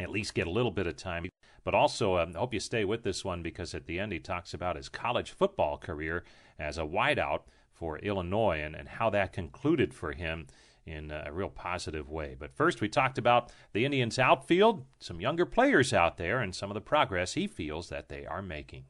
at 0.00 0.10
least 0.10 0.34
get 0.34 0.46
a 0.46 0.50
little 0.50 0.70
bit 0.70 0.86
of 0.86 0.96
time. 0.96 1.28
But 1.64 1.74
also, 1.74 2.18
um, 2.18 2.32
I 2.34 2.38
hope 2.38 2.54
you 2.54 2.60
stay 2.60 2.84
with 2.84 3.02
this 3.02 3.24
one 3.24 3.42
because 3.42 3.74
at 3.74 3.86
the 3.86 3.98
end 3.98 4.12
he 4.12 4.18
talks 4.18 4.52
about 4.52 4.76
his 4.76 4.88
college 4.88 5.30
football 5.30 5.78
career 5.78 6.24
as 6.58 6.76
a 6.76 6.82
wideout 6.82 7.40
for 7.72 7.98
Illinois 7.98 8.60
and, 8.62 8.76
and 8.76 8.88
how 8.88 9.10
that 9.10 9.32
concluded 9.32 9.94
for 9.94 10.12
him 10.12 10.46
in 10.86 11.10
a 11.10 11.32
real 11.32 11.48
positive 11.48 12.10
way. 12.10 12.36
But 12.38 12.54
first, 12.54 12.80
we 12.80 12.88
talked 12.88 13.16
about 13.16 13.50
the 13.72 13.86
Indians' 13.86 14.18
outfield, 14.18 14.84
some 14.98 15.20
younger 15.20 15.46
players 15.46 15.94
out 15.94 16.18
there, 16.18 16.40
and 16.40 16.54
some 16.54 16.70
of 16.70 16.74
the 16.74 16.80
progress 16.80 17.32
he 17.32 17.46
feels 17.46 17.88
that 17.88 18.10
they 18.10 18.26
are 18.26 18.42
making. 18.42 18.84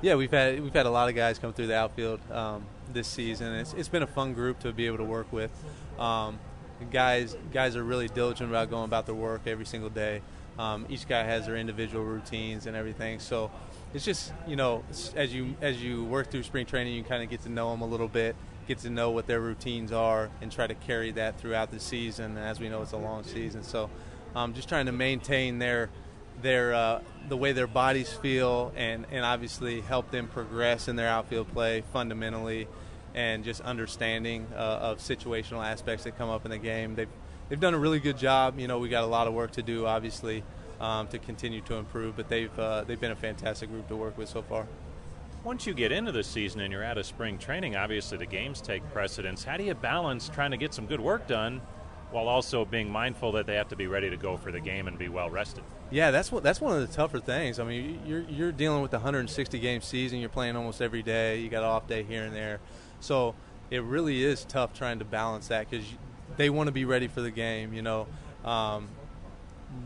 Yeah, 0.00 0.14
we've 0.14 0.30
had 0.30 0.60
we've 0.60 0.72
had 0.72 0.86
a 0.86 0.90
lot 0.90 1.08
of 1.08 1.14
guys 1.14 1.38
come 1.38 1.52
through 1.52 1.68
the 1.68 1.76
outfield 1.76 2.20
um, 2.30 2.64
this 2.92 3.06
season. 3.08 3.52
It's, 3.54 3.72
it's 3.74 3.88
been 3.88 4.02
a 4.02 4.06
fun 4.06 4.34
group 4.34 4.60
to 4.60 4.72
be 4.72 4.86
able 4.86 4.98
to 4.98 5.04
work 5.04 5.32
with. 5.32 5.52
Um, 5.98 6.38
guys 6.90 7.36
guys 7.52 7.76
are 7.76 7.84
really 7.84 8.08
diligent 8.08 8.50
about 8.50 8.68
going 8.68 8.84
about 8.84 9.06
their 9.06 9.14
work 9.14 9.42
every 9.46 9.66
single 9.66 9.90
day. 9.90 10.20
Um, 10.58 10.86
each 10.88 11.08
guy 11.08 11.22
has 11.22 11.46
their 11.46 11.56
individual 11.56 12.04
routines 12.04 12.66
and 12.66 12.76
everything. 12.76 13.18
So 13.20 13.50
it's 13.94 14.04
just 14.04 14.32
you 14.46 14.56
know 14.56 14.84
as 15.14 15.34
you 15.34 15.54
as 15.60 15.82
you 15.82 16.04
work 16.04 16.30
through 16.30 16.42
spring 16.42 16.66
training, 16.66 16.94
you 16.94 17.04
kind 17.04 17.22
of 17.22 17.30
get 17.30 17.42
to 17.42 17.48
know 17.48 17.70
them 17.70 17.80
a 17.80 17.86
little 17.86 18.08
bit, 18.08 18.36
get 18.68 18.78
to 18.80 18.90
know 18.90 19.10
what 19.10 19.26
their 19.26 19.40
routines 19.40 19.92
are, 19.92 20.30
and 20.40 20.52
try 20.52 20.66
to 20.66 20.74
carry 20.74 21.10
that 21.12 21.40
throughout 21.40 21.70
the 21.70 21.80
season. 21.80 22.36
As 22.36 22.60
we 22.60 22.68
know, 22.68 22.82
it's 22.82 22.92
a 22.92 22.98
long 22.98 23.24
season, 23.24 23.62
so 23.62 23.90
um, 24.34 24.54
just 24.54 24.68
trying 24.68 24.86
to 24.86 24.92
maintain 24.92 25.58
their 25.58 25.90
their 26.40 26.74
uh, 26.74 27.00
the 27.28 27.36
way 27.36 27.52
their 27.52 27.66
bodies 27.66 28.12
feel 28.12 28.72
and 28.76 29.06
and 29.10 29.24
obviously 29.24 29.80
help 29.82 30.10
them 30.10 30.28
progress 30.28 30.88
in 30.88 30.96
their 30.96 31.08
outfield 31.08 31.52
play 31.52 31.82
fundamentally 31.92 32.68
and 33.14 33.44
just 33.44 33.60
understanding 33.60 34.46
uh, 34.54 34.56
of 34.56 34.98
situational 34.98 35.64
aspects 35.64 36.04
that 36.04 36.16
come 36.16 36.30
up 36.30 36.44
in 36.44 36.50
the 36.50 36.58
game. 36.58 36.94
They've 36.94 37.08
they've 37.52 37.60
done 37.60 37.74
a 37.74 37.78
really 37.78 38.00
good 38.00 38.16
job. 38.16 38.58
You 38.58 38.66
know, 38.66 38.78
we 38.78 38.88
got 38.88 39.04
a 39.04 39.06
lot 39.06 39.26
of 39.26 39.34
work 39.34 39.50
to 39.52 39.62
do, 39.62 39.84
obviously, 39.84 40.42
um, 40.80 41.06
to 41.08 41.18
continue 41.18 41.60
to 41.62 41.74
improve. 41.74 42.16
But 42.16 42.30
they've 42.30 42.58
uh, 42.58 42.84
they've 42.84 42.98
been 42.98 43.10
a 43.12 43.16
fantastic 43.16 43.68
group 43.68 43.88
to 43.88 43.96
work 43.96 44.16
with 44.16 44.30
so 44.30 44.40
far. 44.40 44.66
Once 45.44 45.66
you 45.66 45.74
get 45.74 45.92
into 45.92 46.12
the 46.12 46.22
season 46.22 46.62
and 46.62 46.72
you're 46.72 46.84
out 46.84 46.96
of 46.96 47.04
spring 47.04 47.36
training, 47.36 47.76
obviously 47.76 48.16
the 48.16 48.24
games 48.24 48.62
take 48.62 48.82
precedence. 48.90 49.44
How 49.44 49.58
do 49.58 49.64
you 49.64 49.74
balance 49.74 50.30
trying 50.30 50.52
to 50.52 50.56
get 50.56 50.72
some 50.72 50.86
good 50.86 51.00
work 51.00 51.26
done 51.26 51.60
while 52.10 52.26
also 52.26 52.64
being 52.64 52.88
mindful 52.88 53.32
that 53.32 53.44
they 53.44 53.56
have 53.56 53.68
to 53.68 53.76
be 53.76 53.86
ready 53.86 54.08
to 54.08 54.16
go 54.16 54.38
for 54.38 54.50
the 54.50 54.60
game 54.60 54.88
and 54.88 54.96
be 54.96 55.10
well 55.10 55.28
rested? 55.28 55.62
Yeah, 55.90 56.10
that's 56.10 56.32
what 56.32 56.42
that's 56.42 56.58
one 56.58 56.74
of 56.74 56.88
the 56.88 56.94
tougher 56.94 57.20
things. 57.20 57.60
I 57.60 57.64
mean, 57.64 58.00
you're 58.06 58.22
you're 58.30 58.52
dealing 58.52 58.80
with 58.80 58.94
a 58.94 58.96
160 58.96 59.58
game 59.58 59.82
season. 59.82 60.20
You're 60.20 60.30
playing 60.30 60.56
almost 60.56 60.80
every 60.80 61.02
day. 61.02 61.40
You 61.40 61.50
got 61.50 61.64
an 61.64 61.68
off 61.68 61.86
day 61.86 62.02
here 62.02 62.24
and 62.24 62.34
there. 62.34 62.60
So 63.00 63.34
it 63.70 63.82
really 63.82 64.24
is 64.24 64.46
tough 64.46 64.72
trying 64.72 65.00
to 65.00 65.04
balance 65.04 65.48
that 65.48 65.68
because 65.68 65.84
they 66.36 66.50
want 66.50 66.68
to 66.68 66.72
be 66.72 66.84
ready 66.84 67.08
for 67.08 67.20
the 67.20 67.30
game. 67.30 67.72
You 67.72 67.82
know, 67.82 68.06
um, 68.44 68.88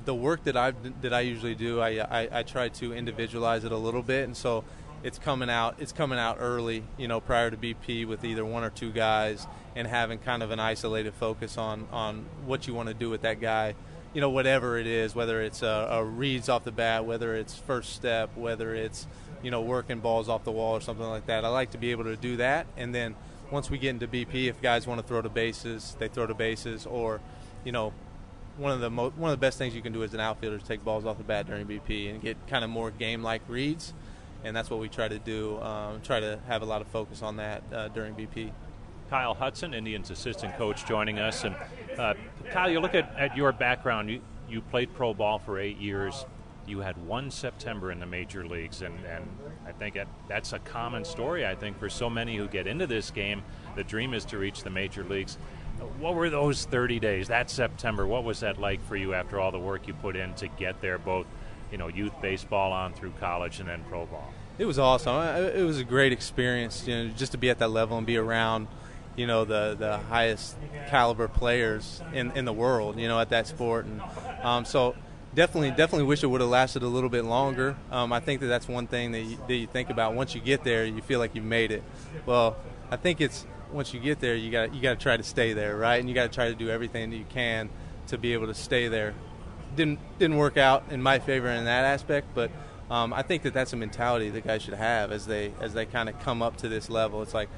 the 0.05 0.15
work 0.15 0.45
that 0.45 0.57
I 0.57 0.73
that 1.01 1.13
I 1.13 1.21
usually 1.21 1.55
do, 1.55 1.81
I, 1.81 2.01
I, 2.01 2.29
I 2.41 2.43
try 2.43 2.69
to 2.69 2.93
individualize 2.93 3.65
it 3.65 3.73
a 3.73 3.77
little 3.77 4.03
bit, 4.03 4.25
and 4.25 4.37
so 4.37 4.65
it's 5.03 5.19
coming 5.19 5.51
out 5.51 5.77
it's 5.79 5.93
coming 5.93 6.19
out 6.19 6.39
early. 6.41 6.85
You 6.97 7.09
know, 7.09 7.21
prior 7.21 7.51
to 7.51 7.57
BP 7.57 8.07
with 8.07 8.25
either 8.25 8.45
one 8.45 8.65
or 8.65 8.71
two 8.71 8.93
guys, 8.93 9.47
and 9.75 9.87
having 9.87 10.19
kind 10.19 10.43
of 10.43 10.51
an 10.51 10.61
isolated 10.61 11.15
focus 11.15 11.59
on 11.59 11.87
on 11.93 12.27
what 12.45 12.67
you 12.67 12.75
want 12.75 12.89
to 12.89 12.95
do 12.95 13.11
with 13.11 13.23
that 13.23 13.41
guy. 13.41 13.75
You 14.15 14.23
know, 14.23 14.31
whatever 14.31 14.79
it 14.79 14.87
is, 14.87 15.15
whether 15.15 15.43
it's 15.43 15.63
a, 15.63 15.89
a 15.91 16.03
reads 16.05 16.49
off 16.49 16.65
the 16.65 16.73
bat, 16.73 17.05
whether 17.05 17.35
it's 17.35 17.55
first 17.55 17.95
step, 17.95 18.35
whether 18.35 18.75
it's 18.75 19.07
you 19.43 19.51
know, 19.51 19.61
working 19.61 20.01
balls 20.01 20.29
off 20.29 20.45
the 20.45 20.51
wall 20.51 20.75
or 20.75 20.81
something 20.81 21.07
like 21.07 21.27
that. 21.27 21.45
I 21.45 21.49
like 21.49 21.71
to 21.73 21.79
be 21.79 21.91
able 21.91 22.05
to 22.05 22.17
do 22.17 22.39
that, 22.39 22.67
and 22.77 22.95
then 22.95 23.15
once 23.51 23.71
we 23.71 23.79
get 23.79 23.91
into 23.91 24.09
BP, 24.09 24.49
if 24.49 24.61
guys 24.61 24.87
want 24.87 25.01
to 25.01 25.07
throw 25.07 25.23
to 25.23 25.29
bases, 25.29 25.97
they 25.99 26.09
throw 26.09 26.27
to 26.27 26.35
bases, 26.35 26.87
or 26.87 27.21
you 27.65 27.73
know, 27.73 27.93
one 28.57 28.73
of 28.73 28.81
the 28.81 28.91
mo- 28.91 29.13
one 29.17 29.31
of 29.31 29.39
the 29.39 29.41
best 29.41 29.59
things 29.59 29.75
you 29.75 29.83
can 29.83 29.93
do 29.93 30.03
as 30.03 30.15
an 30.15 30.21
outfielder 30.21 30.57
is 30.57 30.63
take 30.63 30.85
balls 30.85 31.05
off 31.05 31.19
the 31.19 31.25
bat 31.25 31.47
during 31.47 31.67
BP 31.67 32.11
and 32.11 32.23
get 32.23 32.37
kind 32.47 32.65
of 32.65 32.71
more 32.71 32.91
game-like 32.91 33.43
reads, 33.49 33.93
and 34.45 34.57
that's 34.57 34.71
what 34.71 34.81
we 34.81 34.89
try 34.89 35.09
to 35.09 35.19
do. 35.19 35.61
Um, 35.61 36.01
try 36.03 36.21
to 36.21 36.39
have 36.47 36.63
a 36.63 36.67
lot 36.67 36.81
of 36.81 36.89
focus 36.89 37.23
on 37.23 37.37
that 37.37 37.63
uh, 37.73 37.89
during 37.89 38.15
BP. 38.15 38.53
Kyle 39.11 39.35
Hudson, 39.35 39.73
Indians 39.73 40.11
assistant 40.11 40.57
coach, 40.57 40.85
joining 40.85 41.19
us, 41.19 41.45
and 41.45 41.55
uh, 41.99 42.15
Kyle, 42.51 42.71
you 42.71 42.81
look 42.81 42.95
at, 42.95 43.15
at 43.17 43.37
your 43.37 43.53
background. 43.53 44.11
You 44.11 44.21
you 44.49 44.61
played 44.61 44.95
pro 44.95 45.13
ball 45.15 45.39
for 45.39 45.59
eight 45.59 45.79
years 45.79 46.25
you 46.69 46.81
had 46.81 46.97
one 47.07 47.31
September 47.31 47.91
in 47.91 48.01
the 48.01 48.07
major 48.07 48.47
leagues, 48.47 48.83
and, 48.83 48.95
and 49.05 49.25
I 49.67 49.73
think 49.73 49.95
that, 49.95 50.09
that's 50.29 50.53
a 50.53 50.59
common 50.59 51.05
story. 51.05 51.47
I 51.47 51.55
think 51.55 51.79
for 51.79 51.89
so 51.89 52.11
many 52.11 52.37
who 52.37 52.49
get 52.49 52.67
into 52.67 52.87
this 52.87 53.11
game, 53.11 53.43
the 53.75 53.85
dream 53.85 54.15
is 54.15 54.25
to 54.27 54.39
reach 54.39 54.63
the 54.63 54.71
major 54.71 55.05
leagues. 55.05 55.39
What 55.99 56.15
were 56.15 56.31
those 56.31 56.65
30 56.65 57.01
days, 57.01 57.29
that 57.29 57.51
September? 57.51 58.07
What 58.07 58.25
was 58.25 58.41
that 58.41 58.59
like 58.61 58.85
for 58.87 58.97
you 58.97 59.15
after 59.15 59.39
all 59.39 59.51
the 59.51 59.59
work 59.59 59.87
you 59.87 59.95
put 59.95 60.17
in 60.17 60.35
to 60.35 60.49
get 60.49 60.81
there, 60.81 60.99
both 60.99 61.27
you 61.71 61.79
know 61.79 61.89
youth 61.89 62.13
baseball 62.23 62.73
on 62.73 62.95
through 62.95 63.13
college 63.21 63.61
and 63.61 63.69
then 63.69 63.85
pro 63.89 64.07
ball? 64.07 64.33
It 64.59 64.65
was 64.65 64.79
awesome. 64.79 65.17
It 65.23 65.65
was 65.65 65.79
a 65.79 65.85
great 65.85 66.13
experience, 66.13 66.87
you 66.87 66.95
know, 66.95 67.11
just 67.11 67.33
to 67.33 67.39
be 67.39 67.51
at 67.51 67.59
that 67.59 67.69
level 67.69 67.99
and 67.99 68.07
be 68.07 68.17
around, 68.17 68.69
you 69.17 69.27
know, 69.27 69.45
the 69.45 69.77
the 69.79 69.99
highest 69.99 70.57
caliber 70.89 71.29
players 71.29 72.01
in 72.15 72.31
in 72.33 72.47
the 72.47 72.55
world, 72.55 72.99
you 72.99 73.07
know, 73.07 73.21
at 73.21 73.29
that 73.29 73.47
sport, 73.47 73.85
and 73.85 74.01
um, 74.43 74.65
so 74.65 74.97
definitely 75.37 75.71
definitely 75.71 76.05
wish 76.05 76.25
it 76.25 76.27
would 76.27 76.41
have 76.41 76.51
lasted 76.51 76.83
a 76.83 76.89
little 76.89 77.11
bit 77.11 77.25
longer. 77.25 77.77
Um, 77.93 78.13
I 78.13 78.19
think 78.19 78.41
that 78.41 78.47
that's 78.47 78.67
one 78.67 78.89
thing 78.89 79.13
that 79.13 79.21
you, 79.21 79.39
that 79.47 79.55
you 79.55 79.67
think 79.69 79.91
about. 79.91 80.15
Once 80.15 80.35
you 80.35 80.41
get 80.41 80.65
there, 80.65 80.85
you 80.85 81.03
feel 81.03 81.21
like 81.21 81.37
you've 81.37 81.45
made 81.45 81.71
it. 81.71 81.85
Well, 82.25 82.57
I 82.91 82.97
think 82.97 83.21
it's 83.21 83.47
once 83.71 83.93
you 83.95 84.01
get 84.01 84.19
there, 84.19 84.35
you 84.35 84.51
got 84.51 84.75
you 84.75 84.81
got 84.81 84.99
to 84.99 85.03
try 85.03 85.17
to 85.17 85.23
stay 85.23 85.53
there, 85.53 85.77
right? 85.77 86.01
And 86.01 86.09
you 86.09 86.15
got 86.15 86.33
to 86.33 86.35
try 86.35 86.49
to 86.49 86.55
do 86.55 86.71
everything 86.71 87.11
that 87.11 87.17
you 87.17 87.27
can 87.29 87.69
to 88.09 88.19
be 88.19 88.33
able 88.33 88.47
to 88.47 88.55
stay 88.55 88.89
there. 88.89 89.15
Didn't 89.77 90.01
didn't 90.19 90.39
work 90.39 90.57
out 90.57 90.85
in 90.91 91.03
my 91.03 91.19
favor 91.19 91.49
in 91.49 91.67
that 91.67 91.85
aspect, 91.85 92.29
but 92.35 92.51
um, 92.91 93.13
I 93.13 93.23
think 93.23 93.43
that 93.43 93.53
that's 93.53 93.73
a 93.73 93.77
mentality 93.77 94.31
that 94.31 94.45
guys 94.45 94.63
should 94.63 94.75
have 94.75 95.13
as 95.13 95.27
they 95.27 95.53
as 95.61 95.75
they 95.75 95.85
kind 95.85 96.09
of 96.09 96.19
come 96.21 96.41
up 96.41 96.57
to 96.59 96.69
this 96.69 96.89
level. 96.89 97.21
It's 97.23 97.35
like 97.35 97.51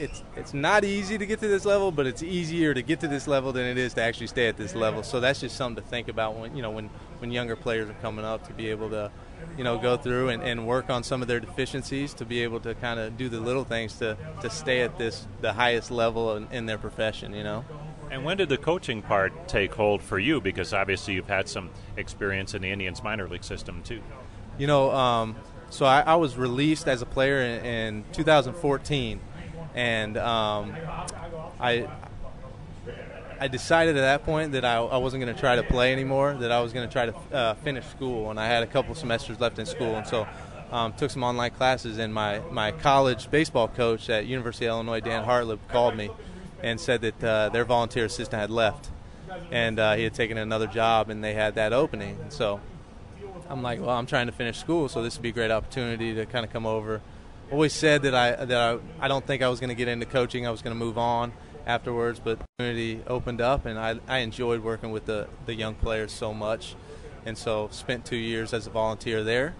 it's 0.00 0.22
it's 0.36 0.54
not 0.54 0.82
easy 0.82 1.18
to 1.18 1.26
get 1.26 1.40
to 1.40 1.48
this 1.48 1.64
level, 1.64 1.92
but 1.92 2.06
it's 2.06 2.22
easier 2.22 2.72
to 2.72 2.82
get 2.82 3.00
to 3.00 3.08
this 3.08 3.26
level 3.26 3.52
than 3.52 3.66
it 3.66 3.78
is 3.78 3.94
to 3.94 4.02
actually 4.02 4.28
stay 4.28 4.48
at 4.48 4.56
this 4.56 4.74
level. 4.74 5.02
So 5.02 5.20
that's 5.20 5.40
just 5.40 5.56
something 5.56 5.82
to 5.82 5.88
think 5.88 6.08
about 6.08 6.36
when 6.36 6.56
you 6.56 6.62
know 6.62 6.70
when 6.70 6.88
when 7.18 7.30
younger 7.30 7.54
players 7.54 7.88
are 7.90 7.94
coming 7.94 8.24
up 8.24 8.46
to 8.48 8.54
be 8.54 8.68
able 8.68 8.90
to 8.90 9.10
you 9.56 9.64
know 9.64 9.78
go 9.78 9.96
through 9.96 10.30
and, 10.30 10.42
and 10.42 10.66
work 10.66 10.90
on 10.90 11.02
some 11.02 11.22
of 11.22 11.28
their 11.28 11.40
deficiencies 11.40 12.14
to 12.14 12.24
be 12.24 12.42
able 12.42 12.60
to 12.60 12.74
kind 12.76 12.98
of 12.98 13.16
do 13.16 13.28
the 13.28 13.40
little 13.40 13.64
things 13.64 13.96
to 13.98 14.16
to 14.40 14.48
stay 14.48 14.80
at 14.80 14.96
this 14.98 15.28
the 15.42 15.52
highest 15.52 15.90
level 15.90 16.36
in, 16.36 16.48
in 16.50 16.66
their 16.66 16.78
profession. 16.78 17.34
You 17.34 17.44
know. 17.44 17.64
And 18.10 18.24
when 18.24 18.38
did 18.38 18.48
the 18.48 18.58
coaching 18.58 19.02
part 19.02 19.46
take 19.46 19.72
hold 19.74 20.02
for 20.02 20.18
you? 20.18 20.40
Because 20.40 20.72
obviously 20.72 21.14
you've 21.14 21.28
had 21.28 21.48
some 21.48 21.70
experience 21.96 22.54
in 22.54 22.62
the 22.62 22.70
Indians 22.72 23.04
minor 23.04 23.28
league 23.28 23.44
system 23.44 23.82
too. 23.84 24.02
You 24.58 24.66
know, 24.66 24.90
um, 24.90 25.36
so 25.70 25.86
I, 25.86 26.00
I, 26.00 26.16
was 26.16 26.36
released 26.36 26.88
as 26.88 27.02
a 27.02 27.06
player 27.06 27.40
in, 27.40 27.64
in 27.64 28.04
2014 28.12 29.20
and 29.74 30.16
um, 30.16 30.74
I 31.58 31.88
I 33.42 33.48
decided 33.48 33.96
at 33.96 34.02
that 34.02 34.24
point 34.24 34.52
that 34.52 34.64
I, 34.66 34.76
I 34.76 34.98
wasn't 34.98 35.22
going 35.22 35.34
to 35.34 35.40
try 35.40 35.56
to 35.56 35.62
play 35.62 35.92
anymore. 35.92 36.36
That 36.38 36.52
I 36.52 36.60
was 36.60 36.72
going 36.72 36.86
to 36.86 36.92
try 36.92 37.06
to 37.06 37.16
uh, 37.32 37.54
finish 37.54 37.86
school, 37.86 38.30
and 38.30 38.38
I 38.38 38.46
had 38.46 38.62
a 38.62 38.66
couple 38.66 38.94
semesters 38.94 39.40
left 39.40 39.58
in 39.58 39.66
school, 39.66 39.96
and 39.96 40.06
so 40.06 40.28
um, 40.70 40.92
took 40.92 41.10
some 41.10 41.22
online 41.22 41.52
classes. 41.52 41.98
And 41.98 42.12
my 42.12 42.40
my 42.50 42.72
college 42.72 43.30
baseball 43.30 43.68
coach 43.68 44.10
at 44.10 44.26
University 44.26 44.66
of 44.66 44.72
Illinois, 44.72 45.00
Dan 45.00 45.24
Hartleb, 45.24 45.58
called 45.68 45.96
me 45.96 46.10
and 46.62 46.78
said 46.78 47.00
that 47.00 47.24
uh, 47.24 47.48
their 47.48 47.64
volunteer 47.64 48.04
assistant 48.04 48.38
had 48.40 48.50
left, 48.50 48.90
and 49.50 49.78
uh, 49.78 49.94
he 49.94 50.04
had 50.04 50.12
taken 50.12 50.36
another 50.36 50.66
job, 50.66 51.08
and 51.08 51.24
they 51.24 51.32
had 51.32 51.54
that 51.54 51.72
opening. 51.72 52.18
And 52.20 52.30
so 52.30 52.60
I'm 53.48 53.62
like, 53.62 53.80
well, 53.80 53.90
I'm 53.90 54.06
trying 54.06 54.26
to 54.26 54.32
finish 54.32 54.58
school, 54.58 54.88
so 54.88 55.02
this 55.02 55.16
would 55.16 55.22
be 55.22 55.30
a 55.30 55.32
great 55.32 55.50
opportunity 55.50 56.14
to 56.14 56.26
kind 56.26 56.44
of 56.44 56.52
come 56.52 56.66
over 56.66 57.00
always 57.50 57.72
said 57.72 58.02
that 58.02 58.14
I 58.14 58.44
that 58.44 58.58
I, 59.00 59.04
I 59.04 59.08
don't 59.08 59.26
think 59.26 59.42
I 59.42 59.48
was 59.48 59.60
going 59.60 59.68
to 59.68 59.74
get 59.74 59.88
into 59.88 60.06
coaching. 60.06 60.46
I 60.46 60.50
was 60.50 60.62
going 60.62 60.76
to 60.76 60.78
move 60.78 60.98
on 60.98 61.32
afterwards, 61.66 62.20
but 62.22 62.38
the 62.38 62.44
opportunity 62.44 63.02
opened 63.06 63.40
up, 63.40 63.66
and 63.66 63.78
I, 63.78 63.98
I 64.08 64.18
enjoyed 64.18 64.62
working 64.62 64.90
with 64.90 65.06
the, 65.06 65.28
the 65.46 65.54
young 65.54 65.74
players 65.74 66.12
so 66.12 66.32
much, 66.32 66.74
and 67.24 67.36
so 67.36 67.68
spent 67.70 68.04
two 68.04 68.16
years 68.16 68.52
as 68.52 68.66
a 68.66 68.70
volunteer 68.70 69.22
there, 69.22 69.54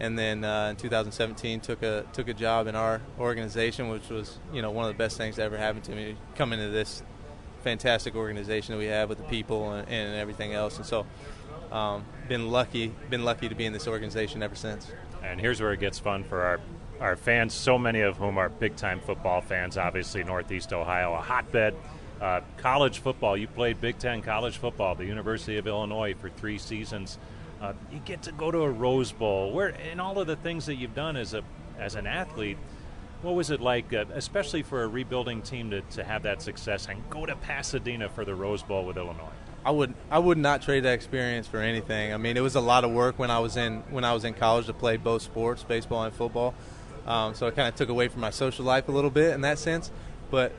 and 0.00 0.18
then 0.18 0.44
uh, 0.44 0.68
in 0.70 0.76
2017 0.76 1.60
took 1.60 1.82
a 1.82 2.04
took 2.12 2.28
a 2.28 2.34
job 2.34 2.66
in 2.66 2.74
our 2.74 3.00
organization, 3.18 3.88
which 3.88 4.08
was 4.08 4.38
you 4.52 4.62
know 4.62 4.70
one 4.70 4.84
of 4.84 4.92
the 4.92 4.98
best 4.98 5.16
things 5.16 5.36
that 5.36 5.42
ever 5.42 5.58
happened 5.58 5.84
to 5.84 5.94
me. 5.94 6.16
Coming 6.34 6.58
to 6.58 6.68
this 6.68 7.02
fantastic 7.62 8.16
organization 8.16 8.74
that 8.74 8.78
we 8.78 8.86
have 8.86 9.08
with 9.08 9.18
the 9.18 9.24
people 9.24 9.72
and, 9.72 9.88
and 9.88 10.16
everything 10.16 10.52
else, 10.52 10.76
and 10.76 10.86
so 10.86 11.06
um, 11.70 12.04
been 12.28 12.50
lucky 12.50 12.92
been 13.10 13.24
lucky 13.24 13.48
to 13.48 13.54
be 13.54 13.64
in 13.64 13.72
this 13.72 13.86
organization 13.86 14.42
ever 14.42 14.56
since. 14.56 14.90
And 15.22 15.40
here's 15.40 15.60
where 15.60 15.72
it 15.72 15.78
gets 15.78 16.00
fun 16.00 16.24
for 16.24 16.42
our 16.42 16.60
our 17.00 17.16
fans, 17.16 17.52
so 17.52 17.78
many 17.78 18.00
of 18.00 18.16
whom 18.16 18.38
are 18.38 18.48
big 18.48 18.76
time 18.76 19.00
football 19.00 19.40
fans, 19.40 19.76
obviously, 19.76 20.24
Northeast 20.24 20.72
Ohio, 20.72 21.14
a 21.14 21.20
hotbed. 21.20 21.74
Uh, 22.20 22.40
college 22.56 23.00
football, 23.00 23.36
you 23.36 23.48
played 23.48 23.80
Big 23.80 23.98
Ten 23.98 24.22
college 24.22 24.56
football, 24.56 24.94
the 24.94 25.04
University 25.04 25.56
of 25.58 25.66
Illinois 25.66 26.14
for 26.14 26.28
three 26.28 26.56
seasons. 26.56 27.18
Uh, 27.60 27.72
you 27.90 27.98
get 28.04 28.22
to 28.22 28.32
go 28.32 28.50
to 28.50 28.58
a 28.60 28.70
Rose 28.70 29.10
Bowl, 29.10 29.50
where 29.52 29.68
and 29.90 30.00
all 30.00 30.18
of 30.20 30.28
the 30.28 30.36
things 30.36 30.66
that 30.66 30.76
you've 30.76 30.94
done 30.94 31.16
as 31.16 31.34
a 31.34 31.42
as 31.80 31.96
an 31.96 32.06
athlete. 32.06 32.58
What 33.22 33.34
was 33.34 33.50
it 33.50 33.60
like, 33.60 33.92
uh, 33.92 34.04
especially 34.14 34.62
for 34.62 34.82
a 34.82 34.88
rebuilding 34.88 35.42
team, 35.42 35.70
to, 35.70 35.80
to 35.80 36.04
have 36.04 36.22
that 36.24 36.42
success 36.42 36.86
and 36.88 37.02
go 37.10 37.26
to 37.26 37.34
Pasadena 37.36 38.08
for 38.08 38.24
the 38.24 38.34
Rose 38.34 38.62
Bowl 38.62 38.84
with 38.84 38.96
Illinois? 38.96 39.32
I 39.64 39.70
would 39.70 39.94
I 40.10 40.18
would 40.18 40.38
not 40.38 40.62
trade 40.62 40.84
that 40.84 40.94
experience 40.94 41.46
for 41.46 41.58
anything. 41.58 42.12
I 42.12 42.16
mean, 42.16 42.36
it 42.36 42.40
was 42.40 42.54
a 42.54 42.60
lot 42.60 42.84
of 42.84 42.90
work 42.90 43.18
when 43.18 43.30
I 43.30 43.38
was 43.38 43.56
in 43.56 43.80
when 43.90 44.04
I 44.04 44.12
was 44.12 44.24
in 44.24 44.34
college 44.34 44.66
to 44.66 44.72
play 44.72 44.96
both 44.96 45.22
sports, 45.22 45.62
baseball 45.62 46.04
and 46.04 46.14
football. 46.14 46.54
Um, 47.06 47.34
so 47.34 47.46
it 47.46 47.56
kind 47.56 47.68
of 47.68 47.74
took 47.74 47.88
away 47.88 48.08
from 48.08 48.20
my 48.20 48.30
social 48.30 48.64
life 48.64 48.88
a 48.88 48.92
little 48.92 49.10
bit 49.10 49.34
in 49.34 49.40
that 49.42 49.58
sense. 49.58 49.90
But 50.30 50.52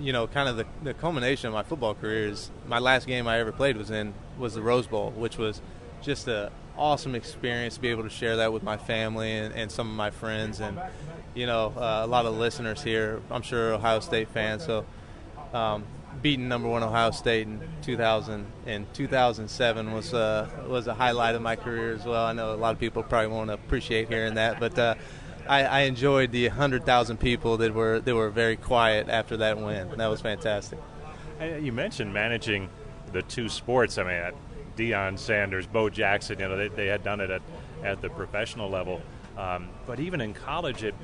you 0.00 0.12
know, 0.12 0.26
kind 0.26 0.48
of 0.48 0.56
the, 0.56 0.66
the 0.82 0.94
culmination 0.94 1.48
of 1.48 1.54
my 1.54 1.62
football 1.62 1.94
career 1.94 2.28
is 2.28 2.50
my 2.66 2.78
last 2.78 3.06
game 3.06 3.28
I 3.28 3.38
ever 3.38 3.52
played 3.52 3.76
was 3.76 3.90
in 3.90 4.14
was 4.38 4.54
the 4.54 4.62
Rose 4.62 4.86
Bowl, 4.86 5.10
which 5.12 5.38
was 5.38 5.60
just 6.02 6.26
a 6.28 6.50
awesome 6.76 7.14
experience 7.14 7.76
to 7.76 7.80
be 7.80 7.88
able 7.88 8.02
to 8.02 8.10
share 8.10 8.36
that 8.36 8.52
with 8.52 8.62
my 8.62 8.76
family 8.76 9.30
and, 9.30 9.54
and 9.54 9.70
some 9.70 9.88
of 9.88 9.94
my 9.94 10.10
friends 10.10 10.60
and 10.60 10.76
you 11.32 11.46
know 11.46 11.72
uh, 11.76 12.00
a 12.04 12.06
lot 12.06 12.26
of 12.26 12.34
listeners 12.36 12.82
here. 12.82 13.20
I'm 13.30 13.42
sure 13.42 13.74
Ohio 13.74 14.00
State 14.00 14.28
fans. 14.28 14.64
So 14.64 14.84
um, 15.52 15.84
beating 16.22 16.48
number 16.48 16.68
one 16.68 16.82
Ohio 16.82 17.10
State 17.10 17.46
in 17.46 17.60
2000 17.82 18.46
in 18.66 18.86
2007 18.92 19.92
was 19.92 20.12
uh, 20.12 20.48
was 20.66 20.86
a 20.86 20.94
highlight 20.94 21.34
of 21.34 21.42
my 21.42 21.56
career 21.56 21.94
as 21.94 22.04
well. 22.04 22.26
I 22.26 22.32
know 22.32 22.54
a 22.54 22.56
lot 22.56 22.72
of 22.72 22.80
people 22.80 23.02
probably 23.02 23.28
won't 23.28 23.50
appreciate 23.50 24.08
hearing 24.08 24.34
that, 24.34 24.58
but 24.58 24.78
uh, 24.78 24.94
I, 25.48 25.64
I, 25.64 25.80
enjoyed 25.82 26.32
the 26.32 26.48
100,000 26.48 27.18
people 27.18 27.56
that 27.58 27.74
were 27.74 28.00
that 28.00 28.14
were 28.14 28.30
very 28.30 28.56
quiet 28.56 29.08
after 29.08 29.36
that 29.38 29.58
win. 29.58 29.90
That 29.96 30.08
was 30.08 30.20
fantastic. 30.20 30.78
You 31.40 31.72
mentioned 31.72 32.12
managing 32.12 32.68
the 33.12 33.22
two 33.22 33.48
sports. 33.48 33.98
I 33.98 34.04
mean, 34.04 34.32
Deion 34.76 35.18
Sanders, 35.18 35.66
Bo 35.66 35.90
Jackson, 35.90 36.38
you 36.38 36.48
know, 36.48 36.56
they, 36.56 36.68
they 36.68 36.86
had 36.86 37.02
done 37.02 37.20
it 37.20 37.30
at, 37.30 37.42
at 37.82 38.00
the 38.00 38.08
professional 38.08 38.70
level. 38.70 39.02
Um, 39.36 39.68
but 39.86 40.00
even 40.00 40.20
in 40.20 40.32
college, 40.32 40.84
it 40.84 40.94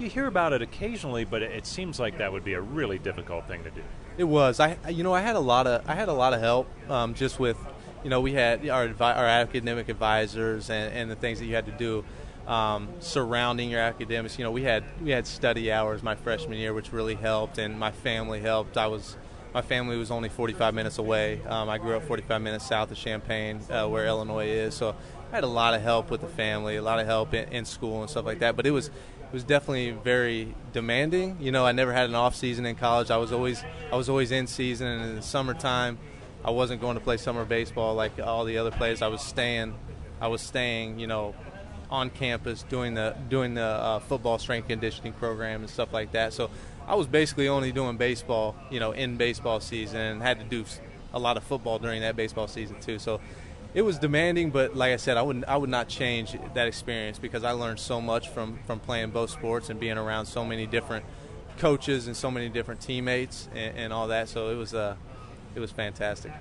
you 0.00 0.08
hear 0.08 0.26
about 0.26 0.52
it 0.52 0.62
occasionally, 0.62 1.24
but 1.24 1.42
it, 1.42 1.52
it 1.52 1.66
seems 1.66 2.00
like 2.00 2.18
that 2.18 2.32
would 2.32 2.44
be 2.44 2.54
a 2.54 2.60
really 2.60 2.98
difficult 2.98 3.46
thing 3.46 3.62
to 3.64 3.70
do. 3.70 3.82
It 4.16 4.24
was. 4.24 4.58
I 4.60 4.76
you 4.88 5.04
know 5.04 5.14
I 5.14 5.20
had 5.20 5.36
a 5.36 5.40
lot 5.40 5.66
of 5.66 5.88
I 5.88 5.94
had 5.94 6.08
a 6.08 6.12
lot 6.12 6.32
of 6.32 6.40
help 6.40 6.68
um, 6.90 7.14
just 7.14 7.38
with 7.38 7.56
you 8.02 8.10
know 8.10 8.20
we 8.20 8.32
had 8.32 8.68
our 8.68 8.90
our 9.00 9.26
academic 9.26 9.88
advisors 9.88 10.70
and, 10.70 10.92
and 10.92 11.10
the 11.10 11.16
things 11.16 11.38
that 11.38 11.46
you 11.46 11.54
had 11.54 11.66
to 11.66 11.72
do 11.72 12.04
um, 12.46 12.88
surrounding 13.00 13.70
your 13.70 13.80
academics. 13.80 14.38
You 14.38 14.44
know 14.44 14.50
we 14.50 14.62
had 14.62 14.84
we 15.02 15.10
had 15.10 15.26
study 15.26 15.72
hours 15.72 16.02
my 16.02 16.14
freshman 16.14 16.58
year, 16.58 16.74
which 16.74 16.92
really 16.92 17.14
helped, 17.14 17.58
and 17.58 17.78
my 17.78 17.90
family 17.90 18.40
helped. 18.40 18.76
I 18.76 18.86
was 18.86 19.16
my 19.52 19.62
family 19.62 19.96
was 19.96 20.10
only 20.10 20.28
45 20.28 20.74
minutes 20.74 20.98
away. 20.98 21.40
Um, 21.46 21.68
I 21.68 21.78
grew 21.78 21.96
up 21.96 22.04
45 22.04 22.40
minutes 22.40 22.66
south 22.66 22.90
of 22.90 22.96
Champaign, 22.96 23.60
uh, 23.68 23.88
where 23.88 24.06
Illinois 24.06 24.46
is. 24.46 24.74
So 24.74 24.94
I 25.32 25.34
had 25.34 25.44
a 25.44 25.48
lot 25.48 25.74
of 25.74 25.82
help 25.82 26.10
with 26.10 26.20
the 26.20 26.28
family, 26.28 26.76
a 26.76 26.82
lot 26.82 27.00
of 27.00 27.06
help 27.06 27.34
in, 27.34 27.48
in 27.48 27.64
school 27.64 28.00
and 28.02 28.10
stuff 28.10 28.24
like 28.24 28.40
that. 28.40 28.56
But 28.56 28.66
it 28.66 28.70
was 28.70 28.88
it 28.88 29.34
was 29.34 29.44
definitely 29.44 29.92
very 29.92 30.54
demanding. 30.72 31.36
You 31.40 31.52
know, 31.52 31.64
I 31.64 31.72
never 31.72 31.92
had 31.92 32.08
an 32.08 32.16
off 32.16 32.34
season 32.34 32.66
in 32.66 32.74
college. 32.74 33.10
I 33.10 33.16
was 33.16 33.32
always 33.32 33.62
I 33.92 33.96
was 33.96 34.08
always 34.08 34.30
in 34.30 34.46
season, 34.46 34.86
and 34.88 35.10
in 35.10 35.16
the 35.16 35.22
summertime, 35.22 35.98
I 36.44 36.50
wasn't 36.50 36.80
going 36.80 36.96
to 36.96 37.00
play 37.00 37.16
summer 37.16 37.44
baseball 37.44 37.94
like 37.94 38.18
all 38.18 38.44
the 38.44 38.58
other 38.58 38.70
players. 38.70 39.02
I 39.02 39.08
was 39.08 39.20
staying, 39.20 39.74
I 40.20 40.28
was 40.28 40.40
staying, 40.40 40.98
you 40.98 41.06
know, 41.06 41.34
on 41.90 42.08
campus 42.10 42.62
doing 42.64 42.94
the 42.94 43.16
doing 43.28 43.54
the 43.54 43.62
uh, 43.62 43.98
football 44.00 44.38
strength 44.38 44.68
conditioning 44.68 45.12
program 45.14 45.60
and 45.60 45.70
stuff 45.70 45.92
like 45.92 46.12
that. 46.12 46.32
So 46.32 46.50
I 46.86 46.94
was 46.94 47.06
basically 47.06 47.48
only 47.48 47.72
doing 47.72 47.96
baseball, 47.96 48.56
you 48.70 48.80
know, 48.80 48.92
in 48.92 49.16
baseball 49.16 49.60
season, 49.60 50.00
and 50.00 50.22
had 50.22 50.38
to 50.38 50.44
do 50.44 50.64
a 51.12 51.18
lot 51.18 51.36
of 51.36 51.42
football 51.42 51.78
during 51.78 52.00
that 52.02 52.16
baseball 52.16 52.46
season 52.46 52.80
too. 52.80 52.98
So 52.98 53.20
it 53.74 53.82
was 53.82 53.98
demanding, 53.98 54.50
but 54.50 54.76
like 54.76 54.92
I 54.92 54.96
said, 54.96 55.16
I 55.16 55.22
would 55.22 55.44
I 55.46 55.56
would 55.56 55.70
not 55.70 55.88
change 55.88 56.36
that 56.54 56.66
experience 56.66 57.18
because 57.18 57.44
I 57.44 57.52
learned 57.52 57.80
so 57.80 58.00
much 58.00 58.28
from 58.28 58.58
from 58.66 58.80
playing 58.80 59.10
both 59.10 59.30
sports 59.30 59.70
and 59.70 59.78
being 59.78 59.98
around 59.98 60.26
so 60.26 60.44
many 60.44 60.66
different 60.66 61.04
coaches 61.58 62.06
and 62.06 62.16
so 62.16 62.30
many 62.30 62.48
different 62.48 62.80
teammates 62.80 63.48
and, 63.54 63.76
and 63.76 63.92
all 63.92 64.08
that. 64.08 64.28
So 64.28 64.50
it 64.50 64.56
was 64.56 64.74
uh, 64.74 64.96
it 65.54 65.60
was 65.60 65.70
fantastic. 65.70 66.32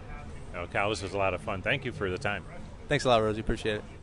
Oh, 0.56 0.66
Kyle, 0.68 0.89
this 0.89 1.02
was 1.02 1.14
a 1.14 1.18
lot 1.18 1.34
of 1.34 1.41
fun. 1.41 1.62
Thank 1.62 1.86
you 1.86 1.91
for 1.91 2.10
the 2.10 2.18
time. 2.18 2.43
Thanks 2.88 3.06
a 3.06 3.10
lot, 3.10 3.22
Rosie. 3.22 3.41
Appreciate 3.41 3.76
it. 3.76 3.99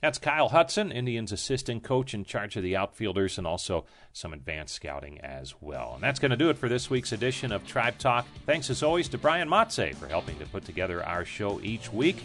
That's 0.00 0.18
Kyle 0.18 0.48
Hudson, 0.48 0.90
Indians 0.90 1.30
assistant 1.30 1.82
coach 1.82 2.14
in 2.14 2.24
charge 2.24 2.56
of 2.56 2.62
the 2.62 2.74
outfielders 2.74 3.36
and 3.36 3.46
also 3.46 3.84
some 4.14 4.32
advanced 4.32 4.74
scouting 4.74 5.20
as 5.20 5.54
well. 5.60 5.92
And 5.94 6.02
that's 6.02 6.18
going 6.18 6.30
to 6.30 6.38
do 6.38 6.48
it 6.48 6.56
for 6.56 6.70
this 6.70 6.88
week's 6.88 7.12
edition 7.12 7.52
of 7.52 7.66
Tribe 7.66 7.98
Talk. 7.98 8.26
Thanks 8.46 8.70
as 8.70 8.82
always 8.82 9.08
to 9.10 9.18
Brian 9.18 9.46
Matze 9.46 9.94
for 9.94 10.08
helping 10.08 10.38
to 10.38 10.46
put 10.46 10.64
together 10.64 11.04
our 11.04 11.26
show 11.26 11.60
each 11.60 11.92
week. 11.92 12.24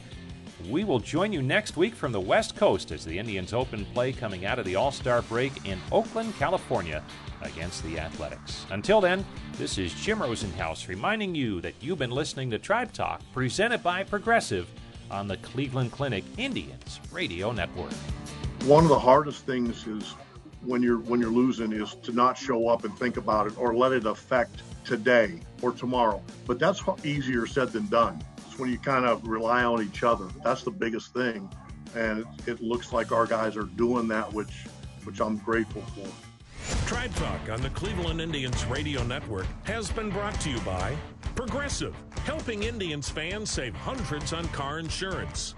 We 0.69 0.86
will 0.86 0.99
join 0.99 1.34
you 1.34 1.41
next 1.41 1.76
week 1.76 1.93
from 1.93 2.13
the 2.13 2.19
West 2.19 2.55
Coast 2.55 2.91
as 2.91 3.03
the 3.03 3.19
Indians 3.19 3.51
open 3.51 3.84
play 3.88 4.13
coming 4.13 4.45
out 4.45 4.57
of 4.57 4.63
the 4.63 4.78
All 4.78 4.93
Star 4.93 5.21
break 5.23 5.65
in 5.65 5.78
Oakland, 5.91 6.34
California 6.39 7.03
against 7.41 7.84
the 7.84 7.99
Athletics. 7.99 8.65
Until 8.71 9.01
then, 9.01 9.26
this 9.57 9.78
is 9.78 9.93
Jim 9.95 10.19
Rosenhaus 10.19 10.88
reminding 10.88 11.36
you 11.36 11.59
that 11.59 11.76
you've 11.82 11.99
been 11.99 12.09
listening 12.09 12.49
to 12.51 12.57
Tribe 12.57 12.93
Talk 12.93 13.21
presented 13.34 13.84
by 13.84 14.05
Progressive 14.05 14.69
on 15.12 15.28
the 15.28 15.38
Cleveland 15.38 15.91
Clinic 15.91 16.24
Indians 16.38 16.99
Radio 17.12 17.51
Network. 17.51 17.93
One 18.66 18.84
of 18.84 18.89
the 18.89 18.99
hardest 18.99 19.45
things 19.45 19.86
is 19.88 20.16
when 20.64 20.82
you're 20.82 20.99
when 20.99 21.20
you're 21.20 21.30
losing 21.30 21.72
is 21.72 21.95
to 22.03 22.12
not 22.12 22.38
show 22.38 22.68
up 22.68 22.84
and 22.84 22.97
think 22.97 23.18
about 23.18 23.47
it 23.47 23.58
or 23.58 23.76
let 23.76 23.91
it 23.91 24.06
affect 24.06 24.62
today 24.84 25.39
or 25.62 25.72
tomorrow. 25.72 26.22
But 26.47 26.60
that's 26.60 26.82
easier 27.03 27.45
said 27.45 27.72
than 27.72 27.88
done. 27.88 28.24
It's 28.38 28.58
when 28.58 28.72
you 28.72 28.78
kind 28.78 29.06
of 29.06 29.28
rely 29.28 29.64
on 29.64 29.84
each 29.84 30.03
other. 30.03 30.26
That's 30.43 30.64
the 30.64 30.72
biggest 30.72 31.14
thing, 31.14 31.49
and 31.95 32.20
it, 32.20 32.28
it 32.47 32.62
looks 32.62 32.91
like 32.93 33.12
our 33.12 33.26
guys 33.26 33.56
are 33.58 33.64
doing 33.64 34.08
that, 34.10 34.32
which 34.34 34.66
which 35.03 35.20
I'm 35.22 35.38
grateful 35.38 35.82
for. 35.82 36.08
Tribe 36.88 37.14
Talk 37.16 37.49
on 37.49 37.62
the 37.62 37.70
Cleveland 37.72 38.22
Indians 38.22 38.66
Radio 38.66 39.03
Network 39.03 39.45
has 39.66 39.91
been 39.91 40.10
brought 40.10 40.39
to 40.41 40.49
you 40.49 40.60
by 40.62 40.95
Progressive, 41.36 41.93
helping 42.23 42.63
Indians 42.63 43.09
fans 43.09 43.49
save 43.49 43.75
hundreds 43.75 44.31
on 44.31 44.47
car 44.49 44.79
insurance. 44.79 45.53